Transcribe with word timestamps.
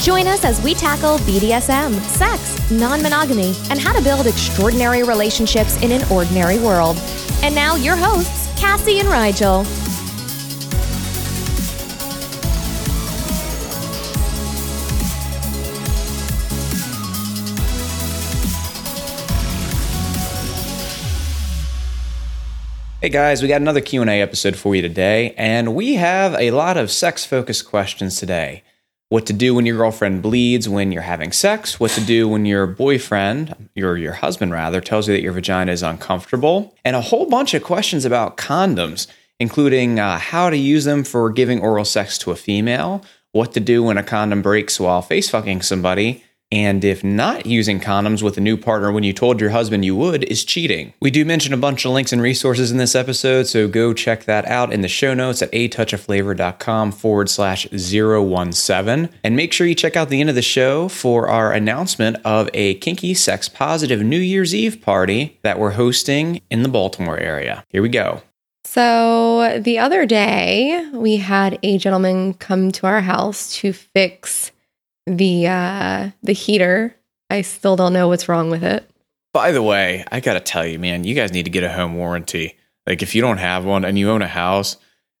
Join 0.00 0.28
us 0.28 0.44
as 0.44 0.62
we 0.62 0.74
tackle 0.74 1.18
BDSM, 1.18 1.92
sex, 2.02 2.70
non 2.70 3.02
monogamy, 3.02 3.52
and 3.68 3.80
how 3.80 3.92
to 3.92 4.00
build 4.00 4.28
extraordinary 4.28 5.02
relationships 5.02 5.82
in 5.82 5.90
an 5.90 6.06
ordinary 6.08 6.60
world. 6.60 6.96
And 7.42 7.52
now, 7.52 7.74
your 7.74 7.96
hosts, 7.96 8.48
Cassie 8.60 9.00
and 9.00 9.08
Rigel. 9.08 9.64
Hey 23.00 23.08
guys, 23.08 23.42
we 23.42 23.48
got 23.48 23.60
another 23.60 23.80
Q&A 23.80 24.20
episode 24.22 24.54
for 24.54 24.76
you 24.76 24.82
today, 24.82 25.34
and 25.36 25.74
we 25.74 25.94
have 25.94 26.34
a 26.34 26.52
lot 26.52 26.76
of 26.76 26.90
sex-focused 26.90 27.66
questions 27.66 28.16
today. 28.16 28.62
What 29.10 29.24
to 29.26 29.32
do 29.32 29.54
when 29.54 29.64
your 29.64 29.78
girlfriend 29.78 30.20
bleeds 30.20 30.68
when 30.68 30.92
you're 30.92 31.00
having 31.00 31.32
sex, 31.32 31.80
what 31.80 31.92
to 31.92 32.02
do 32.02 32.28
when 32.28 32.44
your 32.44 32.66
boyfriend, 32.66 33.70
your 33.74 33.96
your 33.96 34.12
husband 34.12 34.52
rather, 34.52 34.82
tells 34.82 35.08
you 35.08 35.14
that 35.14 35.22
your 35.22 35.32
vagina 35.32 35.72
is 35.72 35.82
uncomfortable, 35.82 36.74
and 36.84 36.94
a 36.94 37.00
whole 37.00 37.24
bunch 37.24 37.54
of 37.54 37.64
questions 37.64 38.04
about 38.04 38.36
condoms, 38.36 39.06
including 39.40 39.98
uh, 39.98 40.18
how 40.18 40.50
to 40.50 40.58
use 40.58 40.84
them 40.84 41.04
for 41.04 41.30
giving 41.30 41.60
oral 41.60 41.86
sex 41.86 42.18
to 42.18 42.32
a 42.32 42.36
female, 42.36 43.02
what 43.32 43.54
to 43.54 43.60
do 43.60 43.82
when 43.82 43.96
a 43.96 44.02
condom 44.02 44.42
breaks 44.42 44.78
while 44.78 45.00
face 45.00 45.30
fucking 45.30 45.62
somebody, 45.62 46.22
and 46.50 46.84
if 46.84 47.04
not 47.04 47.46
using 47.46 47.80
condoms 47.80 48.22
with 48.22 48.36
a 48.36 48.40
new 48.40 48.56
partner 48.56 48.90
when 48.90 49.04
you 49.04 49.12
told 49.12 49.40
your 49.40 49.50
husband 49.50 49.84
you 49.84 49.94
would 49.96 50.24
is 50.24 50.44
cheating. 50.44 50.92
We 51.00 51.10
do 51.10 51.24
mention 51.24 51.52
a 51.52 51.58
bunch 51.58 51.84
of 51.84 51.92
links 51.92 52.12
and 52.12 52.22
resources 52.22 52.70
in 52.70 52.78
this 52.78 52.94
episode, 52.94 53.46
so 53.46 53.68
go 53.68 53.92
check 53.92 54.24
that 54.24 54.46
out 54.46 54.72
in 54.72 54.80
the 54.80 54.88
show 54.88 55.14
notes 55.14 55.42
at 55.42 55.52
atouchofflavor.com 55.52 56.92
forward 56.92 57.28
slash 57.28 57.66
017. 57.70 59.08
And 59.22 59.36
make 59.36 59.52
sure 59.52 59.66
you 59.66 59.74
check 59.74 59.96
out 59.96 60.08
the 60.08 60.20
end 60.20 60.30
of 60.30 60.36
the 60.36 60.42
show 60.42 60.88
for 60.88 61.28
our 61.28 61.52
announcement 61.52 62.16
of 62.24 62.48
a 62.54 62.74
kinky 62.76 63.14
sex 63.14 63.48
positive 63.48 64.02
New 64.02 64.18
Year's 64.18 64.54
Eve 64.54 64.80
party 64.80 65.38
that 65.42 65.58
we're 65.58 65.72
hosting 65.72 66.40
in 66.50 66.62
the 66.62 66.68
Baltimore 66.68 67.18
area. 67.18 67.64
Here 67.68 67.82
we 67.82 67.88
go. 67.88 68.22
So 68.64 69.60
the 69.60 69.78
other 69.78 70.04
day, 70.04 70.86
we 70.92 71.16
had 71.16 71.58
a 71.62 71.78
gentleman 71.78 72.34
come 72.34 72.70
to 72.72 72.86
our 72.86 73.00
house 73.00 73.54
to 73.56 73.72
fix 73.72 74.52
the 75.16 75.46
uh 75.46 76.10
the 76.22 76.32
heater. 76.32 76.94
I 77.30 77.42
still 77.42 77.76
don't 77.76 77.92
know 77.92 78.08
what's 78.08 78.28
wrong 78.28 78.50
with 78.50 78.64
it. 78.64 78.88
By 79.32 79.52
the 79.52 79.62
way, 79.62 80.04
I 80.10 80.20
gotta 80.20 80.40
tell 80.40 80.66
you, 80.66 80.78
man, 80.78 81.04
you 81.04 81.14
guys 81.14 81.32
need 81.32 81.44
to 81.44 81.50
get 81.50 81.64
a 81.64 81.72
home 81.72 81.96
warranty. 81.96 82.56
Like 82.86 83.02
if 83.02 83.14
you 83.14 83.20
don't 83.20 83.38
have 83.38 83.64
one 83.64 83.84
and 83.84 83.98
you 83.98 84.10
own 84.10 84.22
a 84.22 84.28
house, 84.28 84.76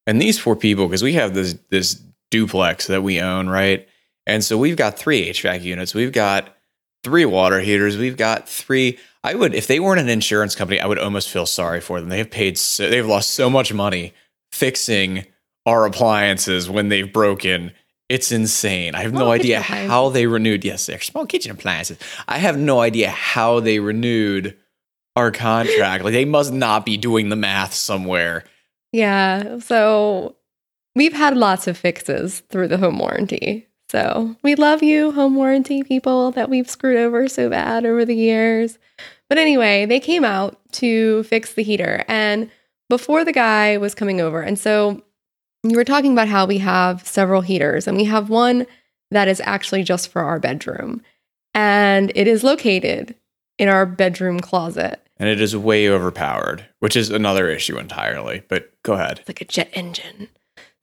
and 0.06 0.20
these 0.20 0.38
four 0.38 0.56
people, 0.56 0.86
because 0.86 1.02
we 1.02 1.14
have 1.14 1.34
this 1.34 1.58
this 1.70 2.02
duplex 2.30 2.86
that 2.86 3.02
we 3.02 3.20
own, 3.20 3.48
right? 3.48 3.88
And 4.26 4.44
so 4.44 4.58
we've 4.58 4.76
got 4.76 4.98
three 4.98 5.30
HVAC 5.30 5.62
units. 5.62 5.94
We've 5.94 6.12
got 6.12 6.54
three 7.02 7.24
water 7.24 7.60
heaters. 7.60 7.96
We've 7.96 8.16
got 8.16 8.48
three. 8.48 8.98
I 9.24 9.34
would, 9.34 9.54
if 9.54 9.66
they 9.66 9.80
weren't 9.80 10.00
an 10.00 10.08
insurance 10.08 10.54
company, 10.54 10.80
I 10.80 10.86
would 10.86 10.98
almost 10.98 11.30
feel 11.30 11.46
sorry 11.46 11.80
for 11.80 12.00
them. 12.00 12.08
They 12.08 12.18
have 12.18 12.30
paid, 12.30 12.58
so, 12.58 12.88
they've 12.88 13.06
lost 13.06 13.30
so 13.30 13.50
much 13.50 13.72
money 13.72 14.12
fixing 14.52 15.26
our 15.66 15.86
appliances 15.86 16.70
when 16.70 16.88
they've 16.88 17.12
broken 17.12 17.72
it's 18.08 18.32
insane. 18.32 18.94
I 18.94 19.02
have 19.02 19.10
Small 19.10 19.26
no 19.26 19.32
idea 19.32 19.60
how 19.60 20.08
they 20.08 20.26
renewed. 20.26 20.64
Yes, 20.64 20.86
they're 20.86 21.00
small 21.00 21.26
kitchen 21.26 21.52
appliances. 21.52 21.98
I 22.26 22.38
have 22.38 22.58
no 22.58 22.80
idea 22.80 23.10
how 23.10 23.60
they 23.60 23.80
renewed 23.80 24.56
our 25.16 25.30
contract. 25.30 26.04
like 26.04 26.12
they 26.12 26.24
must 26.24 26.52
not 26.52 26.86
be 26.86 26.96
doing 26.96 27.28
the 27.28 27.36
math 27.36 27.74
somewhere. 27.74 28.44
Yeah. 28.92 29.58
So 29.58 30.36
we've 30.94 31.12
had 31.12 31.36
lots 31.36 31.66
of 31.66 31.76
fixes 31.76 32.40
through 32.48 32.68
the 32.68 32.78
home 32.78 32.98
warranty. 32.98 33.66
So 33.90 34.36
we 34.42 34.54
love 34.54 34.82
you, 34.82 35.12
home 35.12 35.34
warranty 35.34 35.82
people 35.82 36.30
that 36.32 36.50
we've 36.50 36.68
screwed 36.68 36.98
over 36.98 37.26
so 37.28 37.48
bad 37.48 37.84
over 37.84 38.04
the 38.04 38.14
years. 38.14 38.78
But 39.28 39.38
anyway, 39.38 39.86
they 39.86 40.00
came 40.00 40.24
out 40.24 40.58
to 40.74 41.22
fix 41.24 41.54
the 41.54 41.62
heater 41.62 42.04
and 42.08 42.50
before 42.88 43.24
the 43.24 43.32
guy 43.32 43.76
was 43.76 43.94
coming 43.94 44.20
over. 44.20 44.40
And 44.40 44.58
so 44.58 45.02
you 45.62 45.76
were 45.76 45.84
talking 45.84 46.12
about 46.12 46.28
how 46.28 46.46
we 46.46 46.58
have 46.58 47.06
several 47.06 47.40
heaters 47.40 47.86
and 47.86 47.96
we 47.96 48.04
have 48.04 48.30
one 48.30 48.66
that 49.10 49.28
is 49.28 49.40
actually 49.44 49.82
just 49.82 50.08
for 50.08 50.22
our 50.22 50.38
bedroom. 50.38 51.02
And 51.54 52.12
it 52.14 52.28
is 52.28 52.44
located 52.44 53.14
in 53.58 53.68
our 53.68 53.86
bedroom 53.86 54.40
closet. 54.40 55.00
And 55.16 55.28
it 55.28 55.40
is 55.40 55.56
way 55.56 55.88
overpowered, 55.88 56.66
which 56.78 56.94
is 56.94 57.10
another 57.10 57.48
issue 57.48 57.76
entirely. 57.78 58.42
But 58.48 58.70
go 58.82 58.92
ahead. 58.92 59.18
It's 59.18 59.28
like 59.28 59.40
a 59.40 59.46
jet 59.46 59.70
engine. 59.72 60.28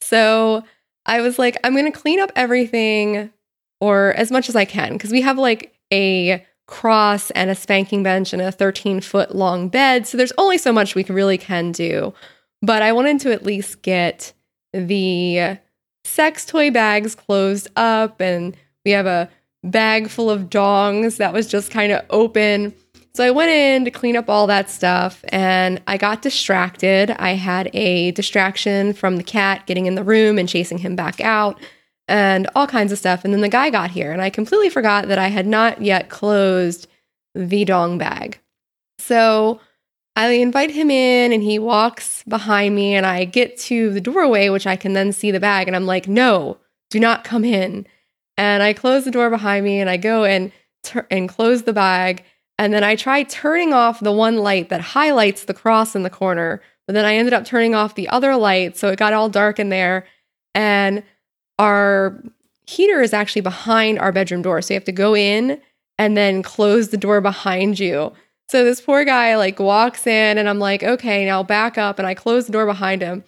So 0.02 0.64
I 1.06 1.22
was 1.22 1.40
like, 1.40 1.58
I'm 1.64 1.74
going 1.74 1.92
to 1.92 1.98
clean 1.98 2.20
up 2.20 2.32
everything 2.36 3.32
or 3.80 4.14
as 4.14 4.32
much 4.32 4.50
as 4.50 4.56
I 4.56 4.66
can 4.66 4.94
because 4.94 5.12
we 5.12 5.22
have 5.22 5.38
like 5.38 5.74
a 5.94 6.46
cross 6.68 7.32
and 7.32 7.50
a 7.50 7.56
spanking 7.56 8.04
bench 8.04 8.34
and 8.34 8.42
a 8.42 8.52
13 8.52 9.00
foot 9.02 9.36
long 9.36 9.70
bed. 9.70 10.08
So 10.08 10.18
there's 10.18 10.34
only 10.38 10.58
so 10.58 10.74
much 10.74 10.96
we 10.96 11.04
really 11.04 11.38
can 11.38 11.72
do. 11.72 12.14
But 12.62 12.82
I 12.82 12.92
wanted 12.92 13.20
to 13.22 13.32
at 13.32 13.44
least 13.44 13.84
get 13.84 14.34
the 14.76 15.58
sex 16.04 16.46
toy 16.46 16.70
bags 16.70 17.16
closed 17.16 17.68
up 17.76 18.22
and 18.22 18.56
we 18.84 18.92
have 18.92 19.06
a 19.06 19.30
bag 19.64 20.10
full 20.10 20.30
of 20.30 20.50
dongs 20.50 21.18
that 21.18 21.34
was 21.34 21.48
just 21.48 21.72
kind 21.72 21.92
of 21.92 22.06
open. 22.10 22.74
So 23.16 23.24
I 23.24 23.32
went 23.32 23.50
in 23.50 23.86
to 23.86 23.92
clean 23.92 24.18
up 24.18 24.30
all 24.30 24.46
that 24.48 24.70
stuff 24.70 25.24
and 25.30 25.82
I 25.88 25.98
got 25.98 26.22
distracted. 26.22 27.12
I 27.12 27.32
had 27.32 27.74
a 27.74 28.12
distraction 28.12 28.94
from 28.94 29.16
the 29.18 29.24
cat 29.24 29.66
getting 29.66 29.86
in 29.86 29.96
the 29.96 30.04
room 30.04 30.38
and 30.38 30.50
chasing 30.50 30.78
him 30.78 30.96
back 30.96 31.22
out 31.22 31.60
and 32.08 32.48
all 32.56 32.68
kinds 32.68 32.92
of 32.92 33.00
stuff. 33.00 33.24
And 33.24 33.34
then 33.34 33.42
the 33.42 33.50
guy 33.50 33.70
got 33.70 33.90
here 33.90 34.12
and 34.12 34.22
I 34.22 34.30
completely 34.30 34.70
forgot 34.70 35.08
that 35.08 35.18
I 35.18 35.30
had 35.30 35.48
not 35.48 35.82
yet 35.82 36.10
closed 36.10 36.88
the 37.34 37.66
dong 37.66 37.98
bag. 37.98 38.40
So 39.00 39.60
I 40.16 40.30
invite 40.30 40.72
him 40.72 40.90
in 40.90 41.34
and 41.34 41.44
he 41.44 41.60
walks 41.60 42.24
behind 42.24 42.74
me 42.74 42.96
and 42.96 43.06
I 43.06 43.26
get 43.26 43.58
to 43.60 43.92
the 43.92 44.02
doorway, 44.02 44.50
which 44.50 44.66
I 44.66 44.76
can 44.76 44.94
then 44.94 45.12
see 45.12 45.32
the 45.32 45.40
bag. 45.40 45.68
And 45.68 45.76
I'm 45.76 45.86
like, 45.86 46.08
no, 46.08 46.58
do 46.90 47.00
not 47.00 47.24
come 47.24 47.44
in. 47.44 47.86
And 48.38 48.64
I 48.64 48.74
close 48.74 49.04
the 49.04 49.12
door 49.12 49.30
behind 49.30 49.66
me 49.66 49.80
and 49.80 49.90
I 49.90 49.98
go 49.98 50.24
and, 50.24 50.52
tur- 50.84 51.08
and 51.12 51.28
close 51.28 51.64
the 51.64 51.74
bag. 51.74 52.24
And 52.58 52.74
then 52.74 52.84
I 52.84 52.96
try 52.96 53.24
turning 53.24 53.74
off 53.74 54.00
the 54.00 54.14
one 54.14 54.38
light 54.38 54.70
that 54.70 54.82
highlights 54.82 55.44
the 55.44 55.54
cross 55.54 55.96
in 55.96 56.04
the 56.04 56.10
corner. 56.10 56.62
But 56.88 56.94
then 56.94 57.06
I 57.06 57.16
ended 57.16 57.34
up 57.34 57.44
turning 57.44 57.76
off 57.76 57.96
the 57.96 58.08
other 58.08 58.38
light. 58.38 58.78
So 58.78 58.90
it 58.90 59.00
got 59.00 59.14
all 59.14 59.30
dark 59.30 59.60
in 59.60 59.70
there. 59.70 60.06
And 60.54 61.04
our 61.60 62.24
heater 62.66 63.02
is 63.02 63.14
actually 63.14 63.42
behind 63.42 64.00
our 64.00 64.14
bedroom 64.14 64.42
door. 64.42 64.62
So 64.62 64.74
you 64.74 64.78
have 64.78 64.86
to 64.86 64.92
go 64.94 65.16
in 65.16 65.60
and 65.98 66.16
then 66.16 66.42
close 66.44 66.90
the 66.90 66.98
door 66.98 67.20
behind 67.20 67.80
you. 67.80 68.14
So 68.48 68.64
this 68.64 68.82
poor 68.82 69.04
guy 69.06 69.36
like 69.38 69.60
walks 69.60 70.06
in 70.06 70.38
and 70.38 70.48
I'm 70.48 70.60
like, 70.60 70.84
okay, 70.84 71.26
now 71.26 71.44
back 71.44 71.78
up. 71.78 72.00
And 72.00 72.08
I 72.08 72.14
close 72.14 72.46
the 72.46 72.52
door 72.52 72.66
behind 72.66 73.02
him. 73.02 73.24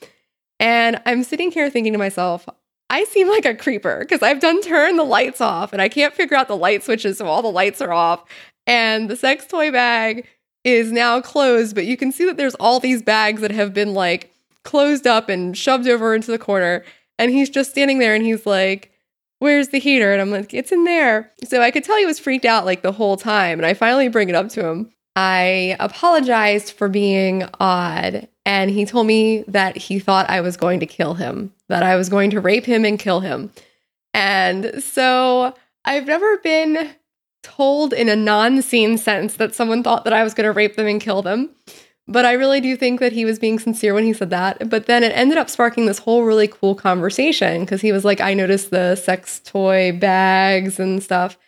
And 0.60 1.02
I'm 1.06 1.24
sitting 1.24 1.52
here 1.52 1.70
thinking 1.70 1.94
to 1.94 2.00
myself, 2.00 2.48
I 2.90 3.04
seem 3.06 3.28
like 3.28 3.46
a 3.46 3.56
creeper 3.56 4.00
because 4.00 4.22
I've 4.22 4.40
done 4.40 4.62
turn 4.62 4.96
the 4.96 5.04
lights 5.04 5.42
off 5.42 5.74
and 5.74 5.82
I 5.82 5.90
can't 5.90 6.14
figure 6.14 6.38
out 6.38 6.48
the 6.48 6.56
light 6.58 6.84
switches. 6.84 7.18
So 7.18 7.28
all 7.28 7.42
the 7.42 7.50
lights 7.50 7.82
are 7.82 7.92
off. 7.92 8.24
And 8.66 9.10
the 9.10 9.16
sex 9.16 9.46
toy 9.48 9.72
bag 9.72 10.28
is 10.64 10.92
now 10.92 11.22
closed, 11.22 11.76
but 11.76 11.86
you 11.86 11.98
can 11.98 12.12
see 12.12 12.26
that 12.26 12.38
there's 12.38 12.56
all 12.56 12.80
these 12.80 13.02
bags 13.02 13.42
that 13.42 13.52
have 13.52 13.74
been 13.74 13.94
like 13.94 14.34
closed 14.64 15.08
up 15.08 15.30
and 15.30 15.58
shoved 15.58 15.88
over 15.88 16.14
into 16.14 16.32
the 16.32 16.40
corner. 16.40 16.84
And 17.18 17.32
he's 17.32 17.50
just 17.50 17.72
standing 17.72 18.00
there 18.00 18.16
and 18.16 18.24
he's 18.24 18.46
like, 18.46 18.92
Where's 19.40 19.70
the 19.70 19.80
heater? 19.80 20.12
And 20.12 20.22
I'm 20.22 20.32
like, 20.32 20.54
It's 20.54 20.72
in 20.72 20.84
there. 20.84 21.32
So 21.46 21.62
I 21.62 21.72
could 21.72 21.84
tell 21.84 21.98
he 21.98 22.06
was 22.06 22.20
freaked 22.20 22.46
out 22.46 22.66
like 22.66 22.82
the 22.82 22.92
whole 22.92 23.18
time. 23.18 23.60
And 23.60 23.66
I 23.66 23.74
finally 23.74 24.08
bring 24.08 24.30
it 24.30 24.36
up 24.36 24.50
to 24.50 24.66
him. 24.66 24.92
I 25.18 25.76
apologized 25.80 26.74
for 26.74 26.88
being 26.88 27.44
odd. 27.60 28.28
And 28.46 28.70
he 28.70 28.86
told 28.86 29.08
me 29.08 29.44
that 29.48 29.76
he 29.76 29.98
thought 29.98 30.30
I 30.30 30.42
was 30.42 30.58
going 30.58 30.80
to 30.80 30.86
kill 30.86 31.16
him, 31.16 31.52
that 31.70 31.82
I 31.82 31.96
was 31.96 32.08
going 32.08 32.30
to 32.30 32.40
rape 32.40 32.66
him 32.66 32.86
and 32.86 33.00
kill 33.00 33.22
him. 33.22 33.52
And 34.14 34.82
so 34.82 35.56
I've 35.86 36.06
never 36.06 36.38
been 36.38 36.92
told 37.42 37.94
in 37.94 38.10
a 38.10 38.16
non 38.16 38.62
scene 38.62 38.96
sense 38.96 39.38
that 39.38 39.56
someone 39.56 39.82
thought 39.82 40.04
that 40.04 40.14
I 40.14 40.24
was 40.24 40.36
going 40.36 40.46
to 40.46 40.54
rape 40.54 40.76
them 40.76 40.86
and 40.86 41.02
kill 41.02 41.24
them. 41.24 41.50
but 42.08 42.24
I 42.24 42.34
really 42.34 42.62
do 42.62 42.78
think 42.78 43.00
that 43.00 43.12
he 43.12 43.26
was 43.26 43.40
being 43.40 43.58
sincere 43.58 43.96
when 43.96 44.06
he 44.06 44.14
said 44.14 44.30
that. 44.30 44.70
But 44.70 44.86
then 44.86 45.04
it 45.04 45.18
ended 45.18 45.40
up 45.40 45.50
sparking 45.50 45.88
this 45.88 45.98
whole 45.98 46.26
really 46.26 46.48
cool 46.48 46.76
conversation 46.76 47.62
because 47.62 47.82
he 47.82 47.92
was 47.92 48.06
like, 48.06 48.22
I 48.22 48.36
noticed 48.36 48.70
the 48.70 48.96
sex 48.96 49.42
toy 49.44 49.98
bags 49.98 50.80
and 50.80 51.02
stuff. 51.02 51.40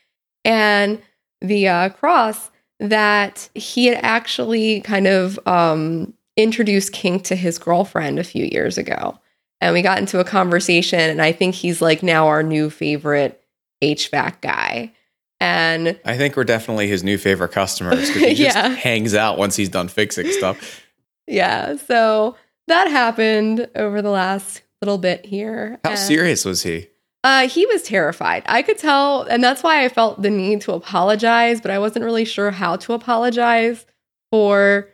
And 0.44 1.04
the 1.40 1.68
uh, 1.68 1.90
cross 1.90 2.50
that 2.80 3.50
he 3.56 3.88
had 3.88 4.00
actually 4.04 4.82
kind 4.82 5.08
of 5.08 5.40
um, 5.48 6.14
introduced 6.38 6.94
kink 6.94 7.24
to 7.26 7.36
his 7.36 7.58
girlfriend 7.58 8.20
a 8.20 8.24
few 8.24 8.46
years 8.46 8.78
ago. 8.78 9.20
And 9.62 9.74
we 9.74 9.82
got 9.82 9.98
into 9.98 10.20
a 10.20 10.24
conversation, 10.24 11.00
and 11.00 11.22
I 11.22 11.32
think 11.34 11.56
he's 11.56 11.82
like 11.82 12.02
now 12.02 12.28
our 12.28 12.44
new 12.44 12.70
favorite 12.70 13.44
HVAC 13.84 14.40
guy. 14.42 14.94
And 15.42 15.98
I 16.06 16.18
think 16.18 16.36
we're 16.36 16.44
definitely 16.46 16.88
his 16.88 17.04
new 17.04 17.18
favorite 17.18 17.52
customers 17.52 18.08
because 18.08 18.22
he 18.22 18.34
just 18.36 18.56
Yeah. 18.58 18.70
hangs 18.70 19.14
out 19.16 19.38
once 19.38 19.56
he's 19.56 19.70
done 19.70 19.88
fixing 19.88 20.32
stuff. 20.32 20.82
yeah, 21.28 21.76
so 21.78 22.36
that 22.68 22.90
happened 22.90 23.68
over 23.76 24.02
the 24.02 24.10
last 24.10 24.62
little 24.82 24.98
bit 24.98 25.26
here. 25.26 25.80
How 25.84 25.92
And, 25.92 26.00
serious 26.00 26.46
was 26.46 26.64
he? 26.64 26.89
Uh, 27.24 27.50
he 27.50 27.66
was 27.66 27.84
terrified. 27.84 28.44
I 28.46 28.62
could 28.62 28.78
tell, 28.78 29.24
and 29.24 29.44
that's 29.44 29.62
why 29.62 29.84
I 29.84 29.90
felt 29.90 30.22
the 30.22 30.30
need 30.30 30.62
to 30.62 30.72
apologize, 30.74 31.60
but 31.60 31.72
I 31.72 31.80
wasn't 31.80 32.06
really 32.06 32.26
sure 32.26 32.52
how 32.52 32.78
to 32.78 32.94
apologize 32.94 33.86
for 34.32 34.88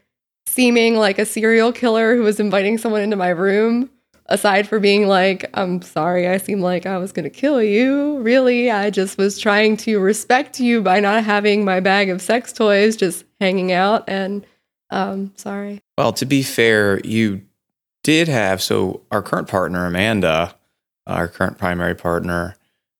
seeming 0.47 0.95
like 0.95 1.19
a 1.19 1.25
serial 1.25 1.71
killer 1.71 2.15
who 2.15 2.23
was 2.23 2.39
inviting 2.39 2.77
someone 2.77 3.01
into 3.01 3.15
my 3.15 3.29
room. 3.29 3.91
Aside 4.27 4.67
for 4.67 4.79
being 4.79 5.07
like, 5.07 5.45
I'm 5.53 5.83
sorry, 5.83 6.27
I 6.27 6.37
seem 6.37 6.59
like 6.59 6.87
I 6.87 6.97
was 6.97 7.11
gonna 7.11 7.29
kill 7.29 7.61
you. 7.61 8.17
Really, 8.21 8.71
I 8.71 8.89
just 8.89 9.19
was 9.19 9.37
trying 9.37 9.77
to 9.77 9.99
respect 9.99 10.59
you 10.59 10.81
by 10.81 10.99
not 10.99 11.23
having 11.23 11.63
my 11.63 11.79
bag 11.79 12.09
of 12.09 12.23
sex 12.23 12.51
toys 12.51 12.95
just 12.95 13.23
hanging 13.39 13.71
out. 13.71 14.03
And 14.07 14.43
um, 14.89 15.31
sorry. 15.35 15.79
Well, 15.95 16.11
to 16.13 16.25
be 16.25 16.41
fair, 16.41 16.99
you 17.01 17.43
did 18.03 18.27
have 18.27 18.63
so 18.63 19.01
our 19.11 19.21
current 19.21 19.47
partner 19.47 19.85
Amanda, 19.85 20.55
our 21.07 21.27
current 21.27 21.57
primary 21.57 21.95
partner, 21.95 22.55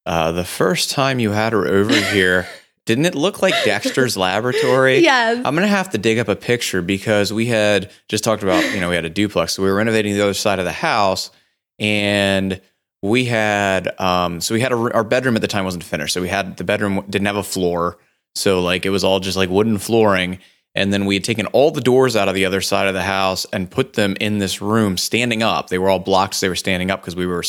uh, 0.06 0.32
the 0.32 0.46
first 0.46 0.92
time 0.92 1.20
you 1.20 1.32
had 1.32 1.54
her 1.54 1.68
over 1.68 1.96
here, 2.12 2.48
didn't 2.86 3.06
it 3.06 3.16
look 3.16 3.42
like 3.42 3.54
Dexter's 3.64 4.16
laboratory? 4.16 5.00
Yes. 5.00 5.38
I'm 5.44 5.56
gonna 5.56 5.68
have 5.68 5.90
to 5.92 5.98
dig 5.98 6.20
up 6.20 6.28
a 6.28 6.36
picture 6.36 6.82
because 6.82 7.34
we 7.34 7.48
had 7.48 7.92
just 8.08 8.24
talked 8.24 8.44
about 8.44 8.64
you 8.74 8.80
know 8.80 8.90
we 8.90 8.96
had 8.96 9.06
a 9.06 9.10
duplex, 9.10 9.54
so 9.54 9.64
we 9.64 9.70
were 9.70 9.76
renovating 9.76 10.14
the 10.14 10.22
other 10.22 10.36
side 10.36 10.60
of 10.60 10.66
the 10.66 10.72
house, 10.72 11.32
and 11.80 12.62
we 13.02 13.26
had 13.26 14.00
um 14.00 14.40
so 14.40 14.54
we 14.54 14.62
had 14.62 14.72
a, 14.72 14.76
our 14.76 15.04
bedroom 15.04 15.36
at 15.36 15.42
the 15.42 15.48
time 15.48 15.66
wasn't 15.66 15.84
finished, 15.84 16.14
so 16.14 16.22
we 16.22 16.30
had 16.30 16.58
the 16.58 16.64
bedroom 16.64 17.04
didn't 17.10 17.26
have 17.26 17.36
a 17.36 17.44
floor, 17.44 17.98
so 18.36 18.62
like 18.62 18.86
it 18.86 18.92
was 18.92 19.04
all 19.04 19.20
just 19.20 19.36
like 19.36 19.50
wooden 19.50 19.80
flooring, 19.80 20.38
and 20.76 20.94
then 20.94 21.08
we 21.08 21.16
had 21.16 21.24
taken 21.24 21.48
all 21.48 21.72
the 21.72 21.82
doors 21.82 22.16
out 22.16 22.28
of 22.28 22.36
the 22.36 22.46
other 22.46 22.62
side 22.62 22.88
of 22.88 22.94
the 22.94 23.02
house 23.02 23.48
and 23.52 23.72
put 23.72 23.94
them 23.94 24.16
in 24.20 24.38
this 24.38 24.62
room 24.62 24.96
standing 24.96 25.42
up. 25.42 25.70
They 25.70 25.80
were 25.80 25.90
all 25.90 25.98
blocked, 25.98 26.36
so 26.36 26.46
they 26.46 26.50
were 26.50 26.56
standing 26.56 26.92
up 26.92 27.02
because 27.02 27.16
we 27.16 27.26
were 27.26 27.42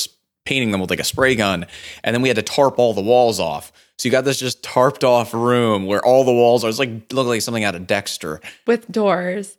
painting 0.47 0.71
them 0.71 0.81
with 0.81 0.91
like 0.91 1.01
a 1.01 1.05
spray 1.05 1.35
gun, 1.35 1.67
and 2.03 2.15
then 2.15 2.23
we 2.23 2.29
had 2.29 2.37
to 2.37 2.43
tarp 2.43 2.79
all 2.79 2.95
the 2.95 3.03
walls 3.03 3.39
off. 3.39 3.73
So 3.99 4.07
you 4.07 4.13
got 4.13 4.25
this 4.25 4.39
just 4.39 4.63
tarped 4.63 5.05
off 5.05 5.33
room 5.35 5.87
where 5.87 6.05
all 6.05 6.25
the 6.25 6.33
walls 6.33 6.65
are. 6.65 6.69
It's 6.69 6.79
like 6.79 7.13
look 7.13 7.27
like 7.27 7.43
something 7.43 7.65
out 7.65 7.75
of 7.75 7.87
Dexter. 7.87 8.41
with 8.67 8.91
doors. 8.91 9.57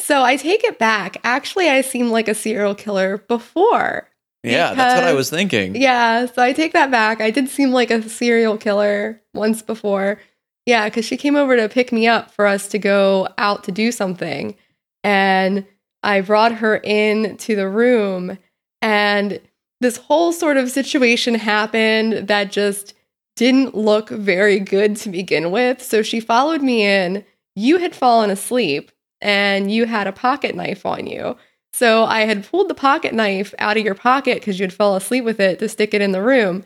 So 0.00 0.22
I 0.22 0.36
take 0.36 0.62
it 0.64 0.78
back. 0.78 1.16
Actually, 1.24 1.68
I 1.68 1.80
seemed 1.80 2.10
like 2.10 2.28
a 2.28 2.34
serial 2.34 2.74
killer 2.74 3.18
before. 3.18 4.08
Yeah, 4.42 4.74
that's 4.74 5.00
what 5.00 5.08
I 5.08 5.14
was 5.14 5.28
thinking. 5.30 5.74
Yeah, 5.74 6.26
so 6.26 6.40
I 6.40 6.52
take 6.52 6.72
that 6.72 6.90
back. 6.90 7.20
I 7.20 7.30
did 7.30 7.48
seem 7.48 7.72
like 7.72 7.90
a 7.90 8.08
serial 8.08 8.56
killer 8.56 9.20
once 9.34 9.62
before. 9.62 10.20
Yeah, 10.66 10.88
because 10.88 11.04
she 11.04 11.16
came 11.16 11.34
over 11.34 11.56
to 11.56 11.68
pick 11.68 11.92
me 11.92 12.06
up 12.06 12.30
for 12.30 12.46
us 12.46 12.68
to 12.68 12.78
go 12.78 13.28
out 13.38 13.64
to 13.64 13.72
do 13.72 13.90
something. 13.90 14.54
And 15.02 15.66
I 16.02 16.20
brought 16.20 16.52
her 16.52 16.76
in 16.76 17.36
to 17.38 17.56
the 17.56 17.68
room, 17.68 18.38
and 18.82 19.40
this 19.80 19.96
whole 19.96 20.32
sort 20.32 20.56
of 20.56 20.70
situation 20.70 21.34
happened 21.34 22.28
that 22.28 22.50
just 22.50 22.94
didn't 23.36 23.74
look 23.74 24.08
very 24.08 24.58
good 24.58 24.96
to 24.96 25.10
begin 25.10 25.50
with. 25.50 25.82
So 25.82 26.02
she 26.02 26.20
followed 26.20 26.62
me 26.62 26.82
in. 26.84 27.24
You 27.54 27.78
had 27.78 27.94
fallen 27.94 28.30
asleep, 28.30 28.90
and 29.20 29.70
you 29.70 29.86
had 29.86 30.06
a 30.06 30.12
pocket 30.12 30.54
knife 30.54 30.84
on 30.86 31.06
you. 31.06 31.36
So 31.72 32.04
I 32.04 32.20
had 32.20 32.48
pulled 32.48 32.68
the 32.68 32.74
pocket 32.74 33.12
knife 33.12 33.54
out 33.58 33.76
of 33.76 33.84
your 33.84 33.94
pocket 33.94 34.36
because 34.36 34.58
you'd 34.58 34.72
fall 34.72 34.96
asleep 34.96 35.24
with 35.24 35.40
it 35.40 35.58
to 35.58 35.68
stick 35.68 35.92
it 35.92 36.00
in 36.00 36.12
the 36.12 36.22
room. 36.22 36.64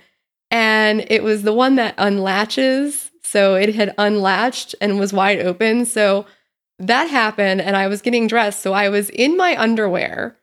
And 0.53 1.05
it 1.09 1.23
was 1.23 1.43
the 1.43 1.53
one 1.53 1.77
that 1.77 1.97
unlatches. 1.97 3.11
So 3.23 3.55
it 3.55 3.75
had 3.75 3.95
unlatched 3.99 4.75
and 4.81 4.99
was 4.99 5.13
wide 5.13 5.41
open. 5.41 5.85
So 5.85 6.27
that 6.79 7.11
happened, 7.11 7.61
and 7.61 7.77
I 7.77 7.89
was 7.89 8.03
getting 8.03 8.27
dressed. 8.27 8.63
So 8.63 8.73
I 8.73 8.89
was 8.89 9.11
in 9.11 9.37
my 9.37 9.61
underwear 9.61 10.37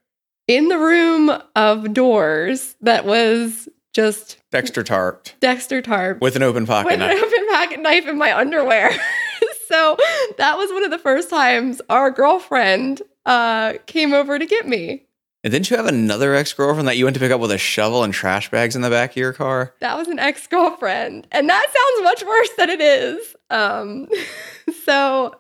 in 0.48 0.70
the 0.70 0.78
room 0.78 1.32
of 1.56 1.94
doors 1.94 2.76
that 2.82 3.06
was 3.06 3.70
just 3.94 4.38
Dexter 4.52 4.84
tarped 4.84 5.34
Dexter 5.40 5.82
Tarp 5.82 6.22
with 6.22 6.36
an 6.36 6.44
open 6.44 6.66
pocket 6.66 6.86
with 6.92 7.02
an 7.02 7.08
knife. 7.08 7.22
open 7.22 7.48
pocket 7.50 7.80
knife 7.82 8.08
in 8.08 8.18
my 8.18 8.38
underwear. 8.38 8.92
so 9.68 9.98
that 10.38 10.58
was 10.58 10.72
one 10.72 10.84
of 10.84 10.92
the 10.92 11.00
first 11.00 11.30
times 11.30 11.82
our 11.90 12.12
girlfriend 12.12 13.02
uh, 13.26 13.74
came 13.88 14.14
over 14.14 14.38
to 14.40 14.46
get 14.46 14.68
me. 14.68 15.04
And 15.44 15.52
didn't 15.52 15.70
you 15.70 15.78
have 15.78 15.86
another 15.86 16.34
ex 16.36 16.54
girlfriend 16.54 16.88
that 16.88 16.98
you 16.98 17.06
went 17.06 17.14
to 17.16 17.20
pick 17.20 17.32
up 17.32 17.40
with 17.40 17.52
a 17.52 17.58
shovel 17.58 18.04
and 18.04 18.14
trash 18.14 18.50
bags 18.52 18.76
in 18.76 18.82
the 18.82 18.90
back 18.90 19.12
of 19.12 19.18
your 19.18 19.34
car? 19.34 19.74
That 19.80 19.98
was 19.98 20.08
an 20.08 20.20
ex 20.20 20.46
girlfriend, 20.48 21.28
and 21.32 21.48
that 21.50 21.66
sounds 21.66 22.04
much 22.04 22.24
worse 22.28 22.50
than 22.58 22.70
it 22.70 22.82
is. 22.82 23.36
Um, 23.50 24.08
so 24.86 25.36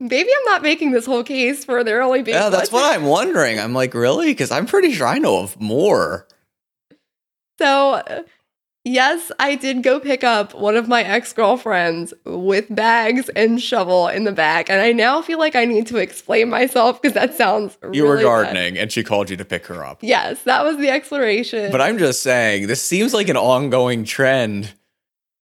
maybe 0.00 0.28
I'm 0.30 0.44
not 0.52 0.62
making 0.62 0.92
this 0.92 1.06
whole 1.06 1.24
case 1.24 1.64
for 1.64 1.82
there 1.84 2.02
only 2.02 2.22
being. 2.22 2.36
Yeah, 2.36 2.48
that's 2.50 2.70
one- 2.72 2.82
what 2.82 2.92
I'm 2.94 3.04
wondering. 3.04 3.58
I'm 3.58 3.74
like, 3.74 3.94
really? 3.94 4.26
Because 4.28 4.50
I'm 4.50 4.66
pretty 4.66 4.92
sure 4.92 5.06
I 5.06 5.18
know 5.18 5.40
of 5.40 5.60
more. 5.60 6.26
So, 7.58 7.94
uh, 7.94 8.22
yes, 8.84 9.32
I 9.40 9.56
did 9.56 9.82
go 9.82 9.98
pick 9.98 10.22
up 10.22 10.54
one 10.54 10.76
of 10.76 10.86
my 10.86 11.02
ex 11.02 11.32
girlfriends 11.32 12.14
with 12.24 12.72
bags 12.72 13.28
and 13.30 13.60
shovel 13.60 14.06
in 14.06 14.22
the 14.24 14.30
back, 14.32 14.70
and 14.70 14.80
I 14.80 14.92
now 14.92 15.20
feel 15.22 15.38
like 15.40 15.56
I 15.56 15.64
need 15.64 15.88
to 15.88 15.96
explain 15.96 16.48
myself 16.50 17.02
because 17.02 17.14
that 17.14 17.34
sounds. 17.34 17.76
You 17.92 18.04
were 18.04 18.10
really 18.12 18.22
bad. 18.22 18.28
gardening 18.28 18.78
and 18.78 18.92
she 18.92 19.02
called 19.02 19.28
you 19.30 19.36
to 19.36 19.44
pick 19.44 19.66
her 19.66 19.84
up. 19.84 19.98
Yes, 20.02 20.42
that 20.44 20.64
was 20.64 20.76
the 20.76 20.88
exploration. 20.88 21.72
But 21.72 21.80
I'm 21.80 21.98
just 21.98 22.22
saying, 22.22 22.68
this 22.68 22.82
seems 22.82 23.12
like 23.12 23.28
an 23.28 23.36
ongoing 23.36 24.04
trend 24.04 24.72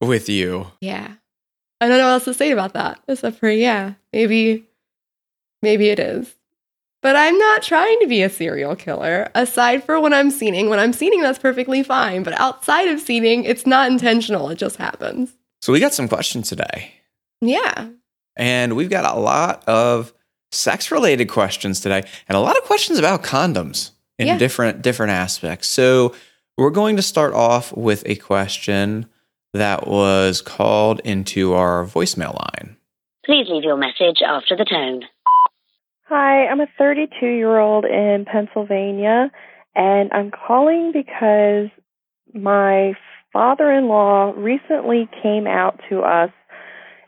with 0.01 0.27
you. 0.29 0.67
yeah, 0.81 1.13
I 1.79 1.87
don't 1.87 1.97
know 1.97 2.05
what 2.05 2.13
else 2.13 2.25
to 2.25 2.33
say 2.33 2.51
about 2.51 2.73
that 2.73 2.99
except 3.07 3.37
for 3.39 3.49
yeah, 3.49 3.93
maybe, 4.13 4.65
maybe 5.61 5.89
it 5.89 5.99
is. 5.99 6.33
But 7.03 7.15
I'm 7.15 7.37
not 7.37 7.61
trying 7.61 7.99
to 8.01 8.07
be 8.07 8.23
a 8.23 8.29
serial 8.29 8.75
killer. 8.75 9.29
Aside 9.35 9.83
for 9.83 9.99
when 9.99 10.13
I'm 10.13 10.31
scening, 10.31 10.67
when 10.69 10.79
I'm 10.79 10.93
scening, 10.93 11.21
that's 11.21 11.37
perfectly 11.39 11.83
fine. 11.83 12.23
But 12.23 12.37
outside 12.39 12.87
of 12.89 12.99
scening, 12.99 13.43
it's 13.43 13.67
not 13.67 13.89
intentional. 13.91 14.49
It 14.49 14.57
just 14.57 14.77
happens. 14.77 15.31
So 15.61 15.71
we 15.71 15.79
got 15.79 15.93
some 15.93 16.07
questions 16.07 16.49
today. 16.49 16.91
Yeah. 17.39 17.89
And 18.35 18.75
we've 18.75 18.89
got 18.89 19.15
a 19.15 19.19
lot 19.19 19.63
of 19.67 20.11
sex 20.51 20.91
related 20.91 21.25
questions 21.29 21.79
today 21.81 22.03
and 22.27 22.35
a 22.35 22.39
lot 22.41 22.57
of 22.57 22.63
questions 22.63 22.97
about 22.97 23.23
condoms 23.23 23.91
in 24.17 24.27
Yeah. 24.27 24.37
different 24.39 24.81
different 24.81 25.11
aspects. 25.11 25.67
So 25.67 26.15
we're 26.57 26.71
going 26.71 26.95
to 26.95 27.01
start 27.03 27.33
off 27.33 27.71
with 27.77 28.01
a 28.07 28.15
question 28.15 29.05
that 29.57 29.87
was 29.87 30.41
called 30.41 30.99
into 31.01 31.53
our 31.53 31.85
voicemail 31.85 32.33
line. 32.33 32.77
Please 33.25 33.47
leave 33.49 33.63
your 33.63 33.77
message 33.77 34.21
after 34.25 34.55
the 34.55 34.65
tone. 34.65 35.01
Hi, 36.09 36.47
I'm 36.47 36.61
a 36.61 36.67
32 36.77 37.25
year 37.25 37.59
old 37.59 37.83
in 37.83 38.25
Pennsylvania, 38.31 39.29
and 39.75 40.09
I'm 40.13 40.31
calling 40.31 40.93
because 40.93 41.69
my 42.33 42.93
father 43.33 43.71
in 43.71 43.87
law 43.87 44.33
recently 44.37 45.09
came 45.21 45.47
out 45.47 45.79
to 45.89 45.99
us, 45.99 46.31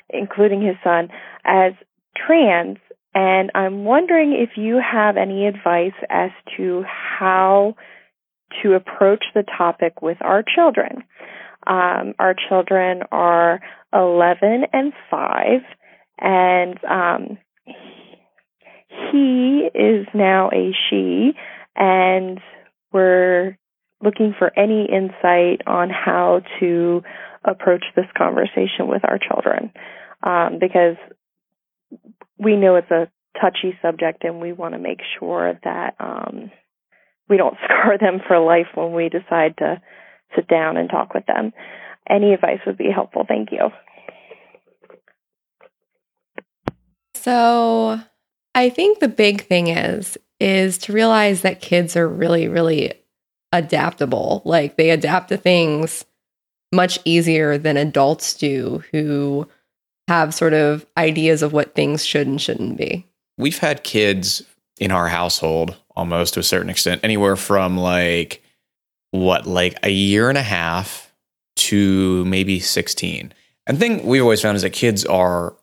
including 0.09 0.61
his 0.61 0.75
son, 0.83 1.09
as 1.45 1.73
trans. 2.15 2.77
And 3.15 3.51
I'm 3.55 3.85
wondering 3.85 4.33
if 4.33 4.57
you 4.57 4.79
have 4.79 5.17
any 5.17 5.47
advice 5.47 5.95
as 6.09 6.31
to 6.57 6.83
how 6.83 7.75
to 8.61 8.73
approach 8.73 9.23
the 9.33 9.43
topic 9.57 10.01
with 10.01 10.17
our 10.21 10.43
children. 10.43 11.03
Um, 11.69 12.15
our 12.17 12.35
children 12.49 13.03
are 13.11 13.61
11 13.93 14.63
and 14.73 14.91
5, 15.11 15.61
and 16.19 16.83
um, 16.83 17.37
he 19.11 19.69
is 19.75 20.07
now 20.15 20.49
a 20.51 20.73
she, 20.89 21.33
and 21.75 22.39
we're 22.91 23.57
looking 24.03 24.33
for 24.37 24.51
any 24.57 24.87
insight 24.91 25.61
on 25.67 25.89
how 25.91 26.41
to 26.59 27.03
approach 27.43 27.83
this 27.95 28.05
conversation 28.17 28.87
with 28.87 29.03
our 29.03 29.19
children. 29.19 29.71
Um, 30.23 30.57
because 30.59 30.97
we 32.37 32.55
know 32.55 32.75
it's 32.75 32.91
a 32.91 33.09
touchy 33.39 33.77
subject 33.81 34.23
and 34.23 34.41
we 34.41 34.53
want 34.53 34.73
to 34.73 34.79
make 34.79 34.99
sure 35.19 35.59
that 35.63 35.95
um, 35.99 36.51
we 37.29 37.37
don't 37.37 37.57
scar 37.65 37.97
them 37.99 38.19
for 38.27 38.39
life 38.39 38.67
when 38.75 38.93
we 38.93 39.09
decide 39.09 39.57
to 39.59 39.81
sit 40.35 40.47
down 40.47 40.77
and 40.77 40.89
talk 40.89 41.13
with 41.13 41.25
them. 41.25 41.53
Any 42.09 42.33
advice 42.33 42.59
would 42.65 42.77
be 42.77 42.89
helpful. 42.93 43.25
Thank 43.27 43.51
you. 43.51 43.69
So 47.13 47.99
I 48.55 48.69
think 48.69 48.99
the 48.99 49.07
big 49.07 49.41
thing 49.41 49.67
is 49.67 50.17
is 50.39 50.77
to 50.77 50.93
realize 50.93 51.41
that 51.41 51.61
kids 51.61 51.95
are 51.95 52.07
really 52.07 52.47
really 52.47 52.93
adaptable. 53.51 54.41
Like 54.45 54.77
they 54.77 54.89
adapt 54.89 55.29
to 55.29 55.37
things 55.37 56.05
much 56.71 56.99
easier 57.03 57.57
than 57.57 57.77
adults 57.77 58.35
do 58.35 58.83
who 58.91 59.47
have 60.07 60.33
sort 60.33 60.53
of 60.53 60.85
ideas 60.97 61.41
of 61.41 61.53
what 61.53 61.75
things 61.75 62.05
should 62.05 62.27
and 62.27 62.41
shouldn't 62.41 62.77
be. 62.77 63.05
We've 63.37 63.57
had 63.57 63.83
kids 63.83 64.43
in 64.79 64.91
our 64.91 65.07
household 65.07 65.75
almost 65.95 66.33
to 66.35 66.39
a 66.39 66.43
certain 66.43 66.69
extent, 66.69 67.01
anywhere 67.03 67.35
from 67.35 67.77
like 67.77 68.41
what, 69.11 69.45
like 69.45 69.77
a 69.83 69.89
year 69.89 70.29
and 70.29 70.37
a 70.37 70.43
half 70.43 71.13
to 71.55 72.25
maybe 72.25 72.59
16. 72.59 73.33
And 73.67 73.79
thing 73.79 74.05
we've 74.05 74.23
always 74.23 74.41
found 74.41 74.55
is 74.55 74.61
that 74.63 74.71
kids 74.71 75.05
are 75.05 75.55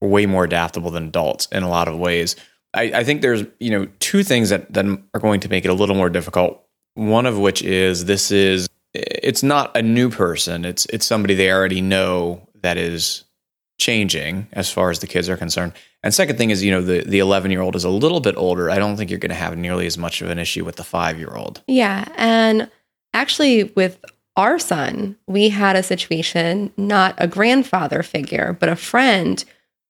way 0.00 0.26
more 0.26 0.44
adaptable 0.44 0.90
than 0.90 1.04
adults 1.08 1.46
in 1.52 1.62
a 1.62 1.68
lot 1.68 1.88
of 1.88 1.98
ways. 1.98 2.36
I, 2.74 2.82
I 2.94 3.04
think 3.04 3.22
there's, 3.22 3.44
you 3.60 3.70
know, 3.70 3.88
two 4.00 4.22
things 4.22 4.50
that, 4.50 4.72
that 4.74 4.84
are 5.14 5.20
going 5.20 5.40
to 5.40 5.48
make 5.48 5.64
it 5.64 5.68
a 5.68 5.74
little 5.74 5.96
more 5.96 6.10
difficult. 6.10 6.62
One 6.94 7.26
of 7.26 7.38
which 7.38 7.62
is 7.62 8.04
this 8.06 8.30
is 8.30 8.68
it's 8.94 9.42
not 9.42 9.76
a 9.76 9.82
new 9.82 10.10
person. 10.10 10.64
It's 10.64 10.86
it's 10.86 11.06
somebody 11.06 11.34
they 11.34 11.52
already 11.52 11.80
know 11.80 12.48
that 12.62 12.78
is 12.78 13.24
changing 13.78 14.46
as 14.52 14.70
far 14.70 14.90
as 14.90 15.00
the 15.00 15.06
kids 15.06 15.28
are 15.28 15.36
concerned. 15.36 15.72
And 16.02 16.14
second 16.14 16.38
thing 16.38 16.50
is, 16.50 16.62
you 16.62 16.70
know, 16.70 16.80
the 16.82 17.02
the 17.04 17.18
11 17.18 17.50
year 17.50 17.60
old 17.60 17.76
is 17.76 17.84
a 17.84 17.90
little 17.90 18.20
bit 18.20 18.36
older. 18.36 18.70
I 18.70 18.78
don't 18.78 18.96
think 18.96 19.10
you're 19.10 19.18
going 19.18 19.30
to 19.30 19.34
have 19.34 19.56
nearly 19.56 19.86
as 19.86 19.98
much 19.98 20.22
of 20.22 20.30
an 20.30 20.38
issue 20.38 20.64
with 20.64 20.76
the 20.76 20.84
five 20.84 21.18
year 21.18 21.34
old. 21.34 21.62
Yeah, 21.66 22.06
and 22.16 22.70
actually 23.16 23.64
with 23.74 23.98
our 24.36 24.58
son, 24.58 25.16
we 25.26 25.48
had 25.48 25.76
a 25.76 25.82
situation, 25.82 26.72
not 26.76 27.14
a 27.16 27.26
grandfather 27.26 28.02
figure, 28.02 28.56
but 28.60 28.68
a 28.68 28.76
friend 28.76 29.42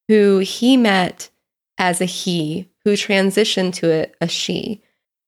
who 0.08 0.38
he 0.38 0.76
met 0.76 1.28
as 1.78 2.00
a 2.00 2.04
he 2.04 2.70
who 2.84 2.92
transitioned 2.92 3.74
to 3.74 3.92
a, 3.92 4.06
a 4.20 4.28
she. 4.28 4.80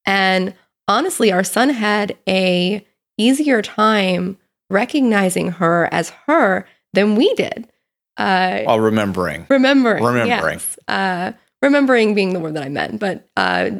And 0.06 0.54
honestly, 0.86 1.32
our 1.32 1.42
son 1.42 1.70
had 1.70 2.16
a 2.28 2.86
easier 3.18 3.60
time 3.60 4.38
recognizing 4.70 5.50
her 5.50 5.88
as 5.92 6.10
her 6.26 6.64
than 6.92 7.16
we 7.16 7.34
did. 7.34 7.68
Uh, 8.16 8.60
While 8.62 8.80
remembering. 8.80 9.46
Remembering. 9.50 10.04
Remembering. 10.04 10.58
Yes. 10.58 10.78
Uh, 10.86 11.32
remembering 11.60 12.14
being 12.14 12.32
the 12.32 12.40
word 12.40 12.54
that 12.54 12.62
I 12.62 12.68
meant. 12.68 13.00
But 13.00 13.26
uh, 13.36 13.70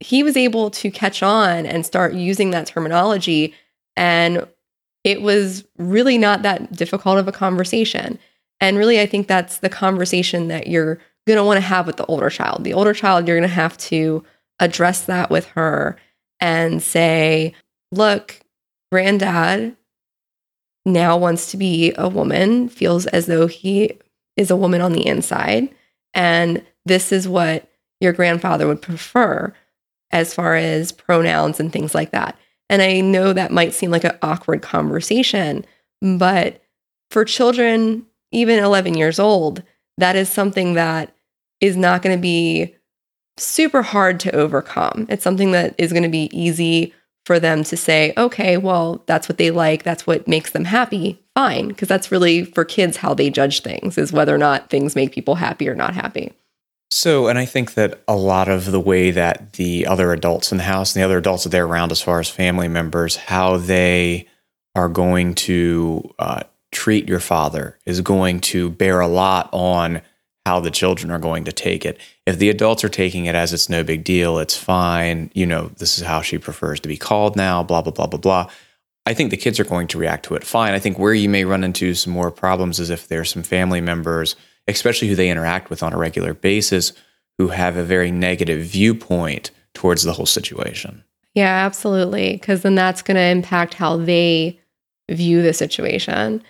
he 0.00 0.22
was 0.22 0.36
able 0.36 0.70
to 0.70 0.90
catch 0.90 1.22
on 1.22 1.66
and 1.66 1.86
start 1.86 2.14
using 2.14 2.50
that 2.50 2.66
terminology. 2.66 3.54
And 3.96 4.46
it 5.04 5.22
was 5.22 5.64
really 5.78 6.18
not 6.18 6.42
that 6.42 6.72
difficult 6.72 7.18
of 7.18 7.28
a 7.28 7.32
conversation. 7.32 8.18
And 8.60 8.76
really, 8.76 9.00
I 9.00 9.06
think 9.06 9.26
that's 9.26 9.58
the 9.58 9.68
conversation 9.68 10.48
that 10.48 10.66
you're 10.66 10.98
going 11.26 11.36
to 11.38 11.44
want 11.44 11.56
to 11.56 11.66
have 11.66 11.86
with 11.86 11.96
the 11.96 12.06
older 12.06 12.30
child. 12.30 12.64
The 12.64 12.74
older 12.74 12.94
child, 12.94 13.26
you're 13.26 13.38
going 13.38 13.48
to 13.48 13.54
have 13.54 13.76
to 13.78 14.24
address 14.60 15.02
that 15.02 15.30
with 15.30 15.46
her 15.48 15.96
and 16.40 16.82
say, 16.82 17.54
look, 17.92 18.40
granddad 18.90 19.76
now 20.84 21.16
wants 21.16 21.50
to 21.50 21.56
be 21.56 21.92
a 21.96 22.08
woman, 22.08 22.68
feels 22.68 23.06
as 23.06 23.26
though 23.26 23.46
he 23.46 23.98
is 24.36 24.50
a 24.50 24.56
woman 24.56 24.80
on 24.80 24.92
the 24.92 25.06
inside. 25.06 25.74
And 26.14 26.64
this 26.84 27.12
is 27.12 27.26
what 27.28 27.68
your 28.00 28.12
grandfather 28.12 28.66
would 28.66 28.82
prefer 28.82 29.52
as 30.10 30.34
far 30.34 30.56
as 30.56 30.92
pronouns 30.92 31.60
and 31.60 31.72
things 31.72 31.94
like 31.94 32.10
that. 32.12 32.38
And 32.68 32.82
I 32.82 33.00
know 33.00 33.32
that 33.32 33.52
might 33.52 33.74
seem 33.74 33.90
like 33.90 34.04
an 34.04 34.18
awkward 34.22 34.62
conversation, 34.62 35.64
but 36.00 36.62
for 37.10 37.24
children, 37.24 38.06
even 38.32 38.62
11 38.62 38.94
years 38.94 39.18
old, 39.18 39.62
that 39.98 40.16
is 40.16 40.28
something 40.28 40.74
that 40.74 41.14
is 41.60 41.76
not 41.76 42.02
going 42.02 42.16
to 42.16 42.20
be 42.20 42.74
super 43.38 43.82
hard 43.82 44.18
to 44.20 44.34
overcome. 44.34 45.06
It's 45.08 45.22
something 45.22 45.52
that 45.52 45.74
is 45.78 45.92
going 45.92 46.02
to 46.02 46.08
be 46.08 46.28
easy 46.32 46.92
for 47.24 47.40
them 47.40 47.64
to 47.64 47.76
say, 47.76 48.12
okay, 48.16 48.56
well, 48.56 49.02
that's 49.06 49.28
what 49.28 49.36
they 49.36 49.50
like, 49.50 49.82
that's 49.82 50.06
what 50.06 50.28
makes 50.28 50.52
them 50.52 50.64
happy, 50.64 51.20
fine. 51.34 51.68
Because 51.68 51.88
that's 51.88 52.12
really 52.12 52.44
for 52.44 52.64
kids 52.64 52.98
how 52.98 53.14
they 53.14 53.30
judge 53.30 53.62
things, 53.62 53.98
is 53.98 54.12
whether 54.12 54.34
or 54.34 54.38
not 54.38 54.70
things 54.70 54.94
make 54.94 55.12
people 55.12 55.34
happy 55.34 55.68
or 55.68 55.74
not 55.74 55.94
happy. 55.94 56.32
So, 56.90 57.26
and 57.26 57.38
I 57.38 57.44
think 57.44 57.74
that 57.74 58.02
a 58.06 58.16
lot 58.16 58.48
of 58.48 58.70
the 58.70 58.80
way 58.80 59.10
that 59.10 59.54
the 59.54 59.86
other 59.86 60.12
adults 60.12 60.52
in 60.52 60.58
the 60.58 60.64
house 60.64 60.94
and 60.94 61.00
the 61.00 61.04
other 61.04 61.18
adults 61.18 61.44
that 61.44 61.50
they're 61.50 61.66
around, 61.66 61.92
as 61.92 62.00
far 62.00 62.20
as 62.20 62.30
family 62.30 62.68
members, 62.68 63.16
how 63.16 63.56
they 63.56 64.28
are 64.74 64.88
going 64.88 65.34
to 65.34 66.14
uh, 66.18 66.42
treat 66.70 67.08
your 67.08 67.20
father 67.20 67.78
is 67.86 68.00
going 68.00 68.40
to 68.40 68.70
bear 68.70 69.00
a 69.00 69.08
lot 69.08 69.48
on 69.52 70.02
how 70.44 70.60
the 70.60 70.70
children 70.70 71.10
are 71.10 71.18
going 71.18 71.44
to 71.44 71.52
take 71.52 71.84
it. 71.84 71.98
If 72.24 72.38
the 72.38 72.50
adults 72.50 72.84
are 72.84 72.88
taking 72.88 73.24
it 73.24 73.34
as 73.34 73.52
it's 73.52 73.68
no 73.68 73.82
big 73.82 74.04
deal, 74.04 74.38
it's 74.38 74.56
fine, 74.56 75.30
you 75.34 75.44
know, 75.44 75.72
this 75.78 75.98
is 75.98 76.04
how 76.04 76.22
she 76.22 76.38
prefers 76.38 76.78
to 76.80 76.88
be 76.88 76.96
called 76.96 77.34
now, 77.34 77.64
blah, 77.64 77.82
blah, 77.82 77.92
blah, 77.92 78.06
blah, 78.06 78.20
blah. 78.20 78.50
I 79.06 79.14
think 79.14 79.30
the 79.30 79.36
kids 79.36 79.58
are 79.58 79.64
going 79.64 79.88
to 79.88 79.98
react 79.98 80.26
to 80.26 80.34
it 80.34 80.44
fine. 80.44 80.74
I 80.74 80.78
think 80.78 80.98
where 80.98 81.14
you 81.14 81.28
may 81.28 81.44
run 81.44 81.64
into 81.64 81.94
some 81.94 82.12
more 82.12 82.30
problems 82.30 82.78
is 82.78 82.90
if 82.90 83.08
there's 83.08 83.30
some 83.30 83.42
family 83.42 83.80
members, 83.80 84.36
especially 84.68 85.08
who 85.08 85.14
they 85.14 85.30
interact 85.30 85.70
with 85.70 85.82
on 85.82 85.92
a 85.92 85.98
regular 85.98 86.34
basis, 86.34 86.92
who 87.38 87.48
have 87.48 87.76
a 87.76 87.84
very 87.84 88.10
negative 88.10 88.64
viewpoint 88.64 89.50
towards 89.74 90.02
the 90.02 90.12
whole 90.12 90.26
situation. 90.26 91.04
Yeah, 91.34 91.66
absolutely. 91.66 92.32
Because 92.32 92.62
then 92.62 92.74
that's 92.74 93.02
going 93.02 93.16
to 93.16 93.20
impact 93.20 93.74
how 93.74 93.98
they 93.98 94.58
view 95.10 95.42
the 95.42 95.52
situation. 95.52 96.42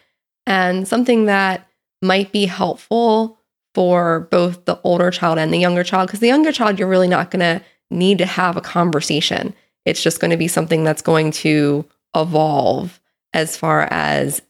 And 0.47 0.87
something 0.87 1.27
that 1.27 1.69
might 2.03 2.31
be 2.33 2.47
helpful 2.47 3.39
for 3.75 4.21
both 4.31 4.65
the 4.65 4.81
older 4.85 5.11
child 5.11 5.39
and 5.39 5.53
the 5.53 5.59
younger 5.59 5.85
child 5.85 6.09
because 6.09 6.21
the 6.21 6.27
younger 6.27 6.51
child 6.53 6.79
you're 6.79 6.89
really 6.89 7.09
not 7.09 7.31
going 7.31 7.41
to 7.41 7.63
need 7.91 8.19
to 8.19 8.25
have 8.25 8.57
a 8.57 8.61
conversation 8.63 9.55
it's 9.85 10.03
just 10.03 10.19
going 10.19 10.31
to 10.31 10.37
be 10.37 10.49
something 10.49 10.83
that's 10.83 11.03
going 11.03 11.31
to 11.31 11.85
evolve 12.15 13.01
as 13.35 13.55
far 13.57 13.83
as 13.91 14.41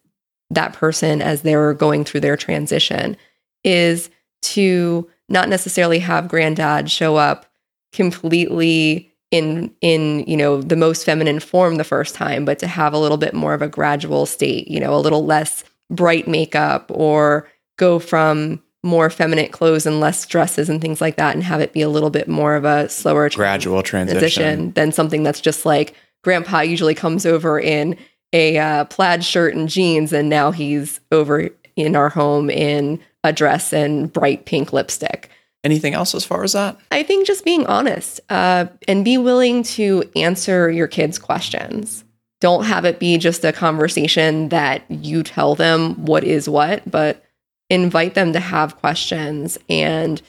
that 0.51 0.73
person 0.73 1.21
as 1.21 1.43
they're 1.43 1.75
going 1.75 2.05
through 2.05 2.21
their 2.21 2.37
transition 2.37 3.17
is 3.65 4.11
to 4.43 5.09
not 5.29 5.49
necessarily 5.49 5.99
have 5.99 6.29
granddad 6.29 6.91
show 6.91 7.17
up 7.17 7.47
completely 7.93 9.13
in 9.31 9.75
in 9.81 10.25
you 10.27 10.37
know 10.37 10.63
the 10.63 10.77
most 10.77 11.05
feminine 11.05 11.41
form 11.41 11.77
the 11.77 11.85
first 11.85 12.15
time 12.15 12.45
but 12.45 12.59
to 12.59 12.67
have 12.67 12.93
a 12.93 12.99
little 12.99 13.17
bit 13.17 13.35
more 13.35 13.55
of 13.55 13.63
a 13.63 13.69
gradual 13.69 14.25
state 14.25 14.69
you 14.69 14.79
know 14.79 14.95
a 14.95 15.01
little 15.01 15.25
less 15.25 15.65
bright 15.91 16.29
makeup 16.29 16.91
or 16.95 17.49
go 17.77 17.99
from 17.99 18.63
more 18.85 19.11
feminine 19.11 19.49
clothes 19.49 19.85
and 19.85 19.99
less 19.99 20.25
dresses 20.27 20.69
and 20.69 20.81
things 20.81 21.01
like 21.01 21.17
that 21.17 21.35
and 21.35 21.43
have 21.43 21.61
it 21.61 21.73
be 21.73 21.83
a 21.83 21.89
little 21.89 22.11
bit 22.11 22.29
more 22.29 22.55
of 22.55 22.65
a 22.65 22.89
slower 22.89 23.29
gradual 23.31 23.83
transition, 23.83 24.21
transition 24.21 24.73
than 24.73 24.93
something 24.93 25.25
that's 25.25 25.41
just 25.41 25.67
like 25.67 25.95
grandpa 26.23 26.61
usually 26.61 26.95
comes 26.95 27.27
over 27.27 27.59
in 27.59 27.97
a 28.33 28.59
uh, 28.59 28.85
plaid 28.85 29.25
shirt 29.25 29.55
and 29.55 29.69
jeans 29.69 30.13
and 30.13 30.29
now 30.29 30.53
he's 30.53 31.01
over 31.11 31.51
in 31.77 31.95
our 31.95 32.09
home 32.09 32.51
in 32.51 33.01
a 33.23 33.33
dress 33.33 33.73
and 33.73 34.13
bright 34.13 34.47
pink 34.47 34.73
lipstick. 34.73 35.31
Anything 35.63 35.95
else 35.95 36.15
as 36.15 36.25
far 36.25 36.45
as 36.45 36.53
that? 36.53 36.79
I 36.91 37.03
think 37.03 37.27
just 37.27 37.45
being 37.45 37.67
honest 37.67 38.21
uh, 38.31 38.67
and 38.87 39.05
be 39.05 39.19
willing 39.19 39.63
to 39.65 40.05
answer 40.15 40.71
your 40.71 40.87
kids 40.87 41.19
questions. 41.19 42.05
Don't 42.41 42.65
have 42.65 42.85
it 42.85 42.99
be 43.01 43.19
just 43.19 43.45
a 43.45 43.53
conversation 43.53 44.51
that 44.51 44.85
you 44.89 45.23
tell 45.23 45.55
them 45.55 46.05
what 46.05 46.25
is 46.25 46.49
what 46.49 46.89
but 46.89 47.25
invite 47.69 48.15
them 48.15 48.33
to 48.33 48.41
have 48.41 48.77
questions 48.77 49.59
and 49.69 50.23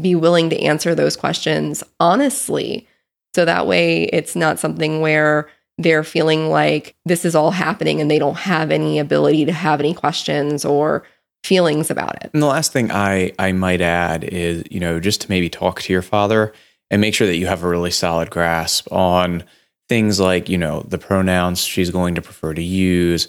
be 0.00 0.14
willing 0.14 0.50
to 0.50 0.60
answer 0.60 0.94
those 0.94 1.16
questions 1.16 1.82
honestly. 1.98 2.86
So 3.34 3.44
that 3.44 3.66
way 3.66 4.04
it's 4.04 4.36
not 4.36 4.58
something 4.58 5.00
where 5.00 5.48
they're 5.78 6.04
feeling 6.04 6.50
like 6.50 6.94
this 7.04 7.24
is 7.24 7.34
all 7.34 7.50
happening 7.50 8.00
and 8.00 8.10
they 8.10 8.18
don't 8.18 8.36
have 8.36 8.70
any 8.70 8.98
ability 8.98 9.44
to 9.44 9.52
have 9.52 9.80
any 9.80 9.94
questions 9.94 10.64
or 10.64 11.04
feelings 11.42 11.90
about 11.90 12.16
it. 12.24 12.30
And 12.32 12.42
the 12.42 12.46
last 12.46 12.72
thing 12.72 12.90
I 12.90 13.32
I 13.38 13.52
might 13.52 13.80
add 13.80 14.24
is, 14.24 14.64
you 14.70 14.80
know, 14.80 15.00
just 15.00 15.22
to 15.22 15.30
maybe 15.30 15.48
talk 15.48 15.82
to 15.82 15.92
your 15.92 16.02
father 16.02 16.52
and 16.90 17.00
make 17.00 17.14
sure 17.14 17.26
that 17.26 17.36
you 17.36 17.46
have 17.46 17.62
a 17.62 17.68
really 17.68 17.90
solid 17.90 18.30
grasp 18.30 18.90
on 18.92 19.44
things 19.88 20.20
like, 20.20 20.48
you 20.48 20.58
know, 20.58 20.80
the 20.88 20.98
pronouns 20.98 21.60
she's 21.60 21.90
going 21.90 22.14
to 22.14 22.22
prefer 22.22 22.54
to 22.54 22.62
use, 22.62 23.28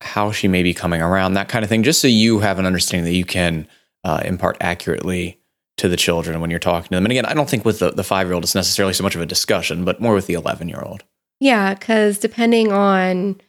how 0.00 0.30
she 0.30 0.46
may 0.46 0.62
be 0.62 0.74
coming 0.74 1.02
around, 1.02 1.34
that 1.34 1.48
kind 1.48 1.64
of 1.64 1.68
thing, 1.68 1.82
just 1.82 2.00
so 2.00 2.08
you 2.08 2.38
have 2.38 2.58
an 2.58 2.66
understanding 2.66 3.04
that 3.04 3.16
you 3.16 3.24
can 3.24 3.66
uh, 4.04 4.22
impart 4.24 4.56
accurately 4.60 5.40
to 5.78 5.88
the 5.88 5.96
children 5.96 6.40
when 6.40 6.50
you're 6.50 6.58
talking 6.58 6.88
to 6.88 6.94
them. 6.96 7.04
And 7.04 7.12
again, 7.12 7.26
I 7.26 7.34
don't 7.34 7.48
think 7.48 7.64
with 7.64 7.78
the, 7.78 7.90
the 7.90 8.04
five 8.04 8.26
year 8.26 8.34
old 8.34 8.44
it's 8.44 8.54
necessarily 8.54 8.94
so 8.94 9.02
much 9.02 9.14
of 9.14 9.20
a 9.20 9.26
discussion, 9.26 9.84
but 9.84 10.00
more 10.00 10.14
with 10.14 10.26
the 10.26 10.34
11 10.34 10.68
year 10.68 10.82
old. 10.84 11.04
Yeah, 11.40 11.74
because 11.74 12.18
depending 12.18 12.72
on 12.72 13.40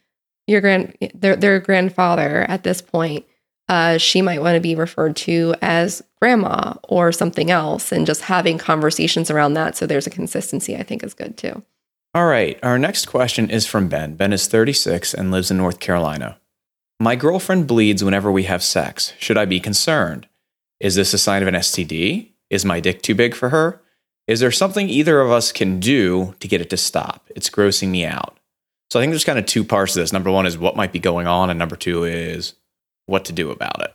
your 0.47 0.61
grand 0.61 0.95
their, 1.13 1.35
their 1.35 1.59
grandfather 1.59 2.45
at 2.47 2.63
this 2.63 2.81
point, 2.81 3.25
uh, 3.67 3.97
she 3.97 4.21
might 4.21 4.41
want 4.41 4.55
to 4.55 4.61
be 4.61 4.75
referred 4.75 5.15
to 5.15 5.55
as 5.61 6.03
grandma 6.19 6.73
or 6.83 7.11
something 7.11 7.51
else, 7.51 7.91
and 7.91 8.05
just 8.05 8.21
having 8.21 8.57
conversations 8.57 9.29
around 9.29 9.53
that 9.53 9.77
so 9.77 9.85
there's 9.85 10.07
a 10.07 10.11
consistency, 10.11 10.75
I 10.75 10.83
think, 10.83 11.03
is 11.03 11.13
good 11.13 11.37
too. 11.37 11.63
All 12.15 12.25
right. 12.25 12.59
Our 12.63 12.79
next 12.79 13.05
question 13.05 13.49
is 13.51 13.67
from 13.67 13.87
Ben. 13.87 14.15
Ben 14.15 14.33
is 14.33 14.47
36 14.47 15.13
and 15.13 15.29
lives 15.29 15.51
in 15.51 15.57
North 15.57 15.79
Carolina. 15.79 16.39
My 16.99 17.15
girlfriend 17.15 17.67
bleeds 17.67 18.03
whenever 18.03 18.31
we 18.31 18.43
have 18.43 18.63
sex. 18.63 19.13
Should 19.19 19.37
I 19.37 19.45
be 19.45 19.59
concerned? 19.59 20.27
Is 20.79 20.95
this 20.95 21.13
a 21.13 21.19
sign 21.19 21.43
of 21.43 21.47
an 21.47 21.53
STD? 21.53 22.31
is 22.49 22.65
my 22.65 22.79
dick 22.79 23.01
too 23.01 23.15
big 23.15 23.35
for 23.35 23.49
her? 23.49 23.81
Is 24.29 24.41
there 24.41 24.51
something 24.51 24.87
either 24.89 25.21
of 25.21 25.31
us 25.31 25.51
can 25.51 25.79
do 25.79 26.35
to 26.39 26.47
get 26.47 26.61
it 26.61 26.69
to 26.69 26.77
stop? 26.77 27.27
It's 27.35 27.49
grossing 27.49 27.89
me 27.89 28.05
out. 28.05 28.37
So 28.91 28.99
I 28.99 29.01
think 29.01 29.11
there's 29.11 29.25
kind 29.25 29.39
of 29.39 29.47
two 29.47 29.63
parts 29.63 29.93
to 29.93 29.99
this. 29.99 30.13
Number 30.13 30.29
one 30.29 30.45
is 30.45 30.55
what 30.55 30.75
might 30.75 30.91
be 30.91 30.99
going 30.99 31.25
on, 31.25 31.49
and 31.49 31.57
number 31.57 31.75
two 31.75 32.03
is 32.03 32.53
what 33.07 33.25
to 33.25 33.33
do 33.33 33.49
about 33.49 33.81
it. 33.81 33.91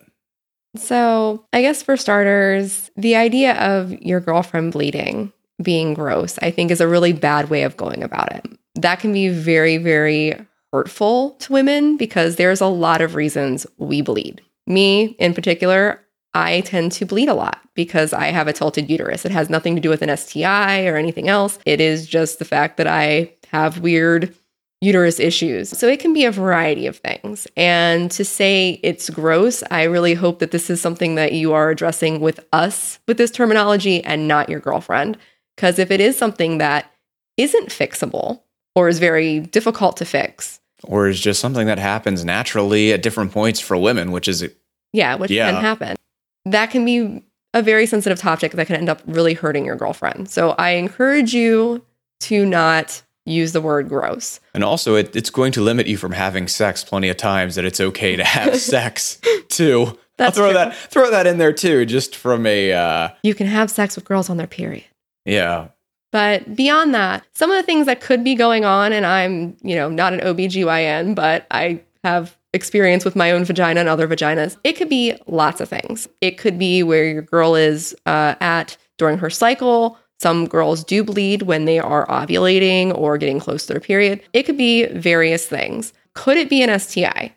So, 0.77 1.47
I 1.53 1.63
guess 1.63 1.85
for 1.85 1.97
starters, 1.97 2.91
the 2.97 3.15
idea 3.15 3.55
of 3.55 3.93
your 4.03 4.19
girlfriend 4.19 4.73
bleeding 4.73 5.33
being 5.63 5.95
gross, 5.95 6.37
I 6.43 6.51
think, 6.51 6.73
is 6.73 6.81
a 6.81 6.89
really 6.89 7.13
bad 7.13 7.49
way 7.49 7.63
of 7.63 7.77
going 7.77 8.03
about 8.03 8.35
it. 8.35 8.45
That 8.75 8.99
can 8.99 9.13
be 9.13 9.29
very, 9.29 9.77
very 9.77 10.35
hurtful 10.73 11.37
to 11.43 11.53
women 11.53 11.97
because 11.97 12.35
there's 12.35 12.61
a 12.61 12.67
lot 12.67 13.01
of 13.01 13.15
reasons 13.15 13.69
we 13.79 14.03
bleed. 14.03 14.43
Me 14.67 15.15
in 15.21 15.33
particular, 15.33 16.04
I 16.35 16.63
tend 16.63 16.93
to 16.93 17.07
bleed 17.07 17.29
a 17.29 17.35
lot 17.35 17.61
because 17.75 18.13
I 18.13 18.27
have 18.27 18.49
a 18.49 18.53
tilted 18.53 18.91
uterus. 18.91 19.25
It 19.25 19.33
has 19.33 19.49
nothing 19.49 19.75
to 19.77 19.81
do 19.81 19.89
with 19.89 20.03
an 20.03 20.15
STI 20.17 20.87
or 20.87 20.97
anything 20.97 21.29
else. 21.29 21.59
It 21.65 21.81
is 21.81 22.07
just 22.07 22.39
the 22.39 22.45
fact 22.45 22.77
that 22.77 22.87
I 22.87 23.33
have 23.53 23.79
weird 23.79 24.35
uterus 24.81 25.19
issues. 25.19 25.71
So 25.71 25.89
it 25.89 26.01
can 26.01 26.13
be 26.13 26.25
a 26.25 26.31
variety 26.31 26.87
of 26.87 26.99
things. 26.99 27.47
And 27.57 28.11
to 28.11 28.25
say 28.25 28.81
it's 28.83 29.09
gross, 29.09 29.63
I 29.71 29.85
really 29.85 30.15
hope 30.15 30.41
that 30.41 30.51
this 30.51 30.69
is 30.69 30.81
something 30.81 31.15
that 31.15 31.33
you 31.33 31.53
are 31.53 31.71
addressing 31.71 32.21
with 32.21 32.41
us 32.53 32.99
with 33.09 33.17
this 33.17 33.31
terminology 33.31 34.05
and 34.05 34.29
not 34.29 34.49
your 34.49 34.61
girlfriend. 34.61 35.17
Because 35.57 35.79
if 35.79 35.91
it 35.91 36.01
is 36.01 36.19
something 36.19 36.59
that 36.59 36.91
isn't 37.37 37.69
fixable 37.71 38.43
or 38.75 38.89
is 38.89 38.99
very 38.99 39.41
difficult 39.41 39.97
to 39.99 40.05
fix, 40.05 40.61
Or 40.83 41.09
is 41.09 41.19
just 41.19 41.41
something 41.41 41.67
that 41.67 41.79
happens 41.79 42.25
naturally 42.25 42.93
at 42.93 43.03
different 43.03 43.33
points 43.33 43.61
for 43.61 43.77
women, 43.77 44.13
which 44.13 44.29
is 44.29 44.47
yeah, 44.93 45.15
which 45.15 45.31
Yeah. 45.31 45.51
can 45.51 45.61
happen, 45.63 45.97
that 46.45 46.71
can 46.71 46.85
be 46.85 47.23
a 47.53 47.63
very 47.63 47.87
sensitive 47.87 48.19
topic 48.19 48.53
that 48.53 48.67
can 48.67 48.77
end 48.77 48.89
up 48.89 49.01
really 49.07 49.35
hurting 49.35 49.65
your 49.65 49.77
girlfriend. 49.77 50.29
So 50.29 50.51
I 50.59 50.71
encourage 50.71 51.33
you 51.35 51.85
to 52.21 52.45
not 52.45 53.03
use 53.27 53.53
the 53.53 53.61
word 53.61 53.89
gross. 53.89 54.41
And 54.53 54.63
also, 54.65 54.97
it, 54.97 55.15
it's 55.17 55.31
going 55.31 55.53
to 55.53 55.63
limit 55.63 55.87
you 55.87 55.97
from 55.97 56.13
having 56.13 56.49
sex 56.49 56.85
plenty 56.85 57.09
of 57.09 57.17
times 57.17 57.55
that 57.55 57.65
it's 57.65 57.81
okay 57.81 58.17
to 58.17 58.25
have 58.25 58.57
sex 58.61 59.21
too. 59.49 59.99
That's 60.17 60.39
I'll 60.39 60.45
throw 60.45 60.53
true. 60.53 60.71
that 60.71 60.77
throw 60.77 61.11
that 61.11 61.27
in 61.27 61.39
there 61.39 61.53
too, 61.53 61.87
just 61.87 62.15
from 62.15 62.47
a 62.47 62.73
uh, 62.73 63.09
You 63.23 63.35
can 63.35 63.47
have 63.47 63.71
sex 63.71 63.97
with 63.97 64.05
girls 64.05 64.29
on 64.31 64.37
their 64.37 64.47
period. 64.47 64.85
yeah. 65.25 65.69
But 66.13 66.55
beyond 66.55 66.95
that, 66.95 67.25
some 67.35 67.51
of 67.51 67.57
the 67.57 67.65
things 67.65 67.87
that 67.87 68.01
could 68.01 68.23
be 68.23 68.37
going 68.37 68.65
on, 68.65 68.93
and 68.93 69.05
I'm, 69.05 69.57
you 69.63 69.75
know, 69.75 69.89
not 69.91 70.13
an 70.13 70.21
OBGYN, 70.21 71.17
but 71.17 71.45
I 71.51 71.83
have 72.05 72.37
experience 72.55 73.05
with 73.05 73.17
my 73.17 73.31
own 73.31 73.45
vagina 73.45 73.81
and 73.81 73.89
other 73.89 74.09
vaginas. 74.09 74.57
It 74.65 74.75
could 74.75 74.89
be 74.89 75.15
lots 75.27 75.61
of 75.61 75.69
things. 75.69 76.09
It 76.21 76.39
could 76.39 76.59
be 76.59 76.83
where 76.83 77.05
your 77.05 77.23
girl 77.23 77.55
is 77.55 77.95
uh, 78.07 78.37
at 78.41 78.77
during 78.97 79.19
her 79.19 79.29
cycle. 79.29 79.99
Some 80.21 80.47
girls 80.47 80.85
do 80.85 81.05
bleed 81.05 81.43
when 81.43 81.65
they 81.67 81.79
are 81.79 82.07
ovulating 82.07 82.97
or 82.97 83.19
getting 83.19 83.41
close 83.41 83.67
to 83.67 83.75
their 83.75 83.81
period. 83.81 84.23
It 84.33 84.45
could 84.45 84.57
be 84.57 84.87
various 84.87 85.47
things. 85.47 85.93
Could 86.15 86.37
it 86.37 86.49
be 86.49 86.63
an 86.63 86.79
STI? 86.79 87.35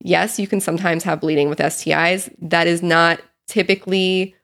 Yes, 0.00 0.38
you 0.38 0.46
can 0.46 0.60
sometimes 0.60 1.02
have 1.02 1.20
bleeding 1.20 1.48
with 1.48 1.58
STIs. 1.58 2.32
That 2.40 2.66
is 2.66 2.82
not 2.82 3.20
typically 3.48 4.34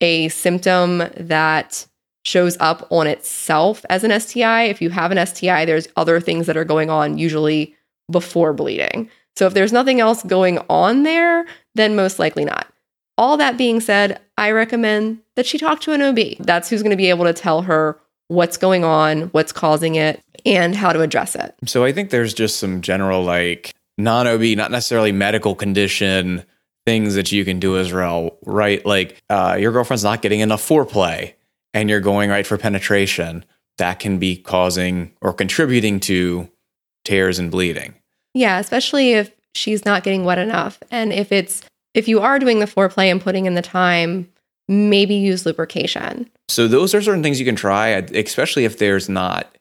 a 0.00 0.28
symptom 0.28 1.04
that 1.16 1.86
shows 2.24 2.56
up 2.60 2.86
on 2.90 3.06
itself 3.06 3.84
as 3.88 4.04
an 4.04 4.18
STI. 4.18 4.64
If 4.64 4.82
you 4.82 4.90
have 4.90 5.10
an 5.10 5.26
STI, 5.26 5.64
there's 5.64 5.88
other 5.96 6.20
things 6.20 6.46
that 6.46 6.56
are 6.56 6.64
going 6.64 6.90
on 6.90 7.16
usually 7.16 7.74
before 8.10 8.52
bleeding. 8.52 9.08
So 9.36 9.46
if 9.46 9.54
there's 9.54 9.72
nothing 9.72 10.00
else 10.00 10.22
going 10.22 10.58
on 10.68 11.02
there, 11.02 11.46
then 11.74 11.96
most 11.96 12.18
likely 12.18 12.44
not. 12.44 12.66
All 13.16 13.36
that 13.36 13.58
being 13.58 13.80
said, 13.80 14.20
I 14.38 14.50
recommend 14.52 15.20
that 15.36 15.46
she 15.46 15.58
talk 15.58 15.80
to 15.82 15.92
an 15.92 16.02
OB. 16.02 16.38
That's 16.40 16.68
who's 16.68 16.82
going 16.82 16.90
to 16.90 16.96
be 16.96 17.10
able 17.10 17.24
to 17.26 17.32
tell 17.32 17.62
her 17.62 17.98
what's 18.28 18.56
going 18.56 18.84
on, 18.84 19.22
what's 19.28 19.52
causing 19.52 19.96
it, 19.96 20.22
and 20.46 20.74
how 20.74 20.92
to 20.92 21.00
address 21.02 21.34
it. 21.34 21.54
So 21.66 21.84
I 21.84 21.92
think 21.92 22.10
there's 22.10 22.32
just 22.32 22.58
some 22.58 22.80
general 22.80 23.22
like 23.22 23.74
non 23.98 24.26
OB, 24.26 24.42
not 24.56 24.70
necessarily 24.70 25.12
medical 25.12 25.54
condition 25.54 26.44
things 26.86 27.14
that 27.14 27.30
you 27.30 27.44
can 27.44 27.60
do 27.60 27.76
as 27.76 27.92
well, 27.92 28.38
right? 28.46 28.84
Like 28.84 29.22
uh, 29.28 29.56
your 29.60 29.72
girlfriend's 29.72 30.04
not 30.04 30.22
getting 30.22 30.40
enough 30.40 30.66
foreplay, 30.66 31.34
and 31.74 31.90
you're 31.90 32.00
going 32.00 32.30
right 32.30 32.46
for 32.46 32.56
penetration. 32.56 33.44
That 33.78 33.98
can 33.98 34.18
be 34.18 34.36
causing 34.36 35.12
or 35.20 35.32
contributing 35.32 36.00
to 36.00 36.50
tears 37.04 37.38
and 37.38 37.50
bleeding. 37.50 37.94
Yeah, 38.34 38.58
especially 38.58 39.12
if 39.12 39.32
she's 39.54 39.84
not 39.84 40.04
getting 40.04 40.24
wet 40.24 40.38
enough. 40.38 40.78
And 40.90 41.12
if 41.12 41.32
it's 41.32 41.62
if 41.94 42.06
you 42.08 42.20
are 42.20 42.38
doing 42.38 42.60
the 42.60 42.66
foreplay 42.66 43.10
and 43.10 43.20
putting 43.20 43.46
in 43.46 43.54
the 43.54 43.62
time, 43.62 44.30
maybe 44.68 45.14
use 45.14 45.44
lubrication. 45.44 46.30
So 46.48 46.68
those 46.68 46.94
are 46.94 47.02
certain 47.02 47.22
things 47.22 47.40
you 47.40 47.46
can 47.46 47.56
try, 47.56 47.88
especially 47.88 48.64
if 48.64 48.78
there's 48.78 49.08
not, 49.08 49.56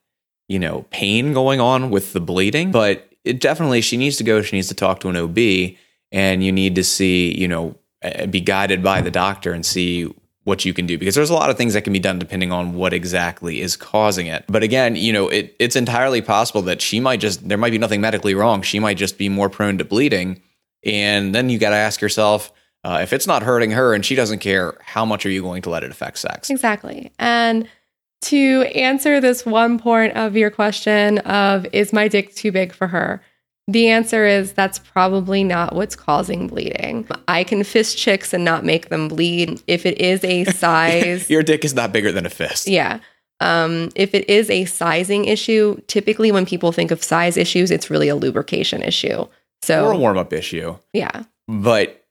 you 0.48 0.60
know, 0.60 0.86
pain 0.92 1.34
going 1.34 1.60
on 1.60 1.90
with 1.90 2.14
the 2.14 2.20
bleeding. 2.20 2.72
But 2.72 3.10
it 3.24 3.42
definitely, 3.42 3.82
she 3.82 3.98
needs 3.98 4.18
to 4.18 4.24
go. 4.24 4.42
She 4.42 4.56
needs 4.56 4.68
to 4.68 4.76
talk 4.76 5.00
to 5.02 5.10
an 5.10 5.18
OB, 5.18 5.76
and 6.12 6.44
you 6.44 6.52
need 6.52 6.76
to 6.76 6.84
see, 6.84 7.38
you 7.38 7.48
know, 7.48 7.76
uh, 8.04 8.28
be 8.28 8.40
guided 8.40 8.82
by 8.82 9.02
the 9.02 9.12
doctor 9.12 9.52
and 9.52 9.66
see 9.66 10.14
what 10.50 10.66
you 10.66 10.74
can 10.74 10.86
do 10.86 10.98
because 10.98 11.16
there's 11.16 11.30
a 11.30 11.34
lot 11.34 11.50
of 11.50 11.56
things 11.58 11.74
that 11.74 11.84
can 11.84 11.94
be 11.94 12.00
done 12.00 12.20
depending 12.20 12.52
on 12.52 12.74
what 12.74 12.92
exactly 12.92 13.62
is 13.62 13.78
causing 13.78 14.28
it. 14.28 14.44
But 14.48 14.64
again, 14.64 14.98
you 14.98 15.14
know, 15.14 15.30
it, 15.30 15.56
it's 15.60 15.78
entirely 15.78 16.22
possible 16.22 16.62
that 16.64 16.82
she 16.82 17.00
might 17.00 17.22
just 17.22 17.48
there 17.48 17.58
might 17.58 17.72
be 17.72 17.78
nothing 17.78 18.02
medically 18.02 18.36
wrong. 18.36 18.62
She 18.62 18.80
might 18.80 18.98
just 18.98 19.18
be 19.18 19.30
more 19.30 19.50
prone 19.50 19.78
to 19.78 19.86
bleeding, 19.86 20.42
and 20.84 21.34
then 21.34 21.50
you 21.50 21.58
got 21.58 21.70
to 21.70 21.78
ask 21.78 22.02
yourself. 22.02 22.52
Uh, 22.82 23.00
if 23.02 23.12
it's 23.12 23.28
not 23.28 23.44
hurting 23.44 23.72
her 23.72 23.94
and 23.94 24.06
she 24.06 24.16
doesn't 24.16 24.40
care, 24.40 24.78
how 24.80 25.04
much 25.04 25.26
are 25.26 25.30
you 25.30 25.42
going 25.42 25.62
to 25.62 25.70
let 25.70 25.84
it 25.84 25.92
affect 25.92 26.18
sex? 26.18 26.50
Exactly. 26.50 27.12
And 27.20 27.68
to 28.22 28.62
answer 28.74 29.20
this 29.20 29.46
one 29.46 29.80
point 29.80 30.16
of 30.16 30.38
your 30.38 30.50
question 30.50 31.20
of 31.20 31.66
is 31.74 31.92
my 31.92 32.08
dick 32.08 32.34
too 32.36 32.54
big 32.54 32.74
for 32.74 32.88
her? 32.88 33.22
The 33.72 33.88
answer 33.90 34.26
is 34.26 34.54
that's 34.54 34.80
probably 34.80 35.44
not 35.44 35.76
what's 35.76 35.96
causing 35.96 36.48
bleeding. 36.48 37.08
I 37.28 37.44
can 37.44 37.64
fist 37.64 37.98
chicks 37.98 38.34
and 38.34 38.44
not 38.44 38.66
make 38.66 38.90
them 38.90 39.08
bleed. 39.08 39.62
If 39.68 39.86
it 39.86 40.00
is 40.02 40.24
a 40.24 40.44
size, 40.52 41.30
Your 41.30 41.44
dick 41.44 41.64
is 41.64 41.74
not 41.76 41.94
bigger 41.94 42.12
than 42.12 42.26
a 42.26 42.30
fist. 42.30 42.68
yeah. 42.68 43.00
Um, 43.42 43.90
if 43.96 44.14
it 44.14 44.28
is 44.30 44.50
a 44.50 44.66
sizing 44.66 45.26
issue, 45.26 45.80
typically 45.88 46.32
when 46.32 46.46
people 46.46 46.72
think 46.72 46.92
of 46.92 47.02
size 47.04 47.38
issues, 47.38 47.72
it's 47.72 47.90
really 47.90 48.10
a 48.10 48.16
lubrication 48.16 48.82
issue. 48.84 49.26
So, 49.62 49.86
Or 49.86 49.92
a 49.94 49.98
warm 49.98 50.18
up 50.18 50.34
issue. 50.34 50.76
yeah. 50.92 51.24
But 51.48 52.06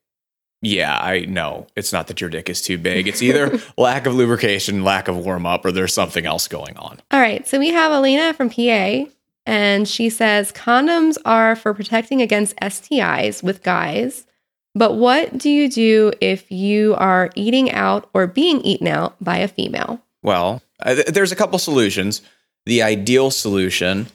yeah, 0.63 0.99
I 0.99 1.21
know 1.27 1.67
it's 1.77 1.93
not 1.93 2.07
that 2.07 2.21
your 2.21 2.31
dick 2.31 2.49
is 2.49 2.63
too 2.63 2.79
big. 2.79 3.07
It's 3.09 3.21
either 3.23 3.59
lack 3.77 4.07
of 4.07 4.15
lubrication, 4.15 4.85
lack 4.85 5.07
of 5.09 5.17
warm 5.19 5.45
up, 5.45 5.65
or 5.65 5.73
there's 5.73 5.93
something 5.95 6.25
else 6.25 6.49
going 6.49 6.77
on. 6.77 6.99
All 7.11 7.21
right. 7.21 7.47
So 7.47 7.59
we 7.59 7.69
have 7.71 7.93
Alina 7.93 8.33
from 8.35 8.49
PA, 8.49 9.05
and 9.49 9.89
she 9.89 10.11
says 10.11 10.53
condoms 10.53 11.17
are 11.25 11.57
for 11.57 11.73
protecting 11.73 12.21
against 12.21 12.55
STIs 12.57 13.43
with 13.43 13.63
guys. 13.63 14.27
But 14.75 14.97
what 14.97 15.39
do 15.39 15.49
you 15.49 15.71
do 15.71 16.13
if 16.21 16.53
you 16.53 16.95
are 16.97 17.31
eating 17.35 17.73
out 17.73 18.11
or 18.13 18.27
being 18.27 18.61
eaten 18.61 18.87
out 18.87 19.17
by 19.25 19.39
a 19.39 19.49
female? 19.49 20.03
Well, 20.23 20.61
uh, 20.81 20.97
th- 20.97 21.07
there's 21.07 21.33
a 21.33 21.37
couple 21.37 21.59
solutions. 21.59 22.21
The 22.67 22.83
ideal 22.83 23.31
solution 23.31 24.09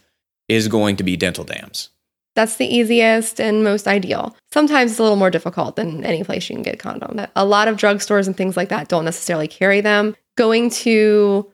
is 0.48 0.68
going 0.68 0.98
to 0.98 1.04
be 1.04 1.18
dental 1.18 1.44
dams. 1.44 1.90
That's 2.36 2.58
the 2.58 2.68
easiest 2.68 3.42
and 3.42 3.64
most 3.64 3.88
ideal. 3.88 4.36
Sometimes 4.52 4.92
it's 4.92 5.00
a 5.00 5.04
little 5.04 5.18
more 5.18 5.32
difficult 5.32 5.76
than 5.78 6.06
any 6.06 6.24
place 6.24 6.48
you 6.48 6.56
can 6.56 6.64
get 6.64 6.76
a 6.76 6.78
condom. 6.78 7.26
A 7.36 7.46
lot 7.46 7.68
of 7.68 7.78
drugstores 7.78 8.28
and 8.28 8.38
things 8.38 8.56
like 8.56 8.70
that 8.70 8.88
don't 8.88 9.06
necessarily 9.06 9.48
carry 9.48 9.82
them. 9.82 10.16
Going 10.36 10.70
to 10.70 11.52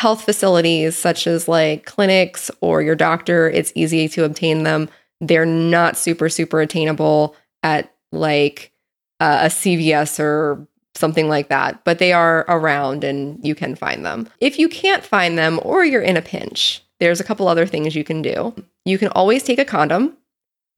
health 0.00 0.24
facilities 0.24 0.96
such 0.96 1.26
as 1.26 1.46
like 1.46 1.84
clinics 1.84 2.50
or 2.62 2.80
your 2.80 2.94
doctor, 2.94 3.50
it's 3.50 3.70
easy 3.74 4.08
to 4.08 4.24
obtain 4.24 4.62
them. 4.62 4.88
They're 5.20 5.44
not 5.44 5.98
super, 5.98 6.30
super 6.30 6.62
attainable 6.62 7.36
at 7.62 7.94
like 8.10 8.72
uh, 9.20 9.40
a 9.42 9.46
CVS 9.48 10.18
or 10.18 10.66
something 10.94 11.28
like 11.28 11.50
that, 11.50 11.84
but 11.84 11.98
they 11.98 12.14
are 12.14 12.46
around 12.48 13.04
and 13.04 13.38
you 13.44 13.54
can 13.54 13.74
find 13.74 14.02
them. 14.06 14.26
If 14.40 14.58
you 14.58 14.70
can't 14.70 15.04
find 15.04 15.36
them 15.36 15.60
or 15.64 15.84
you're 15.84 16.00
in 16.00 16.16
a 16.16 16.22
pinch, 16.22 16.82
there's 16.98 17.20
a 17.20 17.24
couple 17.24 17.46
other 17.46 17.66
things 17.66 17.94
you 17.94 18.02
can 18.02 18.22
do. 18.22 18.54
You 18.86 18.96
can 18.96 19.08
always 19.08 19.42
take 19.42 19.58
a 19.58 19.66
condom, 19.66 20.16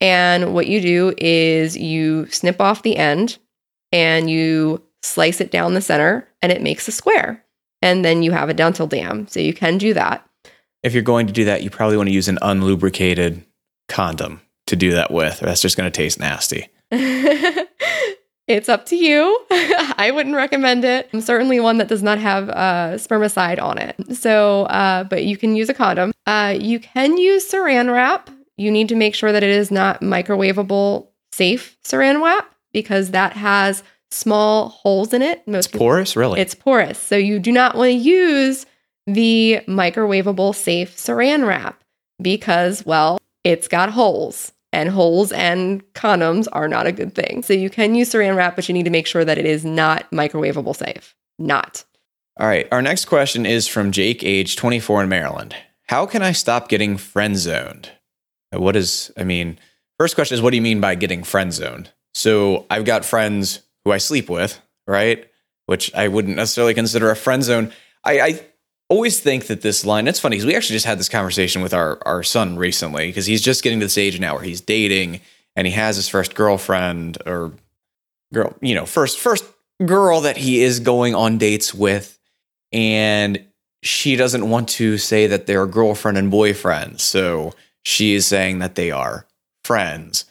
and 0.01 0.53
what 0.53 0.67
you 0.67 0.81
do 0.81 1.13
is 1.17 1.77
you 1.77 2.27
snip 2.27 2.59
off 2.59 2.83
the 2.83 2.97
end 2.97 3.37
and 3.93 4.29
you 4.29 4.83
slice 5.01 5.39
it 5.39 5.51
down 5.51 5.75
the 5.75 5.81
center, 5.81 6.27
and 6.41 6.51
it 6.51 6.61
makes 6.61 6.89
a 6.89 6.91
square. 6.91 7.42
And 7.83 8.05
then 8.05 8.23
you 8.23 8.31
have 8.31 8.47
a 8.47 8.53
dental 8.53 8.87
dam. 8.87 9.27
So 9.27 9.41
you 9.41 9.53
can 9.53 9.77
do 9.77 9.93
that. 9.93 10.25
If 10.83 10.93
you're 10.93 11.03
going 11.03 11.27
to 11.27 11.33
do 11.33 11.43
that, 11.43 11.63
you 11.63 11.69
probably 11.69 11.97
want 11.97 12.07
to 12.07 12.13
use 12.13 12.29
an 12.29 12.39
unlubricated 12.41 13.43
condom 13.89 14.39
to 14.67 14.77
do 14.77 14.93
that 14.93 15.11
with, 15.11 15.43
or 15.43 15.47
that's 15.47 15.61
just 15.61 15.75
going 15.75 15.91
to 15.91 15.95
taste 15.95 16.17
nasty. 16.17 16.69
it's 18.47 18.69
up 18.69 18.85
to 18.85 18.95
you. 18.95 19.45
I 19.51 20.11
wouldn't 20.13 20.35
recommend 20.35 20.85
it. 20.85 21.09
Certainly 21.19 21.59
one 21.59 21.77
that 21.79 21.89
does 21.89 22.01
not 22.01 22.19
have 22.19 22.49
uh, 22.49 22.93
spermicide 22.93 23.61
on 23.61 23.77
it. 23.77 24.15
So, 24.15 24.63
uh, 24.63 25.03
but 25.03 25.25
you 25.25 25.35
can 25.35 25.57
use 25.57 25.67
a 25.67 25.73
condom. 25.73 26.13
Uh, 26.25 26.55
you 26.57 26.79
can 26.79 27.17
use 27.17 27.51
saran 27.51 27.91
wrap. 27.91 28.29
You 28.55 28.71
need 28.71 28.87
to 28.89 28.95
make 28.95 29.13
sure 29.13 29.33
that 29.33 29.43
it 29.43 29.49
is 29.49 29.71
not 29.71 29.99
microwavable 29.99 31.07
safe 31.33 31.77
saran 31.83 32.23
wrap 32.23 32.49
because 32.71 33.11
that 33.11 33.33
has 33.33 33.83
small 34.13 34.69
holes 34.69 35.13
in 35.13 35.21
it. 35.21 35.47
Most 35.47 35.69
It's 35.69 35.77
porous, 35.77 36.15
really. 36.15 36.39
It's 36.39 36.55
porous. 36.55 36.99
So 36.99 37.15
you 37.15 37.39
do 37.39 37.51
not 37.51 37.75
want 37.75 37.89
to 37.89 37.97
use 37.97 38.65
the 39.07 39.61
microwavable 39.67 40.55
safe 40.55 40.95
saran 40.95 41.47
wrap 41.47 41.83
because, 42.21 42.85
well, 42.85 43.17
it's 43.43 43.67
got 43.67 43.89
holes. 43.89 44.51
And 44.71 44.89
holes 44.89 45.31
and 45.31 45.83
condoms 45.93 46.47
are 46.51 46.67
not 46.67 46.87
a 46.87 46.91
good 46.91 47.13
thing. 47.13 47.43
So 47.43 47.53
you 47.53 47.69
can 47.69 47.93
use 47.93 48.11
saran 48.11 48.35
wrap, 48.35 48.55
but 48.55 48.67
you 48.67 48.73
need 48.73 48.85
to 48.85 48.89
make 48.89 49.05
sure 49.05 49.23
that 49.23 49.37
it 49.37 49.45
is 49.45 49.63
not 49.63 50.09
microwavable 50.09 50.75
safe. 50.75 51.15
Not. 51.37 51.85
All 52.39 52.47
right. 52.47 52.67
Our 52.71 52.81
next 52.81 53.05
question 53.05 53.45
is 53.45 53.67
from 53.67 53.91
Jake, 53.91 54.23
age 54.23 54.55
24 54.55 55.03
in 55.03 55.09
Maryland. 55.09 55.55
How 55.87 56.07
can 56.07 56.23
I 56.23 56.31
stop 56.31 56.69
getting 56.69 56.97
friend 56.97 57.37
zoned? 57.37 57.91
What 58.51 58.75
is, 58.75 59.11
I 59.15 59.23
mean, 59.23 59.59
first 59.99 60.15
question 60.15 60.35
is 60.35 60.41
what 60.41 60.49
do 60.51 60.55
you 60.55 60.61
mean 60.63 60.81
by 60.81 60.95
getting 60.95 61.23
friend 61.23 61.53
zoned? 61.53 61.91
So 62.15 62.65
I've 62.69 62.85
got 62.85 63.05
friends 63.05 63.61
who 63.85 63.91
I 63.91 63.97
sleep 63.97 64.29
with, 64.29 64.61
right? 64.87 65.29
Which 65.65 65.93
I 65.93 66.07
wouldn't 66.07 66.35
necessarily 66.35 66.73
consider 66.73 67.09
a 67.09 67.15
friend 67.15 67.43
zone. 67.43 67.71
I, 68.03 68.19
I 68.19 68.39
always 68.89 69.19
think 69.19 69.47
that 69.47 69.61
this 69.61 69.85
line, 69.85 70.07
it's 70.07 70.19
funny 70.19 70.35
because 70.35 70.45
we 70.45 70.55
actually 70.55 70.75
just 70.75 70.85
had 70.85 70.99
this 70.99 71.09
conversation 71.09 71.61
with 71.61 71.73
our, 71.73 71.99
our 72.05 72.23
son 72.23 72.57
recently 72.57 73.07
because 73.07 73.25
he's 73.25 73.41
just 73.41 73.63
getting 73.63 73.79
to 73.79 73.85
this 73.85 73.97
age 73.97 74.19
now 74.19 74.35
where 74.35 74.43
he's 74.43 74.61
dating 74.61 75.21
and 75.55 75.67
he 75.67 75.73
has 75.73 75.95
his 75.95 76.09
first 76.09 76.35
girlfriend 76.35 77.17
or 77.25 77.53
girl, 78.33 78.55
you 78.61 78.75
know, 78.75 78.85
first, 78.85 79.19
first 79.19 79.45
girl 79.85 80.21
that 80.21 80.37
he 80.37 80.61
is 80.61 80.79
going 80.79 81.15
on 81.15 81.37
dates 81.37 81.73
with. 81.73 82.19
And 82.71 83.45
she 83.83 84.15
doesn't 84.15 84.49
want 84.49 84.69
to 84.69 84.97
say 84.97 85.27
that 85.27 85.45
they're 85.45 85.67
girlfriend 85.67 86.17
and 86.17 86.31
boyfriend. 86.31 87.01
So 87.01 87.53
she 87.83 88.15
is 88.15 88.25
saying 88.25 88.59
that 88.59 88.75
they 88.75 88.91
are 88.91 89.27
friends. 89.63 90.25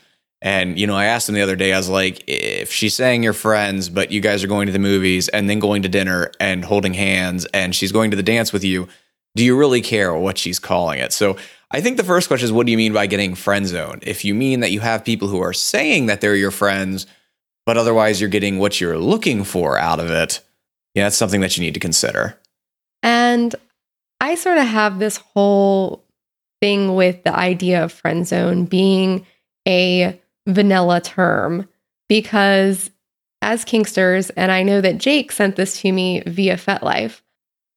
And, 0.44 0.76
you 0.76 0.88
know, 0.88 0.96
I 0.96 1.04
asked 1.04 1.28
him 1.28 1.36
the 1.36 1.40
other 1.40 1.54
day, 1.54 1.72
I 1.72 1.78
was 1.78 1.88
like, 1.88 2.24
if 2.26 2.72
she's 2.72 2.96
saying 2.96 3.22
you're 3.22 3.32
friends, 3.32 3.88
but 3.88 4.10
you 4.10 4.20
guys 4.20 4.42
are 4.42 4.48
going 4.48 4.66
to 4.66 4.72
the 4.72 4.80
movies 4.80 5.28
and 5.28 5.48
then 5.48 5.60
going 5.60 5.82
to 5.82 5.88
dinner 5.88 6.32
and 6.40 6.64
holding 6.64 6.94
hands 6.94 7.46
and 7.54 7.76
she's 7.76 7.92
going 7.92 8.10
to 8.10 8.16
the 8.16 8.24
dance 8.24 8.52
with 8.52 8.64
you, 8.64 8.88
do 9.36 9.44
you 9.44 9.56
really 9.56 9.80
care 9.80 10.12
what 10.12 10.36
she's 10.36 10.58
calling 10.58 10.98
it? 10.98 11.12
So 11.12 11.36
I 11.70 11.80
think 11.80 11.96
the 11.96 12.02
first 12.02 12.26
question 12.26 12.46
is, 12.46 12.52
what 12.52 12.66
do 12.66 12.72
you 12.72 12.76
mean 12.76 12.92
by 12.92 13.06
getting 13.06 13.36
friend 13.36 13.68
zoned? 13.68 14.02
If 14.04 14.24
you 14.24 14.34
mean 14.34 14.60
that 14.60 14.72
you 14.72 14.80
have 14.80 15.04
people 15.04 15.28
who 15.28 15.40
are 15.40 15.52
saying 15.52 16.06
that 16.06 16.20
they're 16.20 16.34
your 16.34 16.50
friends, 16.50 17.06
but 17.64 17.76
otherwise 17.76 18.20
you're 18.20 18.28
getting 18.28 18.58
what 18.58 18.80
you're 18.80 18.98
looking 18.98 19.44
for 19.44 19.78
out 19.78 20.00
of 20.00 20.10
it, 20.10 20.40
yeah, 20.94 21.04
that's 21.04 21.16
something 21.16 21.40
that 21.40 21.56
you 21.56 21.62
need 21.62 21.74
to 21.74 21.80
consider. 21.80 22.36
And 23.04 23.54
I 24.20 24.34
sort 24.34 24.58
of 24.58 24.66
have 24.66 24.98
this 24.98 25.18
whole 25.18 26.04
thing 26.60 26.96
with 26.96 27.22
the 27.22 27.34
idea 27.34 27.84
of 27.84 27.92
friend 27.92 28.26
zone 28.26 28.64
being 28.64 29.24
a 29.66 30.20
vanilla 30.46 31.00
term 31.00 31.68
because 32.08 32.90
as 33.40 33.64
Kinksters, 33.64 34.30
and 34.36 34.52
I 34.52 34.62
know 34.62 34.80
that 34.80 34.98
Jake 34.98 35.32
sent 35.32 35.56
this 35.56 35.80
to 35.80 35.92
me 35.92 36.22
via 36.26 36.56
FetLife, 36.56 37.20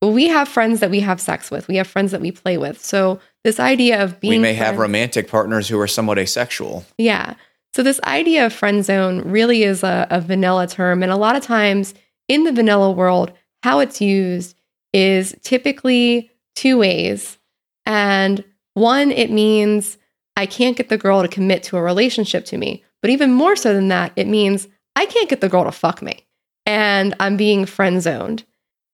we 0.02 0.28
have 0.28 0.48
friends 0.48 0.80
that 0.82 0.92
we 0.92 1.00
have 1.00 1.20
sex 1.20 1.50
with. 1.50 1.68
We 1.68 1.78
have 1.78 1.88
friends 1.88 2.12
that 2.12 2.22
we 2.22 2.32
play 2.32 2.58
with. 2.58 2.84
So 2.84 3.20
this 3.44 3.60
idea 3.60 4.04
of 4.04 4.20
being 4.20 4.34
we 4.34 4.40
may 4.40 4.54
have 4.54 4.78
romantic 4.78 5.28
partners 5.28 5.68
who 5.68 5.80
are 5.80 5.88
somewhat 5.88 6.20
asexual. 6.20 6.86
yeah. 6.98 7.36
So 7.74 7.84
this 7.84 8.00
idea 8.06 8.46
of 8.46 8.54
friend 8.54 8.86
zone 8.86 9.20
really 9.30 9.64
is 9.64 9.84
a, 9.84 10.08
a 10.10 10.22
vanilla 10.22 10.66
term. 10.66 11.04
And 11.04 11.12
a 11.12 11.18
lot 11.18 11.36
of 11.36 11.44
times 11.44 11.94
in 12.30 12.46
the 12.46 12.54
vanilla 12.54 12.90
world, 12.90 13.34
how 13.64 13.80
it's 13.80 14.00
used 14.00 14.56
is 14.94 15.36
typically 15.42 16.32
two 16.56 16.78
ways. 16.78 17.38
And 17.86 18.46
one, 18.76 19.12
it 19.12 19.30
means 19.30 19.98
I 20.36 20.46
can't 20.46 20.78
get 20.78 20.90
the 20.90 20.98
girl 20.98 21.22
to 21.22 21.28
commit 21.28 21.64
to 21.64 21.78
a 21.78 21.82
relationship 21.82 22.46
to 22.46 22.58
me. 22.58 22.84
But 23.02 23.12
even 23.12 23.34
more 23.34 23.56
so 23.56 23.74
than 23.74 23.88
that, 23.90 24.12
it 24.16 24.28
means 24.28 24.68
I 24.96 25.06
can't 25.06 25.30
get 25.30 25.42
the 25.42 25.50
girl 25.50 25.64
to 25.64 25.72
fuck 25.72 26.02
me. 26.02 26.26
And 26.66 27.14
I'm 27.20 27.38
being 27.38 27.66
friend 27.66 28.02
zoned. 28.02 28.44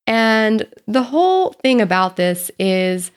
And 0.06 0.66
the 0.86 1.02
whole 1.02 1.52
thing 1.52 1.80
about 1.80 2.16
this 2.16 2.50
is 2.58 3.10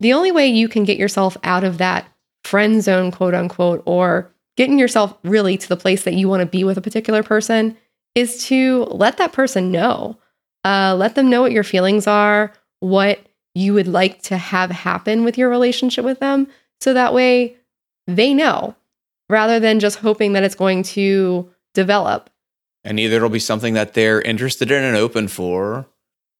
the 0.00 0.12
only 0.12 0.32
way 0.32 0.46
you 0.48 0.68
can 0.68 0.84
get 0.84 0.98
yourself 0.98 1.36
out 1.44 1.64
of 1.64 1.78
that 1.78 2.06
friend 2.44 2.82
zone, 2.82 3.10
quote 3.10 3.34
unquote, 3.34 3.82
or 3.86 4.30
getting 4.56 4.78
yourself 4.78 5.16
really 5.22 5.56
to 5.56 5.68
the 5.68 5.76
place 5.76 6.04
that 6.04 6.14
you 6.14 6.28
want 6.28 6.40
to 6.40 6.46
be 6.46 6.64
with 6.64 6.76
a 6.76 6.82
particular 6.82 7.22
person 7.22 7.76
is 8.14 8.44
to 8.46 8.84
let 8.90 9.16
that 9.18 9.32
person 9.32 9.70
know. 9.70 10.18
Uh, 10.64 10.94
let 10.96 11.14
them 11.14 11.30
know 11.30 11.40
what 11.40 11.52
your 11.52 11.64
feelings 11.64 12.06
are, 12.06 12.52
what 12.80 13.20
you 13.54 13.74
would 13.74 13.88
like 13.88 14.22
to 14.22 14.36
have 14.36 14.70
happen 14.70 15.24
with 15.24 15.38
your 15.38 15.48
relationship 15.48 16.04
with 16.04 16.20
them. 16.20 16.46
So 16.80 16.94
that 16.94 17.14
way 17.14 17.56
they 18.16 18.34
know 18.34 18.74
rather 19.28 19.58
than 19.58 19.80
just 19.80 19.98
hoping 19.98 20.34
that 20.34 20.42
it's 20.42 20.54
going 20.54 20.82
to 20.82 21.50
develop. 21.74 22.30
And 22.84 22.98
either 22.98 23.16
it'll 23.16 23.28
be 23.28 23.38
something 23.38 23.74
that 23.74 23.94
they're 23.94 24.20
interested 24.20 24.70
in 24.70 24.82
and 24.82 24.96
open 24.96 25.28
for, 25.28 25.86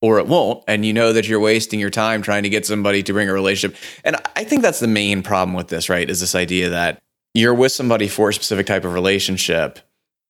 or 0.01 0.19
it 0.19 0.27
won't. 0.27 0.65
And 0.67 0.85
you 0.85 0.93
know 0.93 1.13
that 1.13 1.29
you're 1.29 1.41
wasting 1.41 1.79
your 1.79 1.91
time 1.91 2.23
trying 2.23 2.43
to 2.43 2.49
get 2.49 2.67
somebody 2.67 3.03
to 3.05 3.13
bring 3.13 3.29
a 3.29 3.33
relationship. 3.33 3.81
And 4.05 4.17
I 4.37 4.45
think 4.45 4.63
that's 4.63 4.81
the 4.81 4.89
main 4.89 5.23
problem 5.23 5.55
with 5.55 5.69
this, 5.69 5.89
right? 5.89 6.09
Is 6.09 6.21
this 6.21 6.35
idea 6.35 6.71
that 6.71 7.01
you're 7.35 7.55
with 7.55 7.73
somebody 7.73 8.09
for 8.09 8.29
a 8.29 8.35
specific 8.35 8.67
type 8.67 8.85
of 8.85 8.93
relationship. 8.93 9.79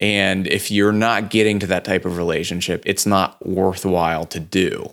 And 0.01 0.47
if 0.47 0.71
you're 0.71 0.93
not 0.93 1.31
getting 1.31 1.59
to 1.61 1.67
that 1.69 1.85
type 1.85 2.05
of 2.05 2.17
relationship, 2.17 2.83
it's 2.87 3.07
not 3.07 3.45
worthwhile 3.47 4.27
to 4.27 4.41
do. 4.41 4.93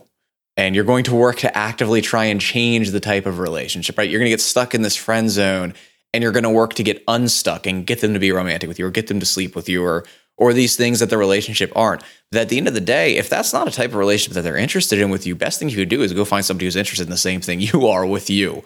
And 0.58 0.76
you're 0.76 0.84
going 0.84 1.04
to 1.06 1.16
work 1.16 1.38
to 1.38 1.58
actively 1.58 2.02
try 2.02 2.26
and 2.26 2.42
change 2.42 2.92
the 2.92 3.00
type 3.00 3.26
of 3.26 3.40
relationship, 3.40 3.98
right? 3.98 4.10
You're 4.10 4.20
going 4.20 4.28
to 4.28 4.32
get 4.32 4.42
stuck 4.42 4.76
in 4.76 4.82
this 4.82 4.96
friend 4.96 5.30
zone 5.30 5.74
and 6.14 6.24
you're 6.24 6.32
going 6.32 6.44
to 6.44 6.50
work 6.50 6.74
to 6.76 6.84
get 6.84 7.04
unstuck 7.08 7.66
and 7.66 7.86
get 7.86 8.02
them 8.02 8.14
to 8.14 8.20
be 8.20 8.32
romantic 8.32 8.68
with 8.68 8.80
you 8.80 8.86
or 8.86 8.92
get 8.92 9.08
them 9.08 9.20
to 9.20 9.26
sleep 9.26 9.56
with 9.56 9.70
you 9.70 9.84
or 9.84 10.06
or 10.38 10.54
these 10.54 10.78
things 10.78 11.02
that 11.02 11.10
the 11.10 11.18
relationship 11.18 11.70
aren't. 11.76 12.02
At 12.34 12.48
the 12.48 12.58
end 12.58 12.70
of 12.70 12.74
the 12.74 12.80
day, 12.80 13.18
if 13.18 13.30
that's 13.30 13.52
not 13.52 13.68
a 13.68 13.72
type 13.72 13.90
of 13.90 13.96
relationship 13.96 14.36
that 14.36 14.42
they're 14.42 14.56
interested 14.56 14.98
in 14.98 15.10
with 15.10 15.28
you, 15.28 15.36
best 15.36 15.60
thing 15.60 15.68
you 15.68 15.76
could 15.76 15.90
do 15.90 16.02
is 16.02 16.14
go 16.14 16.24
find 16.24 16.46
somebody 16.46 16.66
who's 16.66 16.78
interested 16.78 17.04
in 17.04 17.10
the 17.10 17.18
same 17.18 17.42
thing 17.42 17.60
you 17.60 17.88
are 17.88 18.06
with 18.06 18.30
you. 18.30 18.64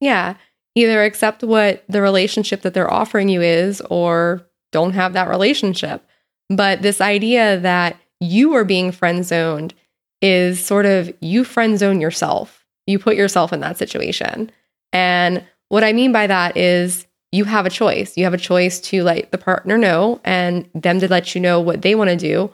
Yeah. 0.00 0.34
Either 0.74 1.04
accept 1.04 1.44
what 1.44 1.84
the 1.88 2.02
relationship 2.02 2.62
that 2.62 2.74
they're 2.74 2.92
offering 2.92 3.28
you 3.28 3.40
is 3.40 3.80
or 3.82 4.44
don't 4.72 4.94
have 4.94 5.12
that 5.12 5.28
relationship. 5.28 6.04
But 6.48 6.82
this 6.82 7.00
idea 7.00 7.60
that 7.60 7.96
you 8.20 8.54
are 8.54 8.64
being 8.64 8.90
friend 8.90 9.24
zoned 9.24 9.72
is 10.20 10.64
sort 10.64 10.84
of 10.84 11.14
you 11.20 11.44
friend 11.44 11.78
zone 11.78 12.00
yourself. 12.00 12.66
You 12.88 12.98
put 12.98 13.16
yourself 13.16 13.52
in 13.52 13.60
that 13.60 13.78
situation. 13.78 14.50
And 14.92 15.44
what 15.68 15.84
I 15.84 15.92
mean 15.92 16.12
by 16.12 16.26
that 16.26 16.56
is 16.56 17.06
you 17.32 17.44
have 17.44 17.66
a 17.66 17.70
choice. 17.70 18.16
You 18.16 18.24
have 18.24 18.34
a 18.34 18.38
choice 18.38 18.80
to 18.82 19.02
let 19.02 19.32
the 19.32 19.38
partner 19.38 19.76
know 19.76 20.20
and 20.24 20.68
them 20.74 21.00
to 21.00 21.08
let 21.08 21.34
you 21.34 21.40
know 21.40 21.60
what 21.60 21.82
they 21.82 21.94
want 21.94 22.10
to 22.10 22.16
do 22.16 22.50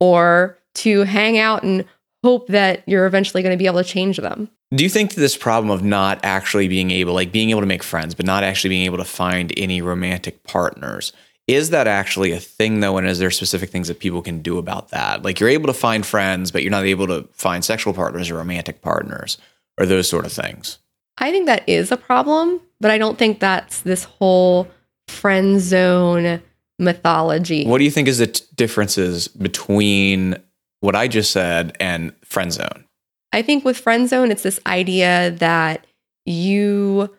or 0.00 0.58
to 0.74 1.02
hang 1.02 1.38
out 1.38 1.62
and 1.62 1.84
hope 2.24 2.48
that 2.48 2.82
you're 2.86 3.06
eventually 3.06 3.42
going 3.42 3.56
to 3.56 3.62
be 3.62 3.66
able 3.66 3.82
to 3.82 3.88
change 3.88 4.16
them. 4.16 4.48
Do 4.74 4.82
you 4.82 4.90
think 4.90 5.14
that 5.14 5.20
this 5.20 5.36
problem 5.36 5.70
of 5.70 5.84
not 5.84 6.18
actually 6.24 6.66
being 6.66 6.90
able, 6.90 7.14
like 7.14 7.30
being 7.30 7.50
able 7.50 7.60
to 7.60 7.66
make 7.66 7.84
friends, 7.84 8.14
but 8.14 8.26
not 8.26 8.42
actually 8.42 8.70
being 8.70 8.86
able 8.86 8.98
to 8.98 9.04
find 9.04 9.52
any 9.56 9.80
romantic 9.80 10.42
partners, 10.42 11.12
is 11.46 11.70
that 11.70 11.86
actually 11.86 12.32
a 12.32 12.40
thing 12.40 12.80
though? 12.80 12.96
And 12.96 13.06
is 13.06 13.18
there 13.18 13.30
specific 13.30 13.70
things 13.70 13.88
that 13.88 14.00
people 14.00 14.22
can 14.22 14.40
do 14.40 14.58
about 14.58 14.88
that? 14.88 15.22
Like 15.22 15.38
you're 15.38 15.48
able 15.48 15.66
to 15.66 15.74
find 15.74 16.04
friends, 16.04 16.50
but 16.50 16.62
you're 16.62 16.72
not 16.72 16.84
able 16.84 17.06
to 17.06 17.28
find 17.34 17.64
sexual 17.64 17.92
partners 17.92 18.30
or 18.30 18.36
romantic 18.36 18.82
partners 18.82 19.38
or 19.78 19.86
those 19.86 20.08
sort 20.08 20.26
of 20.26 20.32
things. 20.32 20.78
I 21.18 21.30
think 21.30 21.46
that 21.46 21.68
is 21.68 21.92
a 21.92 21.96
problem, 21.96 22.60
but 22.80 22.90
I 22.90 22.98
don't 22.98 23.18
think 23.18 23.40
that's 23.40 23.80
this 23.82 24.04
whole 24.04 24.68
friend 25.08 25.60
zone 25.60 26.42
mythology. 26.78 27.64
What 27.66 27.78
do 27.78 27.84
you 27.84 27.90
think 27.90 28.08
is 28.08 28.18
the 28.18 28.26
t- 28.28 28.44
differences 28.56 29.28
between 29.28 30.36
what 30.80 30.96
I 30.96 31.08
just 31.08 31.30
said 31.30 31.76
and 31.80 32.12
friend 32.24 32.52
zone? 32.52 32.84
I 33.32 33.42
think 33.42 33.64
with 33.64 33.78
friend 33.78 34.08
zone, 34.08 34.30
it's 34.30 34.42
this 34.42 34.60
idea 34.66 35.30
that 35.38 35.86
you 36.26 37.14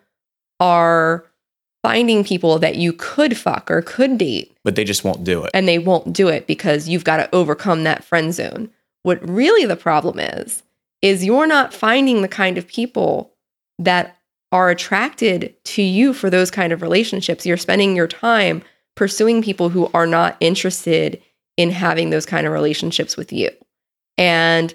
are 0.60 1.24
finding 1.82 2.24
people 2.24 2.58
that 2.58 2.76
you 2.76 2.92
could 2.92 3.36
fuck 3.36 3.70
or 3.70 3.80
could 3.82 4.18
date, 4.18 4.56
But 4.64 4.74
they 4.74 4.84
just 4.84 5.04
won't 5.04 5.24
do 5.24 5.44
it. 5.44 5.50
and 5.54 5.68
they 5.68 5.78
won't 5.78 6.12
do 6.12 6.28
it 6.28 6.46
because 6.46 6.88
you've 6.88 7.04
got 7.04 7.18
to 7.18 7.34
overcome 7.34 7.84
that 7.84 8.02
friend 8.04 8.34
zone. 8.34 8.70
What 9.04 9.26
really 9.28 9.66
the 9.66 9.76
problem 9.76 10.18
is, 10.18 10.62
is 11.02 11.24
you're 11.24 11.46
not 11.46 11.72
finding 11.72 12.22
the 12.22 12.28
kind 12.28 12.58
of 12.58 12.66
people 12.66 13.30
that 13.78 14.16
are 14.52 14.70
attracted 14.70 15.54
to 15.64 15.82
you 15.82 16.12
for 16.12 16.30
those 16.30 16.50
kind 16.50 16.72
of 16.72 16.82
relationships. 16.82 17.44
You're 17.44 17.56
spending 17.56 17.96
your 17.96 18.08
time 18.08 18.62
pursuing 18.94 19.42
people 19.42 19.68
who 19.68 19.90
are 19.92 20.06
not 20.06 20.36
interested 20.40 21.20
in 21.56 21.70
having 21.70 22.10
those 22.10 22.26
kind 22.26 22.46
of 22.46 22.52
relationships 22.52 23.16
with 23.16 23.32
you. 23.32 23.50
And 24.16 24.74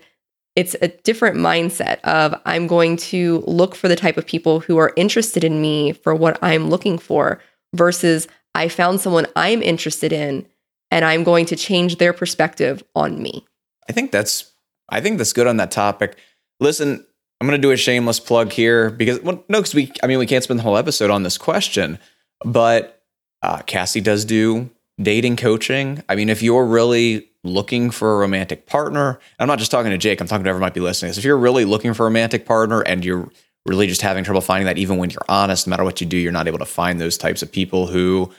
it's 0.55 0.75
a 0.81 0.89
different 0.89 1.37
mindset 1.37 2.01
of 2.01 2.39
I'm 2.45 2.67
going 2.67 2.97
to 2.97 3.43
look 3.47 3.73
for 3.75 3.87
the 3.87 3.95
type 3.95 4.17
of 4.17 4.25
people 4.25 4.59
who 4.59 4.77
are 4.77 4.93
interested 4.95 5.43
in 5.43 5.61
me 5.61 5.93
for 5.93 6.13
what 6.13 6.37
I'm 6.43 6.69
looking 6.69 6.97
for 6.97 7.41
versus 7.73 8.27
I 8.53 8.67
found 8.67 8.99
someone 8.99 9.27
I'm 9.35 9.63
interested 9.63 10.11
in 10.11 10.45
and 10.91 11.05
I'm 11.05 11.23
going 11.23 11.45
to 11.47 11.55
change 11.55 11.97
their 11.97 12.11
perspective 12.11 12.83
on 12.95 13.21
me. 13.21 13.45
I 13.89 13.93
think 13.93 14.11
that's 14.11 14.51
I 14.89 14.99
think 14.99 15.17
that's 15.17 15.33
good 15.33 15.47
on 15.47 15.57
that 15.57 15.71
topic. 15.71 16.17
Listen, 16.59 17.05
I'm 17.41 17.47
going 17.47 17.59
to 17.59 17.67
do 17.67 17.71
a 17.71 17.77
shameless 17.77 18.19
plug 18.19 18.51
here 18.51 18.91
because 18.91 19.19
well, 19.21 19.43
no, 19.49 19.59
because 19.59 19.73
we 19.73 19.91
I 20.03 20.07
mean 20.07 20.19
we 20.19 20.27
can't 20.27 20.43
spend 20.43 20.59
the 20.59 20.63
whole 20.63 20.77
episode 20.77 21.09
on 21.09 21.23
this 21.23 21.39
question, 21.39 21.97
but 22.45 23.01
uh, 23.41 23.63
Cassie 23.63 23.99
does 23.99 24.25
do 24.25 24.69
dating 25.01 25.37
coaching. 25.37 26.03
I 26.07 26.13
mean, 26.13 26.29
if 26.29 26.43
you're 26.43 26.67
really 26.67 27.29
looking 27.43 27.89
for 27.89 28.13
a 28.13 28.17
romantic 28.19 28.67
partner, 28.67 29.19
I'm 29.39 29.47
not 29.47 29.57
just 29.57 29.71
talking 29.71 29.89
to 29.89 29.97
Jake, 29.97 30.21
I'm 30.21 30.27
talking 30.27 30.43
to 30.43 30.49
whoever 30.49 30.59
might 30.59 30.75
be 30.75 30.81
listening. 30.81 31.13
So 31.13 31.17
if 31.17 31.25
you're 31.25 31.35
really 31.35 31.65
looking 31.65 31.95
for 31.95 32.03
a 32.03 32.09
romantic 32.09 32.45
partner 32.45 32.81
and 32.81 33.03
you're 33.03 33.27
really 33.65 33.87
just 33.87 34.03
having 34.03 34.23
trouble 34.23 34.41
finding 34.41 34.67
that, 34.67 34.77
even 34.77 34.97
when 34.97 35.09
you're 35.09 35.25
honest, 35.27 35.65
no 35.65 35.71
matter 35.71 35.83
what 35.83 35.99
you 35.99 36.05
do, 36.05 36.17
you're 36.17 36.31
not 36.31 36.47
able 36.47 36.59
to 36.59 36.65
find 36.65 37.01
those 37.01 37.17
types 37.17 37.41
of 37.41 37.51
people 37.51 37.87
who 37.87 38.31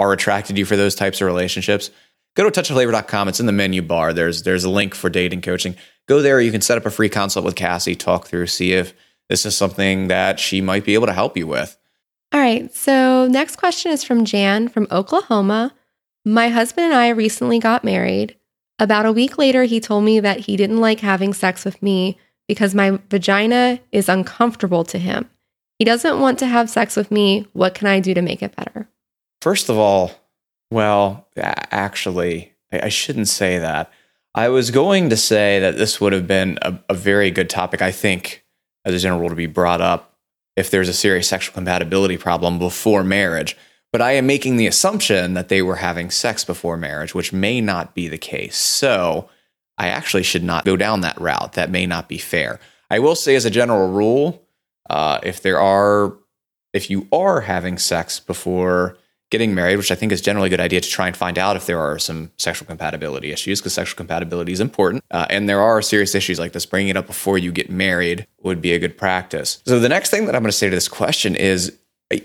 are 0.00 0.12
attracted 0.12 0.54
to 0.54 0.58
you 0.58 0.64
for 0.64 0.76
those 0.76 0.96
types 0.96 1.20
of 1.20 1.28
relationships. 1.28 1.92
Go 2.36 2.48
to 2.48 2.60
touchofflavor.com. 2.60 3.28
It's 3.28 3.40
in 3.40 3.46
the 3.46 3.52
menu 3.52 3.82
bar. 3.82 4.12
There's 4.12 4.42
there's 4.42 4.64
a 4.64 4.70
link 4.70 4.94
for 4.94 5.10
dating 5.10 5.42
coaching. 5.42 5.74
Go 6.06 6.22
there. 6.22 6.40
You 6.40 6.52
can 6.52 6.60
set 6.60 6.78
up 6.78 6.86
a 6.86 6.90
free 6.90 7.08
consult 7.08 7.44
with 7.44 7.56
Cassie, 7.56 7.94
talk 7.94 8.26
through, 8.26 8.46
see 8.46 8.72
if 8.72 8.94
this 9.28 9.44
is 9.44 9.56
something 9.56 10.08
that 10.08 10.40
she 10.40 10.60
might 10.60 10.84
be 10.84 10.94
able 10.94 11.06
to 11.06 11.12
help 11.12 11.36
you 11.36 11.46
with. 11.46 11.76
All 12.32 12.40
right. 12.40 12.72
So, 12.74 13.26
next 13.26 13.56
question 13.56 13.92
is 13.92 14.04
from 14.04 14.24
Jan 14.24 14.68
from 14.68 14.86
Oklahoma. 14.90 15.74
My 16.24 16.48
husband 16.48 16.86
and 16.86 16.94
I 16.94 17.08
recently 17.08 17.58
got 17.58 17.84
married. 17.84 18.36
About 18.78 19.06
a 19.06 19.12
week 19.12 19.38
later, 19.38 19.64
he 19.64 19.80
told 19.80 20.04
me 20.04 20.20
that 20.20 20.40
he 20.40 20.56
didn't 20.56 20.80
like 20.80 21.00
having 21.00 21.34
sex 21.34 21.64
with 21.64 21.82
me 21.82 22.18
because 22.46 22.74
my 22.74 22.98
vagina 23.10 23.80
is 23.92 24.08
uncomfortable 24.08 24.84
to 24.84 24.98
him. 24.98 25.28
He 25.78 25.84
doesn't 25.84 26.20
want 26.20 26.38
to 26.40 26.46
have 26.46 26.70
sex 26.70 26.96
with 26.96 27.10
me. 27.10 27.46
What 27.52 27.74
can 27.74 27.86
I 27.86 28.00
do 28.00 28.14
to 28.14 28.22
make 28.22 28.42
it 28.42 28.56
better? 28.56 28.88
First 29.40 29.68
of 29.68 29.76
all, 29.78 30.10
well, 30.70 31.26
actually, 31.36 32.52
I 32.72 32.88
shouldn't 32.88 33.28
say 33.28 33.58
that. 33.58 33.90
I 34.34 34.48
was 34.48 34.70
going 34.70 35.10
to 35.10 35.16
say 35.16 35.58
that 35.60 35.78
this 35.78 36.00
would 36.00 36.12
have 36.12 36.26
been 36.26 36.58
a, 36.62 36.78
a 36.88 36.94
very 36.94 37.30
good 37.30 37.50
topic, 37.50 37.82
I 37.82 37.90
think, 37.90 38.44
as 38.84 38.94
a 38.94 38.98
general 38.98 39.20
rule, 39.20 39.30
to 39.30 39.34
be 39.34 39.46
brought 39.46 39.80
up 39.80 40.16
if 40.56 40.70
there's 40.70 40.88
a 40.88 40.94
serious 40.94 41.28
sexual 41.28 41.54
compatibility 41.54 42.16
problem 42.16 42.58
before 42.58 43.02
marriage. 43.02 43.56
But 43.90 44.02
I 44.02 44.12
am 44.12 44.26
making 44.26 44.56
the 44.56 44.66
assumption 44.66 45.34
that 45.34 45.48
they 45.48 45.62
were 45.62 45.76
having 45.76 46.10
sex 46.10 46.44
before 46.44 46.76
marriage, 46.76 47.14
which 47.14 47.32
may 47.32 47.60
not 47.60 47.94
be 47.94 48.06
the 48.06 48.18
case. 48.18 48.56
So 48.56 49.30
I 49.78 49.88
actually 49.88 50.24
should 50.24 50.44
not 50.44 50.66
go 50.66 50.76
down 50.76 51.00
that 51.00 51.20
route. 51.20 51.54
That 51.54 51.70
may 51.70 51.86
not 51.86 52.08
be 52.08 52.18
fair. 52.18 52.60
I 52.90 52.98
will 52.98 53.14
say, 53.14 53.34
as 53.34 53.44
a 53.44 53.50
general 53.50 53.90
rule, 53.90 54.46
uh, 54.90 55.20
if 55.22 55.40
there 55.40 55.58
are, 55.58 56.16
if 56.72 56.90
you 56.90 57.08
are 57.12 57.42
having 57.42 57.78
sex 57.78 58.20
before 58.20 58.98
getting 59.30 59.54
married, 59.54 59.76
which 59.76 59.90
I 59.90 59.94
think 59.94 60.12
is 60.12 60.20
generally 60.20 60.46
a 60.46 60.50
good 60.50 60.60
idea 60.60 60.80
to 60.80 60.88
try 60.88 61.06
and 61.06 61.16
find 61.16 61.38
out 61.38 61.56
if 61.56 61.66
there 61.66 61.78
are 61.78 61.98
some 61.98 62.30
sexual 62.38 62.66
compatibility 62.66 63.32
issues, 63.32 63.60
because 63.60 63.74
sexual 63.74 63.96
compatibility 63.96 64.52
is 64.52 64.60
important. 64.60 65.04
Uh, 65.10 65.26
and 65.28 65.48
there 65.48 65.60
are 65.60 65.82
serious 65.82 66.14
issues 66.14 66.38
like 66.38 66.52
this. 66.52 66.66
Bringing 66.66 66.90
it 66.90 66.96
up 66.96 67.06
before 67.06 67.38
you 67.38 67.52
get 67.52 67.70
married 67.70 68.26
would 68.42 68.60
be 68.62 68.72
a 68.72 68.78
good 68.78 68.96
practice. 68.96 69.62
So, 69.66 69.78
the 69.78 69.88
next 69.88 70.10
thing 70.10 70.26
that 70.26 70.34
I'm 70.34 70.42
going 70.42 70.50
to 70.50 70.56
say 70.56 70.68
to 70.68 70.74
this 70.74 70.88
question 70.88 71.36
is 71.36 71.76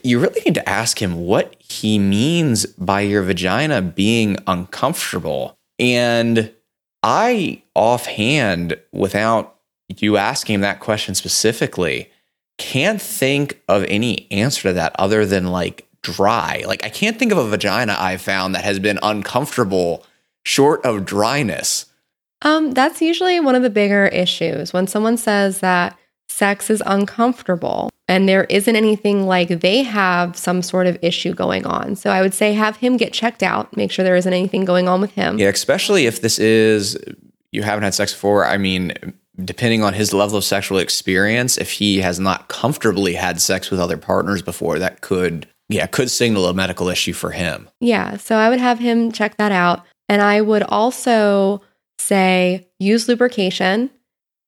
you 0.04 0.20
really 0.20 0.42
need 0.46 0.56
to 0.56 0.70
ask 0.70 1.02
him 1.02 1.26
what 1.26 1.56
he 1.60 2.00
means 2.00 2.66
by 2.66 3.02
your 3.02 3.22
vagina 3.22 3.82
being 3.82 4.38
uncomfortable. 4.48 5.58
And 5.78 6.54
I, 7.02 7.64
offhand, 7.76 8.80
without 8.94 9.58
you 9.98 10.18
asking 10.18 10.56
him 10.56 10.62
that 10.62 10.80
question 10.80 11.16
specifically, 11.16 12.10
can't 12.58 13.02
think 13.02 13.62
of 13.68 13.84
any 13.86 14.28
answer 14.32 14.70
to 14.70 14.74
that 14.74 14.96
other 14.98 15.26
than 15.26 15.48
like 15.48 15.88
dry. 16.04 16.64
Like 16.68 16.86
I 16.86 16.90
can't 16.90 17.18
think 17.18 17.32
of 17.32 17.38
a 17.38 17.48
vagina 17.48 17.96
I've 17.98 18.22
found 18.22 18.54
that 18.56 18.64
has 18.64 18.80
been 18.80 19.00
uncomfortable 19.02 20.06
short 20.46 20.86
of 20.86 21.06
dryness. 21.06 21.88
Um, 22.44 22.72
that's 22.72 23.02
usually 23.02 23.40
one 23.40 23.56
of 23.56 23.64
the 23.64 23.70
bigger 23.70 24.08
issues 24.08 24.74
when 24.74 24.86
someone 24.86 25.18
says 25.18 25.62
that 25.62 25.98
sex 26.28 26.70
is 26.70 26.84
uncomfortable 26.86 27.90
and 28.08 28.28
there 28.28 28.44
isn't 28.46 28.76
anything 28.76 29.26
like 29.26 29.48
they 29.48 29.82
have 29.84 30.36
some 30.36 30.62
sort 30.62 30.88
of 30.88 30.98
issue 31.02 31.34
going 31.34 31.66
on. 31.66 31.96
So 31.96 32.10
I 32.10 32.22
would 32.22 32.34
say 32.34 32.54
have 32.54 32.78
him 32.78 32.98
get 32.98 33.14
checked 33.14 33.42
out, 33.42 33.76
make 33.78 33.92
sure 33.92 34.04
there 34.04 34.16
isn't 34.16 34.34
anything 34.34 34.66
going 34.66 34.90
on 34.90 35.00
with 35.00 35.12
him. 35.12 35.40
Yeah, 35.40 35.48
especially 35.48 36.06
if 36.06 36.22
this 36.22 36.38
is 36.38 36.98
you 37.52 37.64
haven't 37.64 37.84
had 37.84 37.94
sex 37.94 38.12
before. 38.12 38.46
I 38.46 38.58
mean, 38.58 38.94
depending 39.44 39.84
on 39.84 39.94
his 39.94 40.14
level 40.14 40.38
of 40.38 40.44
sexual 40.44 40.80
experience, 40.80 41.58
if 41.58 41.72
he 41.72 42.02
has 42.02 42.20
not 42.20 42.50
comfortably 42.50 43.14
had 43.14 43.40
sex 43.40 43.72
with 43.72 43.80
other 43.80 43.98
partners 43.98 44.42
before, 44.42 44.80
that 44.80 45.02
could 45.02 45.48
yeah, 45.74 45.88
could 45.88 46.12
signal 46.12 46.46
a 46.46 46.54
medical 46.54 46.88
issue 46.88 47.14
for 47.14 47.32
him. 47.32 47.68
Yeah. 47.80 48.18
So 48.18 48.36
I 48.36 48.50
would 48.50 48.60
have 48.60 48.78
him 48.78 49.12
check 49.12 49.38
that 49.38 49.52
out. 49.52 49.84
And 50.08 50.22
I 50.22 50.40
would 50.42 50.64
also 50.64 51.62
say 51.98 52.68
use 52.80 53.08
lubrication. 53.08 53.90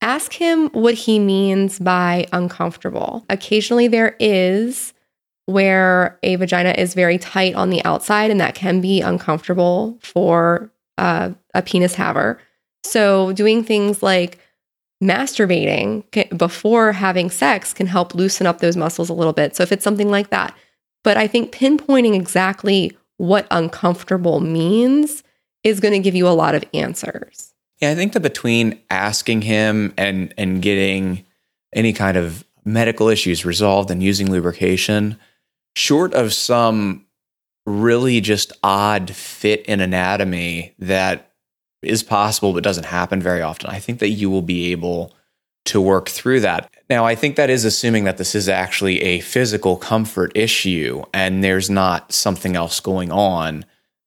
Ask 0.01 0.33
him 0.33 0.69
what 0.69 0.93
he 0.93 1.17
means 1.17 1.79
by 1.79 2.27
uncomfortable. 2.31 3.25
Occasionally, 3.29 3.87
there 3.87 4.15
is 4.19 4.93
where 5.47 6.19
a 6.21 6.35
vagina 6.35 6.75
is 6.77 6.93
very 6.93 7.17
tight 7.17 7.55
on 7.55 7.69
the 7.69 7.83
outside, 7.85 8.29
and 8.29 8.39
that 8.39 8.55
can 8.55 8.81
be 8.81 9.01
uncomfortable 9.01 9.97
for 10.01 10.71
uh, 10.97 11.31
a 11.53 11.61
penis 11.61 11.95
haver. 11.95 12.39
So, 12.83 13.31
doing 13.33 13.63
things 13.63 14.03
like 14.03 14.37
masturbating 15.03 16.03
before 16.37 16.91
having 16.91 17.29
sex 17.29 17.73
can 17.73 17.87
help 17.87 18.13
loosen 18.13 18.45
up 18.45 18.59
those 18.59 18.77
muscles 18.77 19.09
a 19.09 19.13
little 19.13 19.33
bit. 19.33 19.55
So, 19.55 19.63
if 19.63 19.71
it's 19.71 19.83
something 19.83 20.11
like 20.11 20.29
that, 20.29 20.55
but 21.05 21.17
I 21.17 21.27
think 21.27 21.53
pinpointing 21.53 22.15
exactly 22.15 22.91
what 23.17 23.47
uncomfortable 23.51 24.41
means 24.41 25.23
is 25.63 25.79
going 25.79 25.93
to 25.93 25.99
give 25.99 26.15
you 26.15 26.27
a 26.27 26.29
lot 26.29 26.55
of 26.55 26.65
answers. 26.73 27.53
Yeah, 27.79 27.91
I 27.91 27.95
think 27.95 28.13
that 28.13 28.21
between 28.21 28.81
asking 28.89 29.43
him 29.43 29.93
and 29.97 30.33
and 30.37 30.61
getting 30.61 31.23
any 31.73 31.93
kind 31.93 32.17
of 32.17 32.43
medical 32.65 33.07
issues 33.07 33.45
resolved 33.45 33.91
and 33.91 34.01
using 34.01 34.31
lubrication, 34.31 35.17
short 35.75 36.13
of 36.15 36.33
some 36.33 37.05
really 37.67 38.19
just 38.19 38.51
odd 38.63 39.11
fit 39.11 39.61
in 39.67 39.81
anatomy 39.81 40.73
that 40.79 41.33
is 41.83 42.01
possible 42.01 42.53
but 42.53 42.63
doesn't 42.63 42.85
happen 42.85 43.21
very 43.21 43.43
often, 43.43 43.69
I 43.69 43.79
think 43.79 43.99
that 43.99 44.09
you 44.09 44.29
will 44.29 44.41
be 44.41 44.71
able 44.71 45.13
to 45.65 45.81
work 45.81 46.09
through 46.09 46.39
that. 46.41 46.71
Now, 46.89 47.05
I 47.05 47.15
think 47.15 47.35
that 47.35 47.49
is 47.49 47.65
assuming 47.65 48.03
that 48.03 48.17
this 48.17 48.35
is 48.35 48.47
actually 48.47 49.01
a 49.01 49.19
physical 49.21 49.77
comfort 49.77 50.31
issue 50.35 51.03
and 51.13 51.43
there's 51.43 51.69
not 51.69 52.11
something 52.11 52.55
else 52.55 52.79
going 52.79 53.11
on. 53.11 53.65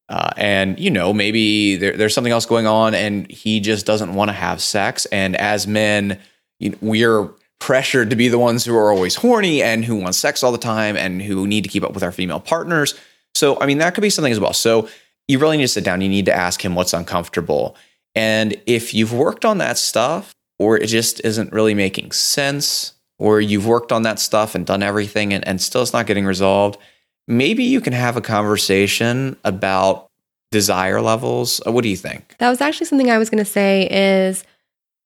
Uh, 0.08 0.30
and, 0.36 0.78
you 0.78 0.90
know, 0.90 1.12
maybe 1.12 1.76
there, 1.76 1.96
there's 1.96 2.14
something 2.14 2.32
else 2.32 2.46
going 2.46 2.66
on 2.66 2.94
and 2.94 3.30
he 3.30 3.60
just 3.60 3.84
doesn't 3.84 4.14
want 4.14 4.28
to 4.28 4.32
have 4.32 4.62
sex. 4.62 5.04
And 5.06 5.36
as 5.36 5.66
men, 5.66 6.18
you 6.60 6.70
know, 6.70 6.78
we're 6.80 7.28
pressured 7.58 8.10
to 8.10 8.16
be 8.16 8.28
the 8.28 8.38
ones 8.38 8.64
who 8.64 8.76
are 8.76 8.92
always 8.92 9.16
horny 9.16 9.62
and 9.62 9.84
who 9.84 9.96
want 9.96 10.14
sex 10.14 10.42
all 10.42 10.52
the 10.52 10.58
time 10.58 10.96
and 10.96 11.20
who 11.20 11.46
need 11.46 11.64
to 11.64 11.70
keep 11.70 11.82
up 11.82 11.92
with 11.92 12.04
our 12.04 12.12
female 12.12 12.40
partners. 12.40 12.94
So, 13.34 13.60
I 13.60 13.66
mean, 13.66 13.78
that 13.78 13.94
could 13.94 14.02
be 14.02 14.10
something 14.10 14.32
as 14.32 14.40
well. 14.40 14.52
So, 14.52 14.88
you 15.28 15.38
really 15.38 15.58
need 15.58 15.64
to 15.64 15.68
sit 15.68 15.84
down. 15.84 16.00
You 16.00 16.08
need 16.08 16.24
to 16.24 16.34
ask 16.34 16.64
him 16.64 16.74
what's 16.74 16.94
uncomfortable. 16.94 17.76
And 18.14 18.60
if 18.66 18.94
you've 18.94 19.12
worked 19.12 19.44
on 19.44 19.58
that 19.58 19.78
stuff, 19.78 20.34
or 20.58 20.76
it 20.76 20.86
just 20.86 21.20
isn't 21.24 21.52
really 21.52 21.74
making 21.74 22.12
sense, 22.12 22.94
or 23.18 23.40
you've 23.40 23.66
worked 23.66 23.92
on 23.92 24.02
that 24.02 24.18
stuff 24.18 24.54
and 24.54 24.66
done 24.66 24.82
everything 24.82 25.32
and, 25.32 25.46
and 25.46 25.60
still 25.60 25.82
it's 25.82 25.92
not 25.92 26.06
getting 26.06 26.26
resolved, 26.26 26.78
maybe 27.26 27.64
you 27.64 27.80
can 27.80 27.92
have 27.92 28.16
a 28.16 28.20
conversation 28.20 29.36
about 29.44 30.08
desire 30.50 31.00
levels. 31.00 31.60
Uh, 31.66 31.72
what 31.72 31.82
do 31.82 31.88
you 31.88 31.96
think? 31.96 32.34
That 32.38 32.48
was 32.48 32.60
actually 32.60 32.86
something 32.86 33.10
I 33.10 33.18
was 33.18 33.30
going 33.30 33.44
to 33.44 33.50
say 33.50 33.88
is 33.90 34.44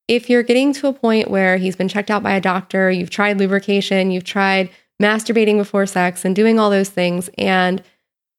if 0.09 0.31
you're 0.31 0.43
getting 0.43 0.73
to 0.75 0.89
a 0.89 0.93
point 0.93 1.31
where 1.31 1.57
he's 1.57 1.77
been 1.77 1.89
checked 1.89 2.11
out 2.11 2.23
by 2.23 2.33
a 2.33 2.41
doctor, 2.41 2.91
you've 2.91 3.11
tried 3.11 3.39
lubrication, 3.39 4.11
you've 4.11 4.25
tried 4.25 4.71
masturbating 5.01 5.57
before 5.57 5.87
sex 5.87 6.25
and 6.25 6.37
doing 6.37 6.59
all 6.61 6.71
those 6.71 6.91
things 6.91 7.29
and 7.37 7.83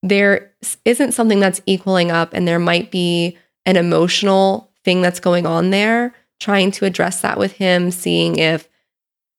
there 0.02 0.52
isn't 0.86 1.14
something 1.14 1.40
that's 1.40 1.62
equaling 1.66 2.12
up 2.12 2.34
and 2.34 2.48
there 2.48 2.60
might 2.60 2.92
be 2.92 3.38
an 3.66 3.78
emotional 3.78 4.70
thing 4.84 5.02
that's 5.02 5.20
going 5.20 5.46
on 5.46 5.70
there 5.70 6.14
trying 6.44 6.72
to 6.72 6.86
address 6.86 7.22
that 7.22 7.40
with 7.40 7.54
him, 7.54 7.90
seeing 7.90 8.38
if 8.38 8.68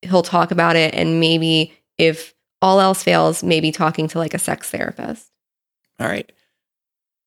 he'll 0.01 0.23
talk 0.23 0.51
about 0.51 0.75
it, 0.75 0.95
and 0.95 1.21
maybe 1.21 1.75
if 1.99 2.35
all 2.62 2.81
else 2.81 3.03
fails, 3.03 3.43
maybe 3.43 3.71
talking 3.71 4.09
to 4.09 4.19
like 4.19 4.33
a 4.33 4.38
sex 4.38 4.71
therapist. 4.71 5.31
All 6.01 6.09
right. 6.09 6.33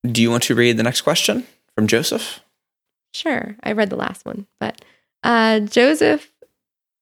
Do 0.04 0.22
you 0.22 0.32
want 0.32 0.44
to 0.44 0.56
read 0.56 0.78
the 0.78 0.84
next 0.84 1.02
question 1.02 1.46
from 1.76 1.88
Joseph? 1.88 2.42
Sure. 3.14 3.56
I 3.64 3.74
read 3.74 3.90
the 3.92 3.96
last 3.96 4.26
one, 4.26 4.48
but 4.60 4.84
uh, 5.24 5.60
Joseph 5.62 6.32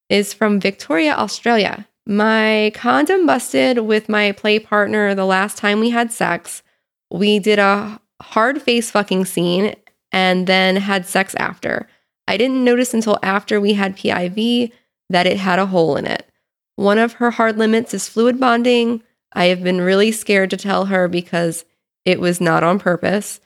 is 0.10 0.34
from 0.34 0.60
Victoria, 0.60 1.14
Australia. 1.14 1.88
My 2.06 2.72
condom 2.76 3.26
busted 3.26 3.80
with 3.80 4.10
my 4.10 4.34
play 4.34 4.60
partner 4.60 5.16
the 5.16 5.26
last 5.26 5.58
time 5.58 5.80
we 5.80 5.90
had 5.90 6.12
sex. 6.12 6.62
We 7.10 7.40
did 7.40 7.58
a 7.58 8.00
hard 8.22 8.62
face 8.62 8.92
fucking 8.92 9.26
scene 9.26 9.76
and 10.12 10.46
then 10.46 10.76
had 10.76 11.06
sex 11.06 11.36
after. 11.36 11.88
I 12.28 12.38
didn't 12.38 12.64
notice 12.64 12.94
until 12.94 13.20
after 13.22 13.62
we 13.62 13.74
had 13.74 13.98
PIV 13.98 14.72
that 15.10 15.28
it 15.28 15.38
had 15.38 15.60
a 15.60 15.68
hole 15.68 15.96
in 15.96 16.06
it. 16.06 16.28
One 16.76 16.98
of 16.98 17.14
her 17.14 17.32
hard 17.32 17.58
limits 17.58 17.94
is 17.94 18.10
fluid 18.10 18.40
bonding. 18.40 19.04
I 19.34 19.46
have 19.46 19.64
been 19.64 19.82
really 19.82 20.12
scared 20.12 20.50
to 20.50 20.58
tell 20.58 20.86
her 20.86 21.08
because 21.08 21.66
it 22.04 22.20
was 22.20 22.42
not 22.42 22.64
on 22.64 22.80
purpose. 22.80 23.40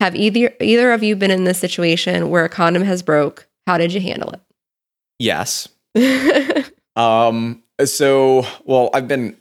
Have 0.00 0.16
either 0.16 0.52
either 0.60 0.92
of 0.92 1.02
you 1.02 1.14
been 1.14 1.30
in 1.30 1.44
this 1.44 1.58
situation 1.58 2.30
where 2.30 2.44
a 2.44 2.48
condom 2.48 2.82
has 2.82 3.02
broke? 3.02 3.46
How 3.66 3.78
did 3.78 3.92
you 3.92 4.00
handle 4.00 4.30
it? 4.30 4.40
Yes. 5.18 5.68
um 6.96 7.62
so 7.84 8.46
well 8.64 8.90
I've 8.94 9.06
been 9.08 9.36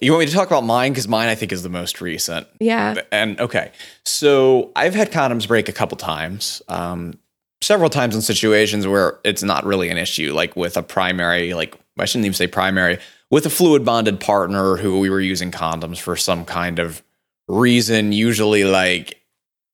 You 0.00 0.12
want 0.12 0.20
me 0.20 0.26
to 0.26 0.32
talk 0.32 0.46
about 0.46 0.64
mine? 0.64 0.92
Because 0.92 1.08
mine, 1.08 1.28
I 1.28 1.34
think, 1.34 1.50
is 1.50 1.62
the 1.62 1.68
most 1.68 2.00
recent. 2.00 2.46
Yeah. 2.60 2.94
And 3.10 3.40
okay, 3.40 3.72
so 4.04 4.70
I've 4.76 4.94
had 4.94 5.10
condoms 5.10 5.48
break 5.48 5.68
a 5.68 5.72
couple 5.72 5.96
times, 5.96 6.62
um, 6.68 7.18
several 7.60 7.90
times 7.90 8.14
in 8.14 8.22
situations 8.22 8.86
where 8.86 9.18
it's 9.24 9.42
not 9.42 9.64
really 9.64 9.88
an 9.88 9.98
issue, 9.98 10.32
like 10.32 10.56
with 10.56 10.76
a 10.76 10.82
primary, 10.82 11.54
like 11.54 11.78
I 11.98 12.04
shouldn't 12.04 12.26
even 12.26 12.34
say 12.34 12.46
primary, 12.46 12.98
with 13.30 13.46
a 13.46 13.50
fluid 13.50 13.84
bonded 13.84 14.20
partner 14.20 14.76
who 14.76 14.98
we 15.00 15.10
were 15.10 15.20
using 15.20 15.50
condoms 15.50 15.98
for 15.98 16.16
some 16.16 16.44
kind 16.44 16.78
of 16.78 17.02
reason, 17.48 18.12
usually 18.12 18.64
like 18.64 19.20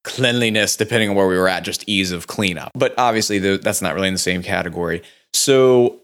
cleanliness, 0.04 0.76
depending 0.76 1.10
on 1.10 1.16
where 1.16 1.26
we 1.26 1.36
were 1.36 1.48
at, 1.48 1.64
just 1.64 1.84
ease 1.88 2.12
of 2.12 2.26
cleanup. 2.26 2.70
But 2.74 2.94
obviously, 2.98 3.38
the, 3.38 3.58
that's 3.58 3.82
not 3.82 3.94
really 3.94 4.08
in 4.08 4.14
the 4.14 4.18
same 4.18 4.42
category. 4.42 5.02
So, 5.32 6.00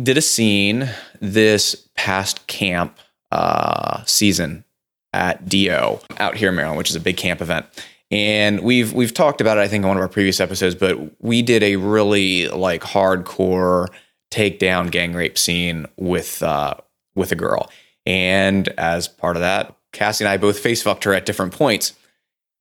did 0.00 0.16
a 0.16 0.22
scene 0.22 0.88
this 1.20 1.88
past 1.96 2.46
camp 2.46 2.96
uh, 3.32 4.04
season 4.04 4.64
at 5.12 5.48
DO 5.48 5.98
out 6.18 6.36
here 6.36 6.50
in 6.50 6.54
Maryland, 6.54 6.78
which 6.78 6.90
is 6.90 6.96
a 6.96 7.00
big 7.00 7.16
camp 7.16 7.40
event. 7.40 7.66
And 8.10 8.60
we've 8.60 8.92
we've 8.92 9.14
talked 9.14 9.40
about 9.40 9.58
it, 9.58 9.60
I 9.60 9.68
think, 9.68 9.82
in 9.82 9.88
one 9.88 9.96
of 9.96 10.02
our 10.02 10.08
previous 10.08 10.40
episodes, 10.40 10.74
but 10.74 10.98
we 11.22 11.42
did 11.42 11.62
a 11.62 11.76
really 11.76 12.48
like 12.48 12.82
hardcore 12.82 13.88
takedown 14.30 14.90
gang 14.90 15.12
rape 15.12 15.38
scene 15.38 15.86
with 15.96 16.42
uh, 16.42 16.74
with 17.14 17.30
a 17.32 17.36
girl. 17.36 17.70
And 18.06 18.68
as 18.70 19.06
part 19.06 19.36
of 19.36 19.40
that, 19.40 19.76
Cassie 19.92 20.24
and 20.24 20.30
I 20.30 20.36
both 20.36 20.58
face 20.58 20.82
fucked 20.82 21.04
her 21.04 21.14
at 21.14 21.26
different 21.26 21.52
points. 21.52 21.92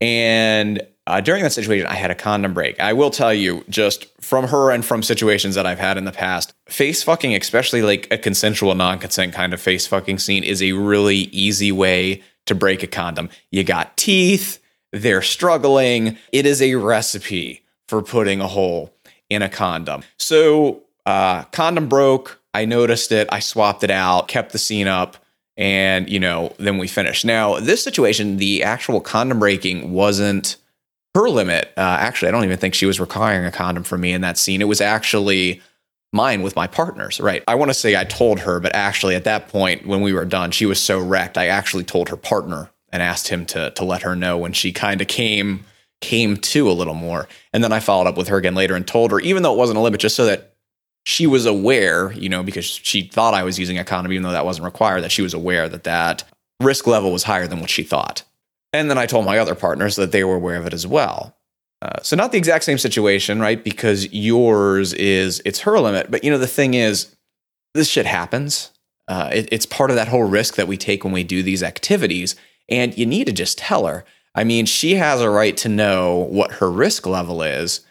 And 0.01 0.81
uh, 1.07 1.21
during 1.21 1.43
that 1.43 1.51
situation, 1.51 1.87
I 1.87 1.95
had 1.95 2.11
a 2.11 2.15
condom 2.15 2.53
break. 2.53 2.79
I 2.79 2.93
will 2.93 3.09
tell 3.09 3.33
you, 3.33 3.65
just 3.69 4.05
from 4.21 4.47
her 4.47 4.71
and 4.71 4.85
from 4.85 5.01
situations 5.01 5.55
that 5.55 5.65
I've 5.65 5.79
had 5.79 5.97
in 5.97 6.05
the 6.05 6.11
past, 6.11 6.53
face 6.67 7.01
fucking, 7.01 7.35
especially 7.35 7.81
like 7.81 8.07
a 8.11 8.17
consensual 8.17 8.75
non 8.75 8.99
consent 8.99 9.33
kind 9.33 9.53
of 9.53 9.59
face 9.59 9.87
fucking 9.87 10.19
scene, 10.19 10.43
is 10.43 10.61
a 10.61 10.73
really 10.73 11.17
easy 11.31 11.71
way 11.71 12.21
to 12.45 12.53
break 12.53 12.83
a 12.83 12.87
condom. 12.87 13.29
You 13.51 13.63
got 13.63 13.97
teeth, 13.97 14.59
they're 14.91 15.21
struggling. 15.21 16.17
It 16.31 16.45
is 16.45 16.61
a 16.61 16.75
recipe 16.75 17.63
for 17.87 18.01
putting 18.01 18.41
a 18.41 18.47
hole 18.47 18.93
in 19.29 19.41
a 19.41 19.49
condom. 19.49 20.03
So, 20.17 20.83
uh, 21.05 21.43
condom 21.45 21.87
broke. 21.87 22.39
I 22.53 22.65
noticed 22.65 23.11
it. 23.11 23.27
I 23.31 23.39
swapped 23.39 23.83
it 23.83 23.91
out, 23.91 24.27
kept 24.27 24.51
the 24.51 24.57
scene 24.57 24.87
up 24.87 25.17
and 25.59 26.09
you 26.09 26.19
know 26.19 26.53
then 26.57 26.77
we 26.77 26.87
finished 26.87 27.25
now 27.25 27.59
this 27.59 27.83
situation 27.83 28.37
the 28.37 28.63
actual 28.63 29.01
condom 29.01 29.39
breaking 29.39 29.91
wasn't 29.91 30.55
her 31.13 31.29
limit 31.29 31.71
uh, 31.77 31.97
actually 31.99 32.29
i 32.29 32.31
don't 32.31 32.45
even 32.45 32.57
think 32.57 32.73
she 32.73 32.85
was 32.85 32.99
requiring 32.99 33.45
a 33.45 33.51
condom 33.51 33.83
from 33.83 34.01
me 34.01 34.13
in 34.13 34.21
that 34.21 34.37
scene 34.37 34.61
it 34.61 34.67
was 34.69 34.79
actually 34.81 35.61
mine 36.13 36.41
with 36.41 36.55
my 36.55 36.65
partners 36.65 37.19
right 37.19 37.43
i 37.47 37.53
want 37.53 37.69
to 37.69 37.73
say 37.73 37.97
i 37.97 38.05
told 38.05 38.39
her 38.39 38.59
but 38.61 38.73
actually 38.73 39.15
at 39.15 39.25
that 39.25 39.49
point 39.49 39.85
when 39.85 40.01
we 40.01 40.13
were 40.13 40.25
done 40.25 40.49
she 40.49 40.65
was 40.65 40.79
so 40.81 40.97
wrecked 40.97 41.37
i 41.37 41.47
actually 41.47 41.83
told 41.83 42.07
her 42.07 42.17
partner 42.17 42.71
and 42.91 43.03
asked 43.03 43.27
him 43.27 43.45
to 43.45 43.71
to 43.71 43.83
let 43.83 44.01
her 44.01 44.15
know 44.15 44.37
when 44.37 44.53
she 44.53 44.71
kind 44.71 45.01
of 45.01 45.07
came 45.07 45.65
came 46.01 46.37
to 46.37 46.69
a 46.69 46.71
little 46.71 46.93
more 46.93 47.27
and 47.51 47.63
then 47.63 47.73
i 47.73 47.79
followed 47.79 48.07
up 48.07 48.15
with 48.15 48.29
her 48.29 48.37
again 48.37 48.55
later 48.55 48.75
and 48.75 48.87
told 48.87 49.11
her 49.11 49.19
even 49.19 49.43
though 49.43 49.53
it 49.53 49.57
wasn't 49.57 49.77
a 49.77 49.81
limit 49.81 49.99
just 49.99 50.15
so 50.15 50.25
that 50.25 50.49
she 51.05 51.25
was 51.25 51.45
aware, 51.45 52.11
you 52.11 52.29
know, 52.29 52.43
because 52.43 52.65
she 52.65 53.03
thought 53.03 53.33
I 53.33 53.43
was 53.43 53.57
using 53.57 53.79
a 53.79 53.83
condom, 53.83 54.11
even 54.11 54.23
though 54.23 54.31
that 54.31 54.45
wasn't 54.45 54.65
required, 54.65 55.01
that 55.01 55.11
she 55.11 55.21
was 55.21 55.33
aware 55.33 55.67
that 55.67 55.83
that 55.85 56.23
risk 56.61 56.85
level 56.87 57.11
was 57.11 57.23
higher 57.23 57.47
than 57.47 57.61
what 57.61 57.69
she 57.69 57.83
thought. 57.83 58.23
And 58.73 58.89
then 58.89 58.97
I 58.97 59.07
told 59.07 59.25
my 59.25 59.39
other 59.39 59.55
partners 59.55 59.95
that 59.95 60.11
they 60.11 60.23
were 60.23 60.35
aware 60.35 60.57
of 60.57 60.67
it 60.67 60.73
as 60.73 60.85
well. 60.85 61.35
Uh, 61.81 62.01
so 62.03 62.15
not 62.15 62.31
the 62.31 62.37
exact 62.37 62.65
same 62.65 62.77
situation, 62.77 63.39
right? 63.39 63.63
Because 63.63 64.11
yours 64.13 64.93
is 64.93 65.41
it's 65.45 65.61
her 65.61 65.79
limit, 65.79 66.11
but 66.11 66.23
you 66.23 66.29
know 66.29 66.37
the 66.37 66.45
thing 66.45 66.73
is, 66.73 67.15
this 67.73 67.89
shit 67.89 68.05
happens. 68.05 68.71
Uh, 69.07 69.29
it, 69.33 69.49
it's 69.51 69.65
part 69.65 69.89
of 69.89 69.95
that 69.95 70.09
whole 70.09 70.25
risk 70.25 70.55
that 70.55 70.67
we 70.67 70.77
take 70.77 71.03
when 71.03 71.13
we 71.13 71.23
do 71.23 71.41
these 71.41 71.63
activities, 71.63 72.35
and 72.69 72.97
you 72.97 73.05
need 73.05 73.27
to 73.27 73.33
just 73.33 73.57
tell 73.57 73.85
her. 73.85 74.05
I 74.35 74.43
mean, 74.43 74.65
she 74.65 74.95
has 74.95 75.21
a 75.21 75.29
right 75.29 75.57
to 75.57 75.69
know 75.69 76.27
what 76.29 76.53
her 76.53 76.71
risk 76.71 77.05
level 77.05 77.41
is, 77.41 77.81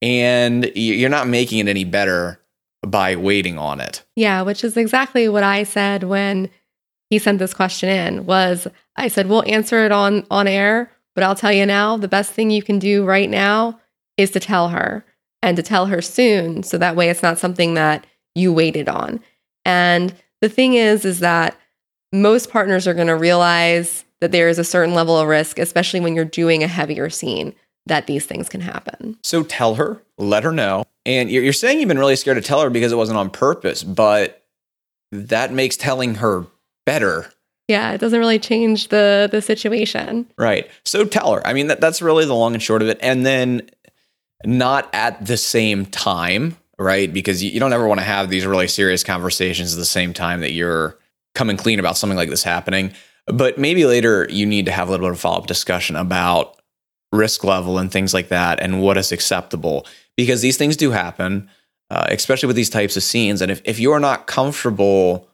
and 0.00 0.70
you're 0.74 1.10
not 1.10 1.28
making 1.28 1.58
it 1.58 1.68
any 1.68 1.84
better 1.84 2.40
by 2.86 3.16
waiting 3.16 3.58
on 3.58 3.80
it. 3.80 4.04
Yeah, 4.14 4.42
which 4.42 4.62
is 4.62 4.76
exactly 4.76 5.28
what 5.28 5.42
I 5.42 5.64
said 5.64 6.04
when 6.04 6.48
he 7.10 7.18
sent 7.18 7.38
this 7.38 7.54
question 7.54 7.88
in 7.88 8.26
was 8.26 8.68
I 8.96 9.08
said, 9.08 9.28
"We'll 9.28 9.48
answer 9.48 9.84
it 9.84 9.92
on 9.92 10.26
on 10.30 10.46
air, 10.46 10.90
but 11.14 11.24
I'll 11.24 11.34
tell 11.34 11.52
you 11.52 11.66
now, 11.66 11.96
the 11.96 12.08
best 12.08 12.32
thing 12.32 12.50
you 12.50 12.62
can 12.62 12.78
do 12.78 13.04
right 13.04 13.28
now 13.28 13.80
is 14.16 14.30
to 14.32 14.40
tell 14.40 14.68
her 14.68 15.04
and 15.42 15.56
to 15.56 15.62
tell 15.62 15.86
her 15.86 16.00
soon 16.00 16.62
so 16.62 16.78
that 16.78 16.96
way 16.96 17.08
it's 17.08 17.22
not 17.22 17.38
something 17.38 17.74
that 17.74 18.06
you 18.34 18.52
waited 18.52 18.88
on." 18.88 19.20
And 19.64 20.14
the 20.40 20.48
thing 20.48 20.74
is 20.74 21.04
is 21.04 21.20
that 21.20 21.58
most 22.12 22.50
partners 22.50 22.86
are 22.86 22.94
going 22.94 23.08
to 23.08 23.16
realize 23.16 24.04
that 24.20 24.32
there 24.32 24.48
is 24.48 24.58
a 24.58 24.64
certain 24.64 24.94
level 24.94 25.16
of 25.16 25.28
risk, 25.28 25.58
especially 25.58 26.00
when 26.00 26.14
you're 26.14 26.24
doing 26.24 26.62
a 26.62 26.68
heavier 26.68 27.10
scene, 27.10 27.54
that 27.86 28.06
these 28.06 28.26
things 28.26 28.48
can 28.48 28.60
happen. 28.60 29.16
So 29.22 29.42
tell 29.42 29.76
her, 29.76 30.02
let 30.18 30.44
her 30.44 30.52
know. 30.52 30.84
And 31.06 31.30
you're, 31.30 31.42
you're 31.42 31.52
saying 31.52 31.78
you've 31.78 31.88
been 31.88 31.98
really 31.98 32.16
scared 32.16 32.36
to 32.36 32.42
tell 32.42 32.60
her 32.60 32.70
because 32.70 32.92
it 32.92 32.96
wasn't 32.96 33.18
on 33.18 33.30
purpose, 33.30 33.82
but 33.82 34.44
that 35.12 35.52
makes 35.52 35.76
telling 35.76 36.16
her 36.16 36.46
better. 36.84 37.30
Yeah, 37.68 37.92
it 37.92 37.98
doesn't 37.98 38.18
really 38.18 38.38
change 38.38 38.88
the 38.88 39.28
the 39.30 39.42
situation. 39.42 40.26
Right. 40.38 40.70
So 40.84 41.04
tell 41.04 41.34
her. 41.34 41.46
I 41.46 41.52
mean, 41.52 41.66
that, 41.66 41.80
that's 41.80 42.00
really 42.00 42.24
the 42.24 42.34
long 42.34 42.54
and 42.54 42.62
short 42.62 42.82
of 42.82 42.88
it. 42.88 42.98
And 43.02 43.26
then 43.26 43.68
not 44.44 44.88
at 44.94 45.24
the 45.24 45.36
same 45.36 45.84
time, 45.86 46.56
right? 46.78 47.12
Because 47.12 47.42
you, 47.42 47.50
you 47.50 47.60
don't 47.60 47.72
ever 47.72 47.86
want 47.86 48.00
to 48.00 48.06
have 48.06 48.30
these 48.30 48.46
really 48.46 48.68
serious 48.68 49.04
conversations 49.04 49.74
at 49.74 49.78
the 49.78 49.84
same 49.84 50.14
time 50.14 50.40
that 50.40 50.52
you're 50.52 50.96
coming 51.34 51.56
clean 51.56 51.78
about 51.78 51.96
something 51.96 52.16
like 52.16 52.30
this 52.30 52.42
happening. 52.42 52.92
But 53.32 53.58
maybe 53.58 53.84
later 53.86 54.26
you 54.30 54.46
need 54.46 54.66
to 54.66 54.72
have 54.72 54.88
a 54.88 54.90
little 54.90 55.06
bit 55.06 55.12
of 55.12 55.20
follow 55.20 55.38
up 55.38 55.46
discussion 55.46 55.96
about 55.96 56.56
risk 57.12 57.44
level 57.44 57.78
and 57.78 57.90
things 57.90 58.12
like 58.12 58.28
that 58.28 58.60
and 58.60 58.82
what 58.82 58.98
is 58.98 59.12
acceptable 59.12 59.86
because 60.16 60.42
these 60.42 60.56
things 60.56 60.76
do 60.76 60.90
happen, 60.90 61.48
uh, 61.90 62.06
especially 62.08 62.46
with 62.46 62.56
these 62.56 62.70
types 62.70 62.96
of 62.96 63.02
scenes. 63.02 63.40
And 63.40 63.50
if, 63.50 63.62
if 63.64 63.78
you're 63.78 64.00
not 64.00 64.26
comfortable 64.26 65.28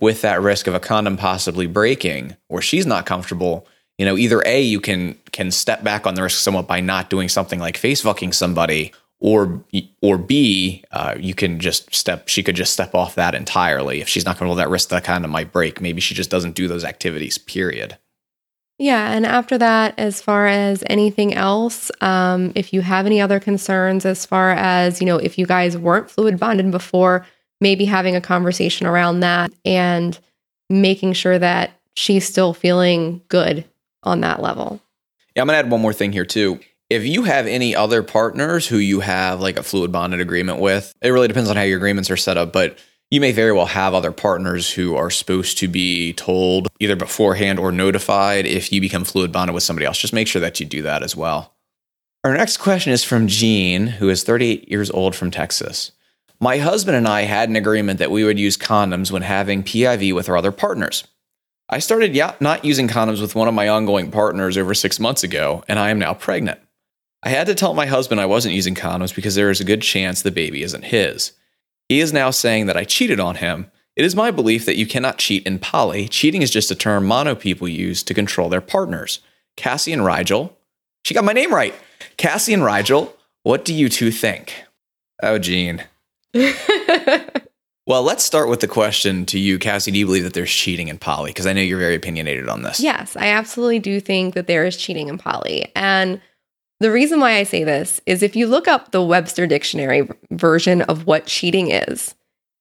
with 0.00 0.22
that 0.22 0.40
risk 0.40 0.66
of 0.66 0.74
a 0.74 0.80
condom 0.80 1.16
possibly 1.16 1.66
breaking 1.66 2.36
or 2.48 2.60
she's 2.60 2.86
not 2.86 3.06
comfortable, 3.06 3.66
you 3.98 4.04
know, 4.04 4.16
either 4.16 4.42
A, 4.44 4.60
you 4.60 4.80
can 4.80 5.16
can 5.30 5.50
step 5.50 5.84
back 5.84 6.06
on 6.06 6.14
the 6.14 6.22
risk 6.22 6.40
somewhat 6.40 6.66
by 6.66 6.80
not 6.80 7.10
doing 7.10 7.28
something 7.28 7.60
like 7.60 7.76
face 7.76 8.00
fucking 8.00 8.32
somebody, 8.32 8.92
or 9.20 9.64
or 10.02 10.18
B, 10.18 10.84
uh, 10.90 11.14
you 11.18 11.34
can 11.34 11.60
just 11.60 11.94
step. 11.94 12.28
She 12.28 12.42
could 12.42 12.56
just 12.56 12.72
step 12.72 12.94
off 12.94 13.14
that 13.14 13.34
entirely 13.34 14.00
if 14.00 14.08
she's 14.08 14.24
not 14.24 14.32
comfortable 14.32 14.56
with 14.56 14.64
that 14.64 14.70
risk 14.70 14.90
that 14.90 15.04
kind 15.04 15.24
of 15.24 15.30
might 15.30 15.52
break. 15.52 15.80
Maybe 15.80 16.00
she 16.00 16.14
just 16.14 16.30
doesn't 16.30 16.54
do 16.54 16.68
those 16.68 16.84
activities. 16.84 17.38
Period. 17.38 17.96
Yeah. 18.78 19.12
And 19.12 19.24
after 19.24 19.56
that, 19.58 19.94
as 19.98 20.20
far 20.20 20.48
as 20.48 20.82
anything 20.86 21.32
else, 21.32 21.92
um, 22.00 22.52
if 22.56 22.72
you 22.72 22.80
have 22.80 23.06
any 23.06 23.20
other 23.20 23.38
concerns, 23.38 24.04
as 24.04 24.26
far 24.26 24.50
as, 24.50 25.00
you 25.00 25.06
know, 25.06 25.16
if 25.16 25.38
you 25.38 25.46
guys 25.46 25.78
weren't 25.78 26.10
fluid 26.10 26.40
bonded 26.40 26.70
before, 26.72 27.24
maybe 27.60 27.84
having 27.84 28.16
a 28.16 28.20
conversation 28.20 28.86
around 28.86 29.20
that 29.20 29.52
and 29.64 30.18
making 30.68 31.12
sure 31.12 31.38
that 31.38 31.70
she's 31.94 32.26
still 32.26 32.52
feeling 32.52 33.22
good 33.28 33.64
on 34.02 34.22
that 34.22 34.42
level. 34.42 34.80
Yeah. 35.36 35.42
I'm 35.42 35.46
going 35.46 35.54
to 35.54 35.64
add 35.64 35.70
one 35.70 35.80
more 35.80 35.92
thing 35.92 36.10
here, 36.10 36.26
too. 36.26 36.58
If 36.94 37.04
you 37.04 37.24
have 37.24 37.48
any 37.48 37.74
other 37.74 38.04
partners 38.04 38.68
who 38.68 38.76
you 38.76 39.00
have 39.00 39.40
like 39.40 39.56
a 39.56 39.64
fluid 39.64 39.90
bonded 39.90 40.20
agreement 40.20 40.60
with, 40.60 40.94
it 41.02 41.08
really 41.08 41.26
depends 41.26 41.50
on 41.50 41.56
how 41.56 41.62
your 41.62 41.76
agreements 41.76 42.08
are 42.08 42.16
set 42.16 42.36
up. 42.36 42.52
But 42.52 42.78
you 43.10 43.20
may 43.20 43.32
very 43.32 43.50
well 43.50 43.66
have 43.66 43.94
other 43.94 44.12
partners 44.12 44.70
who 44.70 44.94
are 44.94 45.10
supposed 45.10 45.58
to 45.58 45.66
be 45.66 46.12
told 46.12 46.68
either 46.78 46.94
beforehand 46.94 47.58
or 47.58 47.72
notified 47.72 48.46
if 48.46 48.72
you 48.72 48.80
become 48.80 49.02
fluid 49.02 49.32
bonded 49.32 49.54
with 49.54 49.64
somebody 49.64 49.86
else. 49.86 49.98
Just 49.98 50.12
make 50.12 50.28
sure 50.28 50.40
that 50.40 50.60
you 50.60 50.66
do 50.66 50.82
that 50.82 51.02
as 51.02 51.16
well. 51.16 51.52
Our 52.22 52.32
next 52.32 52.58
question 52.58 52.92
is 52.92 53.02
from 53.02 53.26
Jean, 53.26 53.88
who 53.88 54.08
is 54.08 54.22
38 54.22 54.68
years 54.70 54.88
old 54.92 55.16
from 55.16 55.32
Texas. 55.32 55.90
My 56.38 56.58
husband 56.58 56.96
and 56.96 57.08
I 57.08 57.22
had 57.22 57.48
an 57.48 57.56
agreement 57.56 57.98
that 57.98 58.12
we 58.12 58.22
would 58.22 58.38
use 58.38 58.56
condoms 58.56 59.10
when 59.10 59.22
having 59.22 59.64
PIV 59.64 60.14
with 60.14 60.28
our 60.28 60.36
other 60.36 60.52
partners. 60.52 61.08
I 61.68 61.80
started 61.80 62.16
not 62.38 62.64
using 62.64 62.86
condoms 62.86 63.20
with 63.20 63.34
one 63.34 63.48
of 63.48 63.54
my 63.54 63.68
ongoing 63.68 64.12
partners 64.12 64.56
over 64.56 64.74
six 64.74 65.00
months 65.00 65.24
ago, 65.24 65.64
and 65.66 65.80
I 65.80 65.90
am 65.90 65.98
now 65.98 66.14
pregnant. 66.14 66.60
I 67.24 67.30
had 67.30 67.46
to 67.46 67.54
tell 67.54 67.72
my 67.72 67.86
husband 67.86 68.20
I 68.20 68.26
wasn't 68.26 68.54
using 68.54 68.74
condoms 68.74 69.14
because 69.14 69.34
there 69.34 69.50
is 69.50 69.60
a 69.60 69.64
good 69.64 69.80
chance 69.80 70.20
the 70.20 70.30
baby 70.30 70.62
isn't 70.62 70.84
his. 70.84 71.32
He 71.88 72.00
is 72.00 72.12
now 72.12 72.30
saying 72.30 72.66
that 72.66 72.76
I 72.76 72.84
cheated 72.84 73.18
on 73.18 73.36
him. 73.36 73.70
It 73.96 74.04
is 74.04 74.14
my 74.14 74.30
belief 74.30 74.66
that 74.66 74.76
you 74.76 74.86
cannot 74.86 75.18
cheat 75.18 75.46
in 75.46 75.58
poly. 75.58 76.06
Cheating 76.06 76.42
is 76.42 76.50
just 76.50 76.70
a 76.70 76.74
term 76.74 77.06
mono 77.06 77.34
people 77.34 77.66
use 77.66 78.02
to 78.02 78.14
control 78.14 78.50
their 78.50 78.60
partners. 78.60 79.20
Cassie 79.56 79.92
and 79.92 80.04
Rigel. 80.04 80.58
She 81.04 81.14
got 81.14 81.24
my 81.24 81.32
name 81.32 81.54
right. 81.54 81.74
Cassie 82.18 82.52
and 82.52 82.64
Rigel, 82.64 83.16
what 83.42 83.64
do 83.64 83.72
you 83.72 83.88
two 83.88 84.10
think? 84.10 84.64
Oh, 85.22 85.38
Jean. 85.38 85.84
well, 86.34 88.02
let's 88.02 88.24
start 88.24 88.50
with 88.50 88.60
the 88.60 88.68
question 88.68 89.24
to 89.26 89.38
you, 89.38 89.58
Cassie. 89.58 89.92
Do 89.92 89.98
you 89.98 90.06
believe 90.06 90.24
that 90.24 90.34
there's 90.34 90.50
cheating 90.50 90.88
in 90.88 90.98
poly? 90.98 91.30
Because 91.30 91.46
I 91.46 91.54
know 91.54 91.62
you're 91.62 91.78
very 91.78 91.94
opinionated 91.94 92.50
on 92.50 92.62
this. 92.62 92.80
Yes, 92.80 93.16
I 93.16 93.28
absolutely 93.28 93.78
do 93.78 93.98
think 94.00 94.34
that 94.34 94.46
there 94.46 94.66
is 94.66 94.76
cheating 94.76 95.08
in 95.08 95.16
poly. 95.16 95.70
And 95.74 96.20
the 96.80 96.90
reason 96.90 97.20
why 97.20 97.36
I 97.36 97.44
say 97.44 97.64
this 97.64 98.00
is 98.06 98.22
if 98.22 98.36
you 98.36 98.46
look 98.46 98.68
up 98.68 98.90
the 98.90 99.02
Webster 99.02 99.46
Dictionary 99.46 100.08
version 100.30 100.82
of 100.82 101.06
what 101.06 101.26
cheating 101.26 101.70
is, 101.70 102.14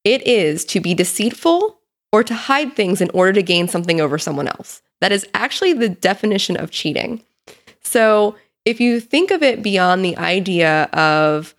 it 0.04 0.26
is 0.28 0.66
to 0.66 0.80
be 0.80 0.94
deceitful 0.94 1.80
or 2.12 2.24
to 2.24 2.34
hide 2.34 2.76
things 2.76 3.02
in 3.02 3.10
order 3.12 3.34
to 3.34 3.42
gain 3.42 3.68
something 3.68 4.00
over 4.00 4.18
someone 4.18 4.48
else. 4.48 4.82
That 5.02 5.12
is 5.12 5.28
actually 5.34 5.74
the 5.74 5.90
definition 5.90 6.58
of 6.58 6.72
cheating. 6.72 7.24
So 7.82 8.36
if 8.66 8.80
you 8.80 9.00
think 9.00 9.32
of 9.32 9.42
it 9.44 9.64
beyond 9.64 10.06
the 10.06 10.18
idea 10.18 10.84
of 10.94 11.56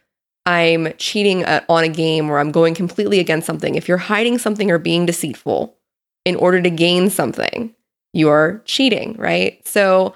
I'm 0.47 0.93
cheating 0.97 1.43
at, 1.43 1.65
on 1.69 1.85
a 1.85 1.89
game 1.89 2.31
or 2.31 2.39
I'm 2.39 2.53
going 2.53 2.75
completely 2.75 3.19
against 3.19 3.47
something, 3.47 3.75
if 3.75 3.89
you're 3.89 3.99
hiding 3.99 4.39
something 4.39 4.71
or 4.71 4.79
being 4.79 5.07
deceitful 5.07 5.77
in 6.25 6.37
order 6.37 6.63
to 6.63 6.71
gain 6.71 7.11
something, 7.11 7.75
you're 8.13 8.63
cheating, 8.65 9.17
right? 9.19 9.67
So 9.67 10.15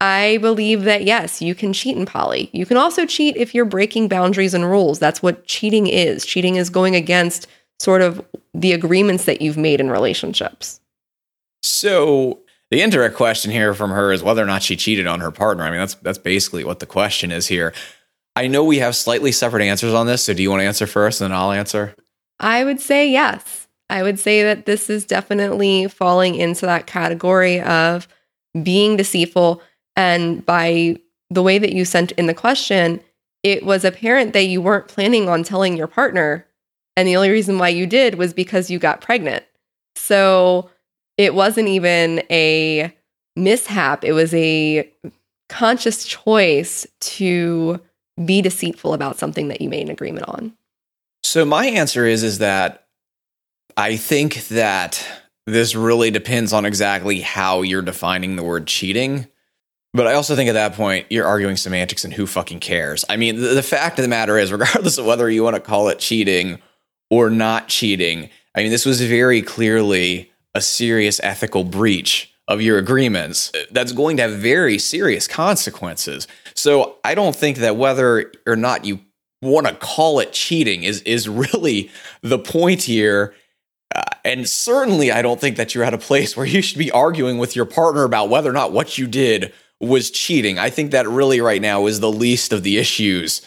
I 0.00 0.38
believe 0.40 0.84
that 0.84 1.04
yes, 1.04 1.42
you 1.42 1.54
can 1.54 1.72
cheat 1.72 1.96
in 1.96 2.06
poly. 2.06 2.50
You 2.52 2.66
can 2.66 2.76
also 2.76 3.04
cheat 3.04 3.36
if 3.36 3.54
you're 3.54 3.64
breaking 3.64 4.08
boundaries 4.08 4.54
and 4.54 4.64
rules. 4.64 4.98
That's 4.98 5.22
what 5.22 5.46
cheating 5.46 5.88
is. 5.88 6.24
Cheating 6.24 6.56
is 6.56 6.70
going 6.70 6.94
against 6.94 7.48
sort 7.80 8.02
of 8.02 8.24
the 8.54 8.72
agreements 8.72 9.24
that 9.24 9.42
you've 9.42 9.56
made 9.56 9.80
in 9.80 9.90
relationships. 9.90 10.80
So 11.62 12.40
the 12.70 12.80
indirect 12.80 13.16
question 13.16 13.50
here 13.50 13.74
from 13.74 13.90
her 13.90 14.12
is 14.12 14.22
whether 14.22 14.42
or 14.42 14.46
not 14.46 14.62
she 14.62 14.76
cheated 14.76 15.06
on 15.06 15.20
her 15.20 15.30
partner. 15.30 15.64
I 15.64 15.70
mean, 15.70 15.80
that's 15.80 15.94
that's 15.94 16.18
basically 16.18 16.64
what 16.64 16.78
the 16.78 16.86
question 16.86 17.32
is 17.32 17.46
here. 17.46 17.72
I 18.36 18.46
know 18.46 18.62
we 18.62 18.78
have 18.78 18.94
slightly 18.94 19.32
separate 19.32 19.64
answers 19.64 19.94
on 19.94 20.06
this, 20.06 20.22
so 20.22 20.32
do 20.32 20.42
you 20.42 20.50
want 20.50 20.60
to 20.60 20.66
answer 20.66 20.86
first 20.86 21.20
and 21.20 21.32
then 21.32 21.38
I'll 21.38 21.50
answer? 21.50 21.94
I 22.38 22.62
would 22.62 22.80
say 22.80 23.10
yes. 23.10 23.66
I 23.90 24.02
would 24.02 24.18
say 24.18 24.42
that 24.44 24.66
this 24.66 24.90
is 24.90 25.04
definitely 25.04 25.88
falling 25.88 26.34
into 26.34 26.66
that 26.66 26.86
category 26.86 27.60
of 27.60 28.06
being 28.62 28.96
deceitful. 28.96 29.62
And 29.98 30.46
by 30.46 30.96
the 31.28 31.42
way 31.42 31.58
that 31.58 31.72
you 31.72 31.84
sent 31.84 32.12
in 32.12 32.26
the 32.26 32.34
question, 32.34 33.00
it 33.42 33.66
was 33.66 33.84
apparent 33.84 34.32
that 34.32 34.44
you 34.44 34.62
weren't 34.62 34.86
planning 34.86 35.28
on 35.28 35.42
telling 35.42 35.76
your 35.76 35.88
partner. 35.88 36.46
And 36.96 37.06
the 37.06 37.16
only 37.16 37.30
reason 37.30 37.58
why 37.58 37.68
you 37.70 37.84
did 37.84 38.14
was 38.14 38.32
because 38.32 38.70
you 38.70 38.78
got 38.78 39.00
pregnant. 39.00 39.44
So 39.96 40.70
it 41.16 41.34
wasn't 41.34 41.68
even 41.68 42.22
a 42.30 42.94
mishap, 43.34 44.04
it 44.04 44.12
was 44.12 44.32
a 44.34 44.88
conscious 45.48 46.04
choice 46.04 46.86
to 47.00 47.80
be 48.24 48.40
deceitful 48.40 48.94
about 48.94 49.18
something 49.18 49.48
that 49.48 49.60
you 49.60 49.68
made 49.68 49.82
an 49.82 49.90
agreement 49.90 50.28
on. 50.28 50.52
So 51.24 51.44
my 51.44 51.66
answer 51.66 52.06
is 52.06 52.22
is 52.22 52.38
that 52.38 52.86
I 53.76 53.96
think 53.96 54.48
that 54.48 55.04
this 55.46 55.74
really 55.74 56.10
depends 56.10 56.52
on 56.52 56.64
exactly 56.64 57.20
how 57.20 57.62
you're 57.62 57.82
defining 57.82 58.36
the 58.36 58.44
word 58.44 58.66
cheating. 58.66 59.26
But 59.94 60.06
I 60.06 60.14
also 60.14 60.36
think 60.36 60.48
at 60.48 60.52
that 60.52 60.74
point, 60.74 61.06
you're 61.10 61.26
arguing 61.26 61.56
semantics 61.56 62.04
and 62.04 62.12
who 62.12 62.26
fucking 62.26 62.60
cares. 62.60 63.04
I 63.08 63.16
mean, 63.16 63.36
the, 63.36 63.48
the, 63.48 63.62
fact 63.62 63.98
of 63.98 64.02
the 64.02 64.08
matter 64.08 64.38
is, 64.38 64.52
regardless 64.52 64.98
of 64.98 65.06
whether 65.06 65.28
you 65.30 65.42
want 65.42 65.56
to 65.56 65.60
call 65.60 65.88
it 65.88 65.98
cheating 65.98 66.60
or 67.10 67.30
not 67.30 67.68
cheating, 67.68 68.28
I 68.54 68.62
mean, 68.62 68.70
this 68.70 68.84
was 68.84 69.00
very 69.00 69.40
clearly 69.40 70.30
a 70.54 70.60
serious 70.60 71.20
ethical 71.22 71.64
breach 71.64 72.32
of 72.48 72.62
your 72.62 72.78
agreements 72.78 73.52
that's 73.70 73.92
going 73.92 74.16
to 74.16 74.22
have 74.22 74.32
very 74.32 74.78
serious 74.78 75.28
consequences. 75.28 76.26
So 76.54 76.96
I 77.04 77.14
don't 77.14 77.36
think 77.36 77.58
that 77.58 77.76
whether 77.76 78.32
or 78.46 78.56
not 78.56 78.84
you 78.84 79.00
want 79.42 79.66
to 79.66 79.74
call 79.74 80.18
it 80.18 80.32
cheating 80.32 80.82
is 80.82 81.00
is 81.02 81.28
really 81.28 81.90
the 82.22 82.38
point 82.38 82.82
here 82.82 83.34
uh, 83.94 84.02
and 84.24 84.48
certainly, 84.48 85.10
I 85.10 85.22
don't 85.22 85.40
think 85.40 85.56
that 85.56 85.74
you're 85.74 85.84
at 85.84 85.94
a 85.94 85.98
place 85.98 86.36
where 86.36 86.46
you 86.46 86.60
should 86.60 86.78
be 86.78 86.90
arguing 86.90 87.38
with 87.38 87.56
your 87.56 87.64
partner 87.64 88.04
about 88.04 88.28
whether 88.28 88.50
or 88.50 88.52
not 88.52 88.72
what 88.72 88.98
you 88.98 89.06
did 89.06 89.52
was 89.80 90.10
cheating. 90.10 90.58
I 90.58 90.70
think 90.70 90.90
that 90.90 91.08
really 91.08 91.40
right 91.40 91.62
now 91.62 91.86
is 91.86 92.00
the 92.00 92.10
least 92.10 92.52
of 92.52 92.62
the 92.62 92.78
issues 92.78 93.42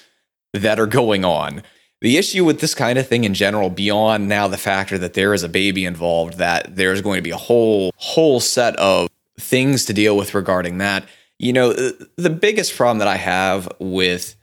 that 0.54 0.80
are 0.80 0.88
going 0.88 1.26
on. 1.26 1.64
The 2.02 2.18
issue 2.18 2.44
with 2.44 2.62
this 2.62 2.74
kind 2.74 2.98
of 2.98 3.08
thing 3.08 3.26
in 3.26 3.34
general, 3.34 3.70
beyond 3.70 4.28
now 4.28 4.48
the 4.48 4.58
factor 4.58 4.98
that 4.98 5.14
there 5.14 5.34
is 5.34 5.44
a 5.44 5.50
baby 5.50 5.86
involved, 5.86 6.38
that 6.40 6.76
there's 6.76 7.02
going 7.02 7.18
to 7.18 7.22
be 7.22 7.30
a 7.30 7.38
whole 7.38 7.92
whole 7.98 8.40
set 8.40 8.76
of 8.78 9.08
things 9.40 9.86
to 9.86 9.94
deal 9.94 10.18
with 10.18 10.34
regarding 10.34 10.80
that. 10.80 11.06
You 11.38 11.54
know, 11.54 11.74
the 11.74 12.30
biggest 12.30 12.76
problem 12.76 13.00
that 13.00 13.08
I 13.08 13.18
have 13.18 13.72
with 13.80 14.36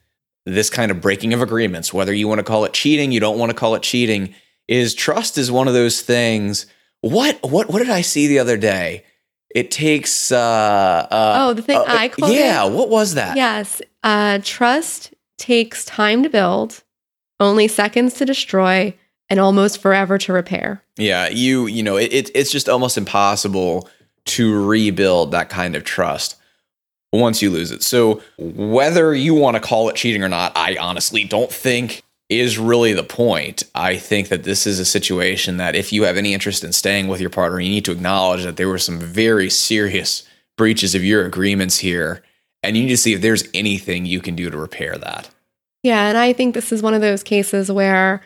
this 0.46 0.70
kind 0.70 0.90
of 0.90 1.00
breaking 1.00 1.34
of 1.34 1.42
agreements, 1.42 1.92
whether 1.92 2.12
you 2.12 2.28
want 2.28 2.38
to 2.38 2.44
call 2.44 2.64
it 2.64 2.72
cheating, 2.72 3.12
you 3.12 3.20
don't 3.20 3.38
want 3.38 3.50
to 3.50 3.56
call 3.56 3.74
it 3.74 3.82
cheating, 3.82 4.34
is 4.68 4.94
trust 4.94 5.36
is 5.36 5.50
one 5.50 5.68
of 5.68 5.74
those 5.74 6.00
things. 6.00 6.66
What 7.00 7.38
what 7.42 7.68
what 7.70 7.78
did 7.80 7.90
I 7.90 8.02
see 8.02 8.28
the 8.28 8.38
other 8.38 8.56
day? 8.56 9.04
It 9.50 9.70
takes 9.70 10.30
uh, 10.30 11.06
uh 11.10 11.36
oh 11.40 11.54
the 11.54 11.62
thing 11.62 11.78
uh, 11.78 11.84
I 11.86 12.08
quoted. 12.08 12.34
Yeah, 12.34 12.64
what 12.64 12.90
was 12.90 13.14
that? 13.14 13.36
Yes, 13.36 13.80
uh, 14.02 14.40
trust 14.42 15.14
takes 15.38 15.84
time 15.84 16.22
to 16.22 16.28
build, 16.28 16.82
only 17.40 17.66
seconds 17.68 18.14
to 18.14 18.24
destroy, 18.24 18.94
and 19.30 19.40
almost 19.40 19.80
forever 19.80 20.18
to 20.18 20.32
repair. 20.32 20.82
Yeah, 20.96 21.28
you 21.28 21.66
you 21.66 21.82
know 21.82 21.96
it, 21.96 22.12
it 22.12 22.30
it's 22.34 22.52
just 22.52 22.68
almost 22.68 22.98
impossible 22.98 23.88
to 24.26 24.66
rebuild 24.66 25.32
that 25.32 25.48
kind 25.48 25.74
of 25.74 25.84
trust 25.84 26.36
once 27.12 27.40
you 27.40 27.50
lose 27.50 27.70
it. 27.70 27.82
So 27.82 28.20
whether 28.36 29.14
you 29.14 29.34
want 29.34 29.56
to 29.56 29.60
call 29.60 29.88
it 29.88 29.96
cheating 29.96 30.22
or 30.22 30.28
not, 30.28 30.52
I 30.56 30.76
honestly 30.76 31.24
don't 31.24 31.50
think 31.50 32.02
is 32.28 32.58
really 32.58 32.92
the 32.92 33.02
point. 33.02 33.62
I 33.74 33.96
think 33.96 34.28
that 34.28 34.44
this 34.44 34.66
is 34.66 34.78
a 34.78 34.84
situation 34.84 35.56
that 35.56 35.74
if 35.74 35.92
you 35.92 36.02
have 36.02 36.16
any 36.16 36.34
interest 36.34 36.62
in 36.62 36.72
staying 36.72 37.08
with 37.08 37.20
your 37.20 37.30
partner, 37.30 37.58
you 37.58 37.70
need 37.70 37.86
to 37.86 37.92
acknowledge 37.92 38.44
that 38.44 38.56
there 38.56 38.68
were 38.68 38.78
some 38.78 38.98
very 38.98 39.48
serious 39.48 40.28
breaches 40.56 40.94
of 40.94 41.04
your 41.04 41.24
agreements 41.24 41.78
here. 41.78 42.22
And 42.62 42.76
you 42.76 42.82
need 42.82 42.90
to 42.90 42.96
see 42.98 43.14
if 43.14 43.22
there's 43.22 43.48
anything 43.54 44.04
you 44.04 44.20
can 44.20 44.34
do 44.34 44.50
to 44.50 44.56
repair 44.58 44.98
that. 44.98 45.30
Yeah. 45.82 46.08
And 46.08 46.18
I 46.18 46.32
think 46.32 46.54
this 46.54 46.72
is 46.72 46.82
one 46.82 46.92
of 46.92 47.00
those 47.00 47.22
cases 47.22 47.72
where 47.72 48.20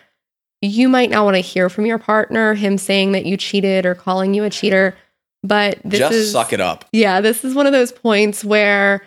you 0.61 0.89
might 0.89 1.11
not 1.11 1.25
want 1.25 1.37
to 1.37 1.41
hear 1.41 1.69
from 1.69 1.87
your 1.87 1.99
partner, 1.99 2.55
him 2.55 2.79
saying 2.79 3.13
that 3.13 3.27
you 3.27 3.37
cheated 3.37 3.87
or 3.87 3.95
calling 3.95 4.35
you 4.35 4.43
a 4.43 4.51
cheater. 4.51 4.97
But 5.45 5.79
this 5.85 6.01
just 6.01 6.15
is, 6.15 6.33
suck 6.33 6.53
it 6.53 6.61
up. 6.61 6.87
Yeah. 6.93 7.21
This 7.21 7.45
is 7.45 7.55
one 7.55 7.67
of 7.67 7.73
those 7.73 7.93
points 7.93 8.45
where 8.45 9.03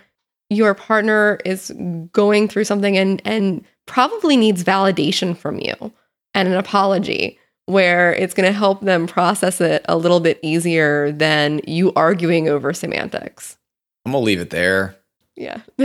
your 0.50 0.74
partner 0.74 1.40
is 1.44 1.72
going 2.14 2.48
through 2.48 2.66
something 2.66 2.98
and, 2.98 3.22
and, 3.26 3.66
probably 3.86 4.38
needs 4.38 4.64
validation 4.64 5.38
from 5.38 5.60
you 5.60 5.94
and 6.34 6.48
an 6.48 6.56
apology 6.56 7.40
where 7.66 8.14
it's 8.14 8.34
going 8.34 8.46
to 8.46 8.58
help 8.58 8.82
them 8.82 9.08
process 9.08 9.60
it 9.60 9.84
a 9.88 9.98
little 9.98 10.20
bit 10.20 10.40
easier 10.44 11.12
than 11.12 11.62
you 11.66 11.92
arguing 11.96 12.48
over 12.48 12.74
semantics. 12.74 13.58
I'm 14.06 14.12
going 14.12 14.22
to 14.22 14.26
leave 14.26 14.40
it 14.40 14.52
there. 14.52 14.96
Yeah. 15.36 15.62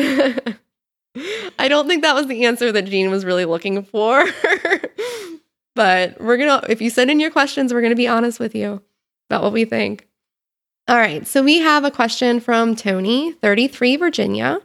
I 1.58 1.68
don't 1.68 1.88
think 1.88 2.02
that 2.02 2.14
was 2.14 2.26
the 2.26 2.44
answer 2.44 2.70
that 2.72 2.84
Jean 2.84 3.10
was 3.10 3.24
really 3.24 3.46
looking 3.46 3.82
for. 3.82 4.26
but 5.74 6.20
we're 6.20 6.36
going 6.36 6.60
to, 6.60 6.70
if 6.70 6.82
you 6.82 6.90
send 6.90 7.10
in 7.10 7.18
your 7.18 7.30
questions, 7.30 7.72
we're 7.72 7.80
going 7.80 7.90
to 7.90 7.96
be 7.96 8.08
honest 8.08 8.38
with 8.38 8.54
you 8.54 8.82
about 9.28 9.42
what 9.42 9.52
we 9.52 9.64
think. 9.64 10.06
All 10.86 10.96
right. 10.96 11.26
So 11.26 11.42
we 11.42 11.58
have 11.58 11.84
a 11.84 11.90
question 11.90 12.40
from 12.40 12.76
Tony, 12.76 13.32
33, 13.32 13.96
Virginia. 13.96 14.60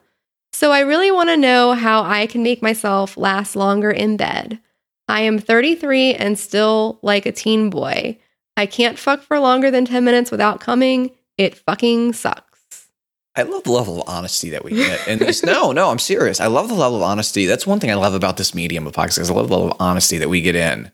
So 0.54 0.72
I 0.72 0.80
really 0.82 1.12
want 1.12 1.30
to 1.30 1.38
know 1.38 1.74
how 1.74 2.04
I 2.04 2.28
can 2.28 2.44
make 2.44 2.62
myself 2.62 3.18
last 3.18 3.56
longer 3.56 3.92
in 3.92 4.18
bed. 4.18 4.60
I 5.08 5.22
am 5.22 5.38
33 5.38 6.14
and 6.16 6.40
still 6.40 7.00
like 7.02 7.26
a 7.26 7.32
teen 7.32 7.70
boy. 7.70 8.18
I 8.58 8.66
can't 8.66 8.98
fuck 8.98 9.22
for 9.22 9.40
longer 9.40 9.70
than 9.70 9.86
10 9.86 10.04
minutes 10.04 10.32
without 10.32 10.62
coming. 10.62 11.12
It 11.38 11.56
fucking 11.56 12.14
sucks. 12.14 12.90
I 13.36 13.44
love 13.44 13.64
the 13.64 13.72
level 13.72 14.02
of 14.02 14.08
honesty 14.08 14.50
that 14.52 14.64
we 14.64 14.72
get. 14.72 15.06
And 15.08 15.20
this, 15.20 15.44
no, 15.44 15.74
no, 15.74 15.90
I'm 15.90 16.00
serious. 16.00 16.40
I 16.40 16.48
love 16.48 16.70
the 16.70 16.74
level 16.74 16.98
of 16.98 17.04
honesty. 17.04 17.46
That's 17.46 17.68
one 17.68 17.82
thing 17.82 17.92
I 17.92 17.96
love 17.96 18.14
about 18.14 18.38
this 18.38 18.56
medium 18.56 18.88
of 18.88 18.94
podcast. 18.94 19.30
I 19.30 19.34
love 19.34 19.50
the 19.50 19.58
level 19.58 19.72
of 19.72 19.78
honesty 19.82 20.18
that 20.20 20.30
we 20.30 20.42
get 20.42 20.56
in 20.56 20.90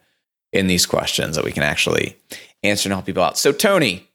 in 0.51 0.65
these 0.65 0.87
questions 0.87 1.35
that 1.35 1.45
we 1.45 1.51
can 1.51 1.63
actually 1.63 2.17
answer 2.63 2.89
and 2.89 2.93
help 2.93 3.05
people 3.05 3.23
out. 3.23 3.37
So 3.37 3.51
Tony, 3.51 4.09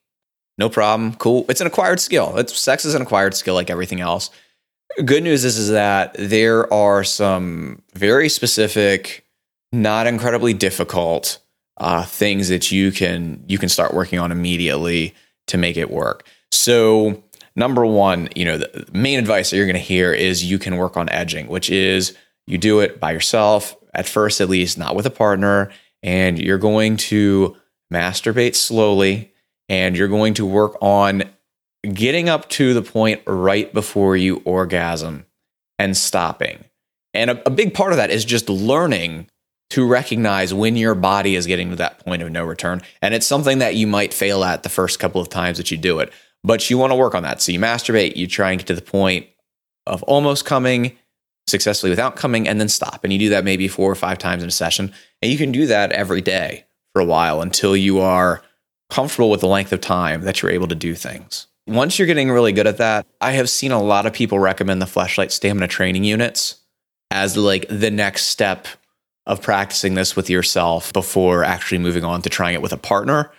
no 0.59 0.69
problem. 0.69 1.15
Cool. 1.15 1.47
It's 1.49 1.61
an 1.61 1.69
acquired 1.69 2.01
skill. 2.01 2.37
It's 2.37 2.59
sex 2.59 2.85
is 2.85 2.95
an 2.95 3.03
acquired 3.03 3.35
skill 3.35 3.55
like 3.55 3.71
everything 3.71 4.01
else. 4.01 4.31
Good 5.05 5.23
news 5.23 5.45
is, 5.45 5.59
is 5.59 5.71
that 5.71 6.15
there 6.19 6.73
are 6.73 7.05
some 7.05 7.83
very 7.95 8.29
specific, 8.29 9.27
not 9.73 10.07
incredibly 10.07 10.55
difficult 10.55 11.39
uh, 11.79 12.05
things 12.05 12.49
that 12.49 12.73
you 12.73 12.91
can 12.91 13.45
you 13.47 13.59
can 13.59 13.69
start 13.69 13.93
working 13.93 14.19
on 14.19 14.33
immediately 14.33 15.15
to 15.49 15.59
make 15.59 15.77
it 15.77 15.91
work. 15.91 16.27
So 16.51 17.23
number 17.55 17.85
one, 17.85 18.29
you 18.35 18.45
know, 18.45 18.59
the 18.59 18.87
main 18.93 19.19
advice 19.19 19.51
that 19.51 19.57
you're 19.57 19.67
going 19.67 19.75
to 19.75 19.81
hear 19.81 20.13
is 20.13 20.45
you 20.45 20.59
can 20.59 20.77
work 20.77 20.97
on 20.97 21.09
edging, 21.11 21.49
which 21.49 21.69
is 21.69 22.17
you 22.47 22.59
do 22.59 22.81
it 22.81 22.99
by 23.01 23.13
yourself 23.13 23.77
at 23.93 24.09
first, 24.09 24.41
at 24.41 24.49
least, 24.49 24.79
not 24.79 24.95
with 24.95 25.07
a 25.07 25.11
partner, 25.11 25.71
and 26.03 26.39
you're 26.39 26.59
going 26.59 26.97
to 26.97 27.57
masturbate 27.93 28.55
slowly, 28.55 29.33
and 29.69 29.97
you're 29.97 30.09
going 30.09 30.35
to 30.35 30.47
work 30.47 30.77
on 30.81 31.25
getting 31.93 32.29
up 32.29 32.49
to 32.51 32.75
the 32.75 32.83
point 32.83 33.23
right 33.27 33.73
before 33.73 34.17
you 34.17 34.43
orgasm 34.45 35.27
and 35.79 35.97
stopping. 35.97 36.65
And 37.15 37.31
a, 37.31 37.47
a, 37.47 37.51
big 37.51 37.75
part 37.75 37.93
of 37.93 37.97
that 37.97 38.11
is 38.11 38.25
just 38.25 38.49
learning 38.49 39.29
to 39.71 39.87
recognize 39.87 40.53
when 40.55 40.77
your 40.77 40.95
body 40.95 41.35
is 41.35 41.47
getting 41.47 41.71
to 41.71 41.77
that 41.77 42.05
point 42.05 42.23
of 42.23 42.31
no 42.31 42.45
return. 42.45 42.83
And 43.03 43.15
it's 43.15 43.27
something 43.27 43.59
that 43.59 43.75
you 43.75 43.87
might 43.87 44.15
fail 44.15 44.45
at 44.45 44.63
the 44.63 44.69
first 44.69 44.99
couple 44.99 45.21
of 45.21 45.29
times 45.29 45.59
that 45.59 45.71
you 45.71 45.77
do 45.77 45.99
it, 45.99 46.13
but 46.45 46.69
you 46.71 46.79
want 46.79 46.93
to 46.93 46.97
work 46.97 47.15
on 47.15 47.23
that. 47.23 47.41
So 47.41 47.53
you 47.53 47.59
masturbate, 47.59 48.17
you 48.17 48.27
try 48.27 48.51
and 48.51 48.59
get 48.59 48.67
to 48.69 48.75
the 48.75 48.83
point 48.83 49.27
of 49.87 50.03
almost 50.05 50.45
coming 50.45 50.97
successfully 51.47 51.91
without 51.91 52.17
coming, 52.17 52.49
and 52.49 52.61
then 52.61 52.69
stop. 52.69 53.05
And 53.05 53.13
you 53.13 53.19
do 53.19 53.29
that 53.31 53.45
maybe 53.45 53.69
four 53.69 53.91
or 53.91 53.95
five 53.95 54.19
times 54.19 54.43
in 54.43 54.49
a 54.49 54.53
session. 54.53 54.93
And 55.23 55.31
you 55.31 55.39
can 55.39 55.53
do 55.53 55.67
that 55.67 55.93
every 55.93 56.21
day 56.21 56.65
for 56.93 57.01
a 57.01 57.05
while 57.05 57.41
until 57.41 57.77
you 57.77 58.01
are 58.01 58.43
comfortable 58.91 59.31
with 59.31 59.41
the 59.41 59.49
length 59.49 59.73
of 59.73 59.81
time 59.81 60.23
that 60.23 60.43
you're 60.43 60.51
able 60.51 60.69
to 60.69 60.75
do 60.75 60.95
things. 60.95 61.47
Once 61.67 61.99
you're 61.99 62.07
getting 62.07 62.31
really 62.31 62.53
good 62.53 62.67
at 62.69 62.79
that, 62.79 63.05
I 63.21 63.33
have 63.33 63.51
seen 63.51 63.73
a 63.73 63.83
lot 63.83 64.07
of 64.07 64.13
people 64.13 64.39
recommend 64.39 64.81
the 64.81 64.87
Fleshlight 64.87 65.33
stamina 65.33 65.67
training 65.67 66.05
units 66.05 66.61
as 67.11 67.37
like 67.37 67.67
the 67.69 67.91
next 67.91 68.27
step 68.27 68.69
of 69.27 69.43
practicing 69.43 69.95
this 69.95 70.15
with 70.15 70.31
yourself 70.31 70.93
before 70.93 71.43
actually 71.43 71.79
moving 71.79 72.05
on 72.05 72.23
to 72.23 72.31
trying 72.31 72.55
it 72.55 72.63
with 72.63 72.73
a 72.73 72.77
partner. 72.77 73.33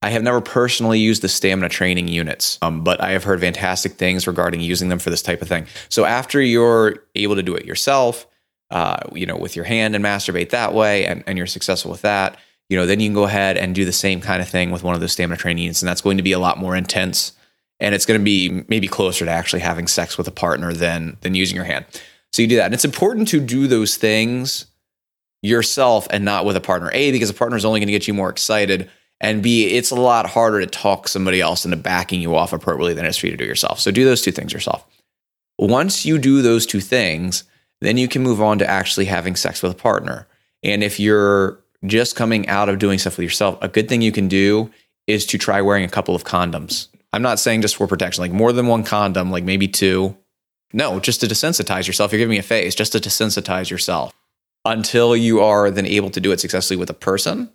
I 0.00 0.08
have 0.08 0.22
never 0.22 0.40
personally 0.40 0.98
used 0.98 1.20
the 1.20 1.28
stamina 1.28 1.68
training 1.68 2.08
units, 2.08 2.58
um, 2.62 2.82
but 2.82 2.98
I 3.02 3.10
have 3.10 3.24
heard 3.24 3.40
fantastic 3.40 3.92
things 3.92 4.26
regarding 4.26 4.60
using 4.60 4.88
them 4.88 4.98
for 4.98 5.10
this 5.10 5.22
type 5.22 5.42
of 5.42 5.48
thing. 5.48 5.66
So 5.90 6.06
after 6.06 6.40
you're 6.40 7.04
able 7.14 7.34
to 7.34 7.42
do 7.42 7.54
it 7.54 7.66
yourself, 7.66 8.26
uh, 8.70 9.00
you 9.12 9.26
know, 9.26 9.36
with 9.36 9.54
your 9.54 9.66
hand 9.66 9.94
and 9.94 10.02
masturbate 10.02 10.50
that 10.50 10.72
way, 10.72 11.04
and, 11.04 11.22
and 11.26 11.36
you're 11.36 11.46
successful 11.46 11.90
with 11.90 12.02
that, 12.02 12.38
you 12.70 12.76
know, 12.76 12.86
then 12.86 13.00
you 13.00 13.08
can 13.08 13.14
go 13.14 13.24
ahead 13.24 13.58
and 13.58 13.74
do 13.74 13.84
the 13.84 13.92
same 13.92 14.22
kind 14.22 14.40
of 14.40 14.48
thing 14.48 14.70
with 14.70 14.82
one 14.82 14.94
of 14.94 15.02
those 15.02 15.12
stamina 15.12 15.36
training 15.36 15.64
units, 15.64 15.82
and 15.82 15.88
that's 15.88 16.00
going 16.00 16.16
to 16.16 16.22
be 16.22 16.32
a 16.32 16.38
lot 16.38 16.58
more 16.58 16.74
intense, 16.74 17.32
and 17.80 17.94
it's 17.94 18.06
going 18.06 18.18
to 18.20 18.24
be 18.24 18.64
maybe 18.68 18.88
closer 18.88 19.24
to 19.24 19.30
actually 19.30 19.60
having 19.60 19.86
sex 19.86 20.16
with 20.16 20.28
a 20.28 20.32
partner 20.32 20.72
than 20.72 21.16
than 21.20 21.34
using 21.34 21.56
your 21.56 21.64
hand. 21.64 21.84
So 22.32 22.42
you 22.42 22.48
do 22.48 22.56
that, 22.56 22.66
and 22.66 22.74
it's 22.74 22.84
important 22.84 23.28
to 23.28 23.40
do 23.40 23.66
those 23.66 23.96
things 23.96 24.66
yourself 25.42 26.06
and 26.10 26.24
not 26.24 26.44
with 26.44 26.56
a 26.56 26.60
partner. 26.60 26.90
A 26.92 27.12
because 27.12 27.30
a 27.30 27.34
partner 27.34 27.56
is 27.56 27.64
only 27.64 27.80
going 27.80 27.88
to 27.88 27.92
get 27.92 28.08
you 28.08 28.14
more 28.14 28.30
excited, 28.30 28.90
and 29.20 29.42
B 29.42 29.66
it's 29.66 29.90
a 29.90 29.96
lot 29.96 30.26
harder 30.26 30.60
to 30.60 30.66
talk 30.66 31.08
somebody 31.08 31.40
else 31.40 31.64
into 31.64 31.76
backing 31.76 32.20
you 32.20 32.34
off 32.34 32.52
appropriately 32.52 32.94
than 32.94 33.04
it 33.04 33.08
is 33.08 33.16
for 33.16 33.26
you 33.26 33.32
to 33.32 33.38
do 33.38 33.44
yourself. 33.44 33.80
So 33.80 33.90
do 33.90 34.04
those 34.04 34.22
two 34.22 34.32
things 34.32 34.52
yourself. 34.52 34.86
Once 35.58 36.04
you 36.04 36.18
do 36.18 36.42
those 36.42 36.66
two 36.66 36.80
things, 36.80 37.44
then 37.80 37.96
you 37.96 38.08
can 38.08 38.22
move 38.22 38.42
on 38.42 38.58
to 38.58 38.68
actually 38.68 39.06
having 39.06 39.36
sex 39.36 39.62
with 39.62 39.72
a 39.72 39.76
partner. 39.76 40.26
And 40.62 40.82
if 40.82 40.98
you're 40.98 41.60
just 41.84 42.16
coming 42.16 42.48
out 42.48 42.68
of 42.68 42.78
doing 42.78 42.98
stuff 42.98 43.16
with 43.16 43.24
yourself, 43.24 43.58
a 43.62 43.68
good 43.68 43.88
thing 43.88 44.02
you 44.02 44.12
can 44.12 44.28
do 44.28 44.70
is 45.06 45.24
to 45.26 45.38
try 45.38 45.60
wearing 45.60 45.84
a 45.84 45.88
couple 45.88 46.14
of 46.14 46.24
condoms. 46.24 46.88
I'm 47.12 47.22
not 47.22 47.38
saying 47.38 47.62
just 47.62 47.76
for 47.76 47.86
protection, 47.86 48.22
like 48.22 48.32
more 48.32 48.52
than 48.52 48.66
one 48.66 48.84
condom, 48.84 49.30
like 49.30 49.44
maybe 49.44 49.68
two. 49.68 50.16
No, 50.72 51.00
just 51.00 51.20
to 51.20 51.26
desensitize 51.26 51.86
yourself. 51.86 52.12
You're 52.12 52.18
giving 52.18 52.32
me 52.32 52.38
a 52.38 52.42
face, 52.42 52.74
just 52.74 52.92
to 52.92 52.98
desensitize 52.98 53.70
yourself 53.70 54.12
until 54.64 55.16
you 55.16 55.40
are 55.40 55.70
then 55.70 55.86
able 55.86 56.10
to 56.10 56.20
do 56.20 56.32
it 56.32 56.40
successfully 56.40 56.76
with 56.76 56.90
a 56.90 56.94
person 56.94 57.50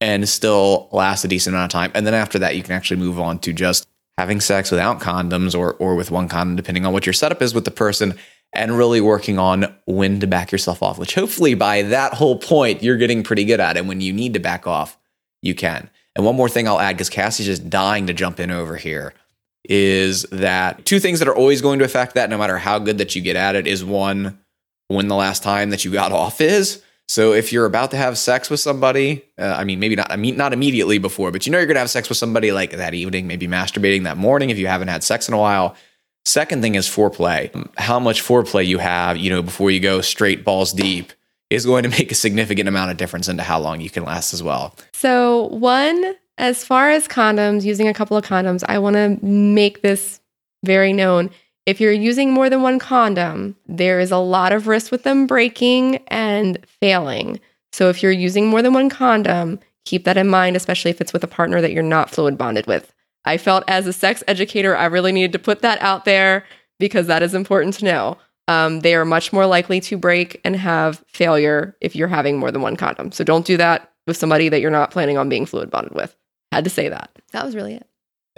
and 0.00 0.28
still 0.28 0.88
last 0.92 1.24
a 1.24 1.28
decent 1.28 1.54
amount 1.54 1.72
of 1.72 1.78
time. 1.78 1.92
And 1.94 2.06
then 2.06 2.14
after 2.14 2.38
that, 2.38 2.56
you 2.56 2.62
can 2.62 2.72
actually 2.72 3.00
move 3.00 3.20
on 3.20 3.38
to 3.40 3.52
just 3.52 3.86
having 4.18 4.40
sex 4.40 4.70
without 4.70 5.00
condoms 5.00 5.58
or, 5.58 5.74
or 5.74 5.94
with 5.94 6.10
one 6.10 6.28
condom, 6.28 6.56
depending 6.56 6.86
on 6.86 6.92
what 6.92 7.06
your 7.06 7.12
setup 7.12 7.42
is 7.42 7.54
with 7.54 7.64
the 7.64 7.70
person 7.70 8.14
and 8.52 8.76
really 8.76 9.00
working 9.00 9.38
on 9.38 9.74
when 9.86 10.20
to 10.20 10.26
back 10.26 10.52
yourself 10.52 10.82
off, 10.82 10.98
which 10.98 11.14
hopefully 11.14 11.54
by 11.54 11.82
that 11.82 12.14
whole 12.14 12.38
point, 12.38 12.82
you're 12.82 12.96
getting 12.96 13.22
pretty 13.22 13.44
good 13.44 13.60
at. 13.60 13.76
And 13.76 13.88
when 13.88 14.00
you 14.00 14.12
need 14.12 14.34
to 14.34 14.40
back 14.40 14.66
off, 14.66 14.98
you 15.40 15.54
can. 15.54 15.88
And 16.14 16.24
one 16.26 16.36
more 16.36 16.48
thing 16.48 16.68
I'll 16.68 16.80
add, 16.80 16.96
because 16.96 17.10
Cassie's 17.10 17.46
just 17.46 17.70
dying 17.70 18.06
to 18.06 18.12
jump 18.12 18.38
in 18.38 18.50
over 18.50 18.76
here, 18.76 19.14
is 19.64 20.22
that 20.24 20.84
two 20.84 21.00
things 21.00 21.18
that 21.20 21.28
are 21.28 21.34
always 21.34 21.62
going 21.62 21.78
to 21.78 21.84
affect 21.84 22.14
that, 22.14 22.28
no 22.30 22.38
matter 22.38 22.58
how 22.58 22.78
good 22.78 22.98
that 22.98 23.14
you 23.14 23.22
get 23.22 23.36
at 23.36 23.54
it, 23.54 23.66
is 23.66 23.84
one, 23.84 24.38
when 24.88 25.08
the 25.08 25.14
last 25.14 25.42
time 25.42 25.70
that 25.70 25.84
you 25.84 25.92
got 25.92 26.12
off 26.12 26.40
is. 26.40 26.82
So 27.08 27.32
if 27.32 27.52
you're 27.52 27.66
about 27.66 27.90
to 27.90 27.96
have 27.96 28.16
sex 28.16 28.48
with 28.48 28.60
somebody, 28.60 29.24
uh, 29.38 29.54
I 29.58 29.64
mean, 29.64 29.80
maybe 29.80 29.96
not, 29.96 30.10
I 30.10 30.16
mean, 30.16 30.36
not 30.36 30.52
immediately 30.52 30.98
before, 30.98 31.30
but 31.30 31.46
you 31.46 31.52
know 31.52 31.58
you're 31.58 31.66
going 31.66 31.74
to 31.74 31.80
have 31.80 31.90
sex 31.90 32.08
with 32.08 32.16
somebody 32.18 32.52
like 32.52 32.70
that 32.72 32.94
evening, 32.94 33.26
maybe 33.26 33.48
masturbating 33.48 34.04
that 34.04 34.16
morning 34.16 34.50
if 34.50 34.58
you 34.58 34.66
haven't 34.66 34.88
had 34.88 35.02
sex 35.02 35.28
in 35.28 35.34
a 35.34 35.38
while 35.38 35.76
Second 36.24 36.62
thing 36.62 36.76
is 36.76 36.86
foreplay. 36.86 37.50
How 37.76 37.98
much 37.98 38.22
foreplay 38.22 38.66
you 38.66 38.78
have, 38.78 39.16
you 39.16 39.30
know, 39.30 39.42
before 39.42 39.70
you 39.70 39.80
go 39.80 40.00
straight 40.00 40.44
balls 40.44 40.72
deep 40.72 41.12
is 41.54 41.66
going 41.66 41.82
to 41.82 41.88
make 41.88 42.10
a 42.10 42.14
significant 42.14 42.68
amount 42.68 42.90
of 42.90 42.96
difference 42.96 43.28
into 43.28 43.42
how 43.42 43.58
long 43.58 43.80
you 43.80 43.90
can 43.90 44.04
last 44.04 44.32
as 44.32 44.42
well. 44.42 44.74
So, 44.92 45.48
one, 45.48 46.14
as 46.38 46.64
far 46.64 46.90
as 46.90 47.08
condoms, 47.08 47.64
using 47.64 47.88
a 47.88 47.94
couple 47.94 48.16
of 48.16 48.24
condoms, 48.24 48.62
I 48.68 48.78
want 48.78 48.94
to 48.94 49.24
make 49.24 49.82
this 49.82 50.20
very 50.64 50.92
known. 50.92 51.30
If 51.66 51.80
you're 51.80 51.92
using 51.92 52.32
more 52.32 52.50
than 52.50 52.62
one 52.62 52.78
condom, 52.78 53.56
there 53.66 54.00
is 54.00 54.10
a 54.10 54.18
lot 54.18 54.52
of 54.52 54.66
risk 54.66 54.90
with 54.90 55.04
them 55.04 55.26
breaking 55.26 55.98
and 56.08 56.58
failing. 56.66 57.40
So, 57.72 57.88
if 57.88 58.02
you're 58.02 58.12
using 58.12 58.48
more 58.48 58.62
than 58.62 58.74
one 58.74 58.88
condom, 58.88 59.60
keep 59.84 60.04
that 60.04 60.16
in 60.16 60.28
mind, 60.28 60.56
especially 60.56 60.90
if 60.90 61.00
it's 61.00 61.12
with 61.12 61.24
a 61.24 61.28
partner 61.28 61.60
that 61.60 61.72
you're 61.72 61.82
not 61.82 62.10
fluid 62.10 62.38
bonded 62.38 62.66
with. 62.66 62.92
I 63.24 63.36
felt 63.36 63.64
as 63.68 63.86
a 63.86 63.92
sex 63.92 64.24
educator, 64.26 64.76
I 64.76 64.86
really 64.86 65.12
needed 65.12 65.32
to 65.32 65.38
put 65.38 65.62
that 65.62 65.80
out 65.80 66.04
there 66.04 66.44
because 66.78 67.06
that 67.06 67.22
is 67.22 67.34
important 67.34 67.74
to 67.74 67.84
know. 67.84 68.18
Um, 68.48 68.80
they 68.80 68.94
are 68.94 69.04
much 69.04 69.32
more 69.32 69.46
likely 69.46 69.80
to 69.82 69.96
break 69.96 70.40
and 70.44 70.56
have 70.56 71.02
failure 71.06 71.76
if 71.80 71.94
you're 71.94 72.08
having 72.08 72.38
more 72.38 72.50
than 72.50 72.62
one 72.62 72.76
condom. 72.76 73.12
So 73.12 73.24
don't 73.24 73.46
do 73.46 73.56
that 73.56 73.92
with 74.06 74.16
somebody 74.16 74.48
that 74.48 74.60
you're 74.60 74.70
not 74.70 74.90
planning 74.90 75.16
on 75.16 75.28
being 75.28 75.46
fluid 75.46 75.70
bonded 75.70 75.94
with. 75.94 76.16
Had 76.50 76.64
to 76.64 76.70
say 76.70 76.88
that. 76.88 77.10
That 77.32 77.44
was 77.44 77.54
really 77.54 77.74
it. 77.74 77.86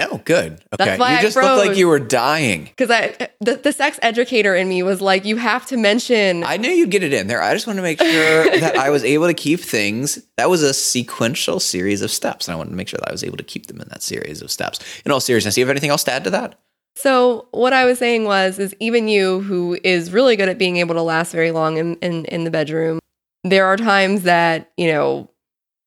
Oh, 0.01 0.21
good. 0.25 0.55
Okay. 0.55 0.61
That's 0.77 0.99
why 0.99 1.13
you 1.13 1.19
I 1.19 1.23
just 1.23 1.37
looked 1.37 1.69
like 1.69 1.77
you 1.77 1.87
were 1.87 2.01
dying. 2.01 2.65
Because 2.65 2.91
I, 2.91 3.29
the, 3.41 3.57
the 3.57 3.73
sex 3.73 3.99
educator 4.03 4.53
in 4.55 4.69
me 4.69 4.83
was 4.83 5.01
like, 5.01 5.25
you 5.25 5.37
have 5.37 5.67
to 5.67 5.77
mention. 5.77 6.43
I 6.43 6.57
knew 6.57 6.69
you'd 6.69 6.91
get 6.91 7.05
it 7.05 7.13
in 7.13 7.29
there. 7.29 7.41
I 7.41 7.55
just 7.55 7.69
wanted 7.69 7.77
to 7.77 7.83
make 7.85 8.01
sure 8.01 8.45
that 8.61 8.77
I 8.77 8.91
was 8.91 9.05
able 9.05 9.29
to 9.29 9.35
keep 9.35 9.61
things. 9.61 10.19
That 10.37 10.51
was 10.51 10.63
a 10.63 10.75
sequential 10.75 11.61
series 11.61 12.03
of 12.03 12.11
steps. 12.11 12.49
And 12.49 12.55
I 12.55 12.57
wanted 12.57 12.71
to 12.71 12.77
make 12.77 12.89
sure 12.89 12.99
that 12.99 13.09
I 13.09 13.13
was 13.13 13.23
able 13.23 13.37
to 13.37 13.45
keep 13.45 13.67
them 13.67 13.81
in 13.81 13.89
that 13.91 14.03
series 14.03 14.43
of 14.43 14.51
steps. 14.51 14.81
In 15.05 15.13
all 15.13 15.21
seriousness, 15.21 15.55
do 15.55 15.61
you 15.61 15.67
have 15.67 15.71
anything 15.71 15.91
else 15.91 16.03
to 16.05 16.13
add 16.13 16.25
to 16.25 16.31
that? 16.31 16.59
So 16.97 17.49
what 17.51 17.73
I 17.73 17.85
was 17.85 17.99
saying 17.99 18.25
was, 18.25 18.59
is 18.59 18.75
even 18.79 19.09
you, 19.09 19.41
who 19.41 19.79
is 19.83 20.13
really 20.13 20.37
good 20.37 20.49
at 20.49 20.59
being 20.59 20.77
able 20.77 20.95
to 20.95 21.03
last 21.03 21.33
very 21.33 21.51
long 21.51 21.77
in, 21.77 21.97
in, 21.97 22.25
in 22.27 22.45
the 22.45 22.51
bedroom, 22.51 23.01
there 23.43 23.67
are 23.67 23.77
times 23.77 24.23
that, 24.23 24.71
you 24.77 24.87
know, 24.87 25.29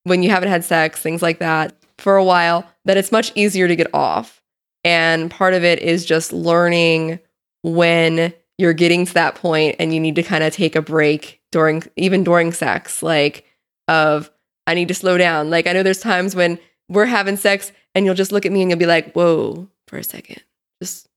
when 0.04 0.22
you 0.22 0.30
haven't 0.30 0.50
had 0.50 0.64
sex, 0.64 1.02
things 1.02 1.22
like 1.22 1.40
that, 1.40 1.76
for 1.98 2.18
a 2.18 2.24
while, 2.24 2.68
that 2.86 2.98
it's 2.98 3.12
much 3.12 3.32
easier 3.36 3.68
to 3.68 3.76
get 3.76 3.94
off. 3.94 4.42
And 4.84 5.32
part 5.32 5.54
of 5.54 5.64
it 5.64 5.80
is 5.80 6.06
just 6.06 6.32
learning 6.32 7.20
when 7.64 8.34
you're 8.58 8.74
getting 8.74 9.06
to 9.06 9.14
that 9.16 9.36
point 9.36 9.76
and 9.80 9.94
you 9.94 10.00
need 10.00 10.16
to 10.16 10.24
kind 10.24 10.44
of 10.44 10.54
take 10.54 10.76
a 10.76 10.82
break 10.82 11.42
during, 11.52 11.84
even 11.96 12.24
during 12.24 12.52
sex, 12.52 13.02
like, 13.02 13.46
of, 13.88 14.30
I 14.66 14.74
need 14.74 14.90
to 14.90 14.94
slow 14.94 15.18
down. 15.18 15.50
Like, 15.50 15.68
I 15.68 15.74
know 15.74 15.84
there's 15.84 16.00
times 16.00 16.36
when 16.36 16.60
we're 16.90 17.06
having 17.06 17.38
sex 17.38 17.72
and 17.96 18.06
you'll 18.06 18.16
just 18.16 18.32
look 18.32 18.46
at 18.46 18.52
me 18.52 18.62
and 18.62 18.70
you'll 18.70 18.80
be 18.80 18.86
like, 18.86 19.14
whoa, 19.14 19.70
for 19.88 19.98
a 19.98 20.04
second, 20.04 20.44
just. 20.82 21.08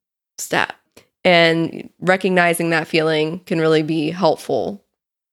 And 1.22 1.90
recognizing 2.00 2.70
that 2.70 2.88
feeling 2.88 3.40
can 3.40 3.60
really 3.60 3.82
be 3.82 4.10
helpful. 4.10 4.82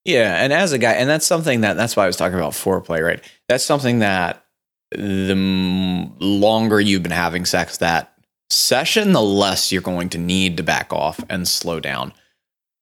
Yeah. 0.03 0.43
And 0.43 0.51
as 0.51 0.73
a 0.73 0.77
guy, 0.77 0.93
and 0.93 1.09
that's 1.09 1.25
something 1.25 1.61
that, 1.61 1.75
that's 1.75 1.95
why 1.95 2.03
I 2.03 2.07
was 2.07 2.17
talking 2.17 2.37
about 2.37 2.53
foreplay, 2.53 3.01
right? 3.01 3.23
That's 3.47 3.63
something 3.63 3.99
that 3.99 4.43
the 4.91 5.31
m- 5.31 6.17
longer 6.19 6.79
you've 6.81 7.03
been 7.03 7.11
having 7.11 7.45
sex 7.45 7.77
that 7.77 8.13
session, 8.49 9.13
the 9.13 9.21
less 9.21 9.71
you're 9.71 9.81
going 9.81 10.09
to 10.09 10.17
need 10.17 10.57
to 10.57 10.63
back 10.63 10.91
off 10.91 11.23
and 11.29 11.47
slow 11.47 11.79
down. 11.79 12.13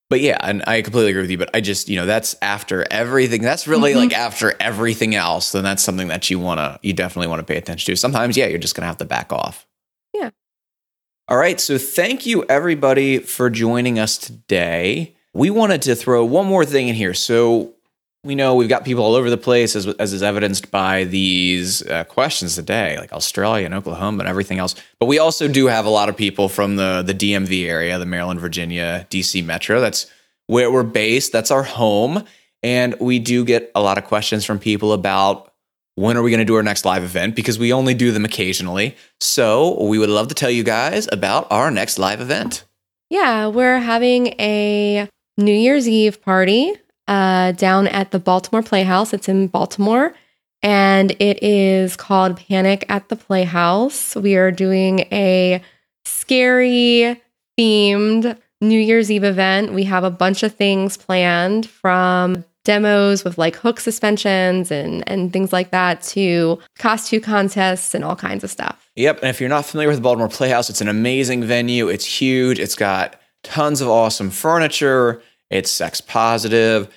But 0.10 0.22
yeah, 0.22 0.38
and 0.42 0.64
I 0.68 0.84
completely 0.84 1.10
agree 1.12 1.22
with 1.24 1.32
you. 1.32 1.38
But 1.40 1.50
I 1.56 1.62
just, 1.62 1.90
you 1.90 1.96
know, 1.96 2.06
that's 2.06 2.36
after 2.42 2.86
everything. 2.92 3.42
That's 3.42 3.68
really 3.68 3.94
Mhm. 3.94 3.98
like 3.98 4.14
after 4.18 4.54
everything 4.60 5.16
else. 5.16 5.52
Then 5.52 5.64
that's 5.64 5.84
something 5.84 6.08
that 6.10 6.30
you 6.30 6.40
want 6.40 6.60
to, 6.60 6.80
you 6.84 6.94
definitely 6.94 7.28
want 7.28 7.40
to 7.40 7.44
pay 7.52 7.58
attention 7.58 7.92
to. 7.94 8.00
Sometimes, 8.00 8.38
yeah, 8.38 8.46
you're 8.48 8.60
just 8.60 8.76
going 8.76 8.82
to 8.84 8.88
have 8.88 8.98
to 8.98 9.06
back 9.06 9.32
off. 9.34 9.66
All 11.28 11.38
right. 11.38 11.60
So 11.60 11.80
thank 11.80 12.28
you, 12.28 12.46
everybody, 12.50 13.18
for 13.18 13.50
joining 13.50 13.98
us 13.98 14.16
today. 14.16 15.16
We 15.34 15.50
wanted 15.50 15.82
to 15.84 15.96
throw 15.96 16.24
one 16.24 16.46
more 16.46 16.66
thing 16.66 16.88
in 16.88 16.94
here. 16.94 17.16
So 17.16 17.74
we 18.24 18.36
know 18.36 18.54
we've 18.54 18.70
got 18.70 18.86
people 18.86 19.04
all 19.04 19.16
over 19.16 19.32
the 19.32 19.38
place, 19.38 19.76
as, 19.76 19.88
as 19.88 20.14
is 20.14 20.22
evidenced 20.22 20.70
by 20.70 21.06
these 21.06 21.82
uh, 21.88 22.04
questions 22.04 22.54
today, 22.54 23.00
like 23.00 23.12
Australia 23.12 23.66
and 23.66 23.74
Oklahoma 23.74 24.20
and 24.20 24.30
everything 24.30 24.60
else. 24.60 24.76
But 25.00 25.08
we 25.08 25.18
also 25.18 25.48
do 25.48 25.66
have 25.66 25.88
a 25.88 25.90
lot 25.90 26.10
of 26.10 26.16
people 26.16 26.48
from 26.48 26.76
the 26.76 27.02
the 27.02 27.16
DMV 27.16 27.66
area, 27.66 27.98
the 27.98 28.06
Maryland, 28.06 28.40
Virginia, 28.40 29.08
DC 29.10 29.44
metro. 29.44 29.82
That's 29.82 30.06
where 30.46 30.72
we're 30.72 30.84
based. 30.84 31.32
That's 31.32 31.50
our 31.50 31.64
home, 31.64 32.24
and 32.62 32.96
we 33.00 33.18
do 33.18 33.44
get 33.46 33.72
a 33.74 33.82
lot 33.82 33.98
of 33.98 34.06
questions 34.06 34.46
from 34.46 34.60
people 34.60 34.94
about 34.94 35.52
when 35.96 36.18
are 36.18 36.22
we 36.22 36.30
going 36.30 36.40
to 36.40 36.46
do 36.46 36.56
our 36.56 36.64
next 36.64 36.86
live 36.86 37.04
event 37.04 37.36
because 37.36 37.58
we 37.58 37.74
only 37.74 37.94
do 37.94 38.12
them 38.12 38.26
occasionally. 38.26 38.96
So 39.20 39.82
we 39.84 39.98
would 39.98 40.10
love 40.10 40.28
to 40.28 40.36
tell 40.36 40.52
you 40.52 40.64
guys 40.64 41.08
about 41.12 41.48
our 41.50 41.72
next 41.72 41.98
live 41.98 42.22
event. 42.22 42.66
Yeah, 43.10 43.48
we're 43.48 43.80
having 43.80 44.28
a 44.40 45.10
New 45.38 45.54
Year's 45.54 45.88
Eve 45.88 46.22
party 46.22 46.74
uh, 47.08 47.54
down 47.54 47.88
at 47.88 48.12
the 48.12 48.20
Baltimore 48.20 48.64
Playhouse. 48.64 49.14
It's 49.14 49.30
in 49.30 49.48
Baltimore, 49.48 50.14
and 50.62 51.12
it 51.20 51.42
is 51.44 51.96
called 51.96 52.38
Panic 52.38 52.84
at 52.90 53.10
the 53.10 53.16
Playhouse. 53.16 54.16
We 54.16 54.36
are 54.36 54.52
doing 54.52 55.02
a 55.12 55.62
scary 56.04 57.22
themed 57.58 58.38
New 58.60 58.80
Year's 58.80 59.12
Eve 59.12 59.24
event. 59.24 59.74
We 59.74 59.84
have 59.84 60.04
a 60.04 60.12
bunch 60.12 60.44
of 60.44 60.56
things 60.56 60.98
planned 60.98 61.70
from 61.70 62.44
demos 62.66 63.24
with 63.24 63.38
like 63.38 63.56
hook 63.56 63.80
suspensions 63.80 64.72
and 64.72 65.08
and 65.08 65.32
things 65.32 65.54
like 65.54 65.72
that 65.72 66.02
to 66.02 66.60
costume 66.78 67.22
contests 67.22 67.96
and 67.96 68.04
all 68.04 68.16
kinds 68.16 68.44
of 68.44 68.52
stuff. 68.52 68.90
Yep. 68.98 69.20
And 69.20 69.30
if 69.30 69.40
you're 69.40 69.50
not 69.50 69.66
familiar 69.66 69.88
with 69.88 69.98
the 69.98 70.04
Baltimore 70.04 70.28
Playhouse, 70.28 70.70
it's 70.70 70.82
an 70.82 70.90
amazing 70.90 71.44
venue. 71.44 71.88
It's 71.88 72.06
huge. 72.06 72.60
It's 72.60 72.76
got 72.76 73.20
tons 73.44 73.80
of 73.80 73.88
awesome 73.88 74.30
furniture. 74.30 75.22
It's 75.50 75.72
sex 75.72 76.02
positive. 76.02 76.90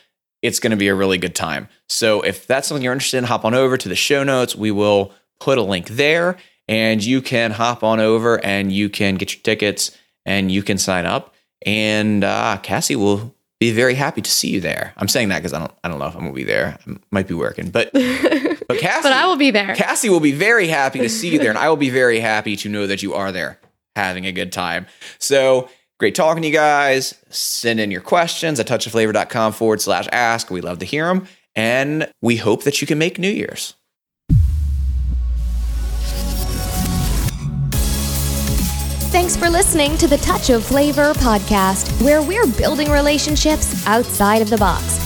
It's 0.43 0.59
going 0.61 0.71
to 0.71 0.77
be 0.77 0.89
a 0.89 0.95
really 0.95 1.19
good 1.19 1.35
time. 1.35 1.69
So 1.89 2.23
if 2.23 2.47
that's 2.47 2.69
something 2.69 2.83
you're 2.83 2.93
interested 2.93 3.19
in, 3.19 3.25
hop 3.25 3.45
on 3.45 3.55
over 3.55 3.77
to 3.77 3.89
the 3.89 3.97
show 3.97 4.25
notes. 4.25 4.57
We 4.57 4.71
will 4.71 5.13
put 5.41 5.59
a 5.59 5.63
link 5.63 5.89
there 5.89 6.37
and 6.69 7.03
you 7.03 7.23
can 7.23 7.51
hop 7.51 7.83
on 7.83 7.99
over 7.99 8.45
and 8.45 8.73
you 8.73 8.89
can 8.89 9.17
get 9.17 9.35
your 9.35 9.43
tickets 9.43 9.97
and 10.25 10.53
you 10.53 10.63
can 10.63 10.79
sign 10.79 11.07
up. 11.07 11.35
And 11.67 12.23
uh, 12.23 12.59
Cassie 12.63 12.97
will 12.97 13.35
be 13.61 13.73
very 13.73 13.95
happy 13.95 14.23
to 14.23 14.31
see 14.31 14.51
you 14.51 14.61
there. 14.61 14.93
I'm 14.97 15.09
saying 15.09 15.31
that 15.31 15.39
because 15.39 15.53
I 15.53 15.59
don't 15.59 15.73
I 15.83 15.89
don't 15.89 15.99
know 15.99 16.07
if 16.07 16.15
I'm 16.15 16.23
gonna 16.23 16.33
be 16.33 16.45
there. 16.45 16.79
I 16.87 16.97
might 17.11 17.27
be 17.27 17.35
working, 17.35 17.71
but 17.71 17.93
but 17.93 18.79
Cassie, 18.79 19.03
but 19.03 19.13
I 19.13 19.27
will 19.27 19.37
be 19.37 19.51
there. 19.51 19.75
Cassie 19.75 20.09
will 20.09 20.21
be 20.21 20.33
very 20.33 20.69
happy 20.69 21.01
to 21.01 21.09
see 21.09 21.31
you 21.33 21.39
there, 21.39 21.51
and 21.51 21.59
I 21.59 21.69
will 21.69 21.77
be 21.77 21.91
very 21.91 22.21
happy 22.21 22.57
to 22.57 22.69
know 22.69 22.87
that 22.87 23.03
you 23.03 23.15
are 23.15 23.33
there 23.33 23.59
having 23.97 24.27
a 24.27 24.33
good 24.33 24.53
time. 24.53 24.87
So 25.19 25.69
great 25.99 26.15
talking 26.15 26.43
to 26.43 26.49
you 26.49 26.55
guys. 26.55 27.15
Send 27.31 27.81
in 27.81 27.91
your 27.91 28.01
questions 28.01 28.61
at 28.61 28.67
touchofflavor.com 28.67 29.53
forward 29.53 29.81
slash 29.81 30.09
ask. 30.13 30.51
We 30.51 30.61
love 30.61 30.79
to 30.79 30.87
hear 30.87 31.07
them, 31.07 31.27
and 31.57 32.11
we 32.23 32.37
hope 32.37 32.63
that 32.63 32.81
you 32.81 32.87
can 32.87 32.99
make 32.99 33.19
New 33.19 33.31
Year's. 33.31 33.75
Thanks 39.11 39.37
for 39.37 39.49
listening 39.49 39.97
to 39.99 40.07
the 40.07 40.19
Touch 40.19 40.51
of 40.51 40.67
Flavor 40.67 41.15
podcast, 41.15 41.91
where 42.03 42.21
we're 42.21 42.47
building 42.47 42.91
relationships 42.91 43.87
outside 43.87 44.43
of 44.43 44.51
the 44.51 44.59
box. 44.59 44.99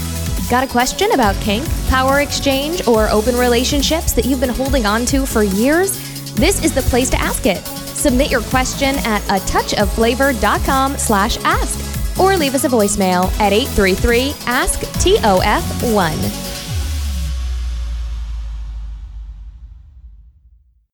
Got 0.51 0.65
a 0.65 0.67
question 0.67 1.13
about 1.13 1.37
kink, 1.37 1.65
power 1.89 2.21
exchange, 2.21 2.89
or 2.89 3.09
open 3.11 3.37
relationships 3.37 4.13
that 4.13 4.25
you've 4.25 4.41
been 4.41 4.49
holding 4.49 4.87
on 4.87 5.07
to 5.07 5.25
for 5.25 5.45
years? 5.45 5.97
This 6.35 6.65
is 6.65 6.75
the 6.75 6.83
place 6.83 7.11
to 7.11 7.21
ask 7.21 7.47
it. 7.47 7.65
Submit 7.95 8.29
your 8.29 8.43
question 8.43 8.97
at 9.05 9.23
a 9.29 9.41
touchofflavor.com 9.47 10.99
slash 10.99 11.39
ask 11.45 12.19
or 12.19 12.37
leave 12.37 12.57
us 12.57 12.65
a 12.65 12.69
voicemail 12.69 13.31
at 13.39 13.53
833 13.53 14.35
ask 14.47 14.81
TOF1. 14.81 16.62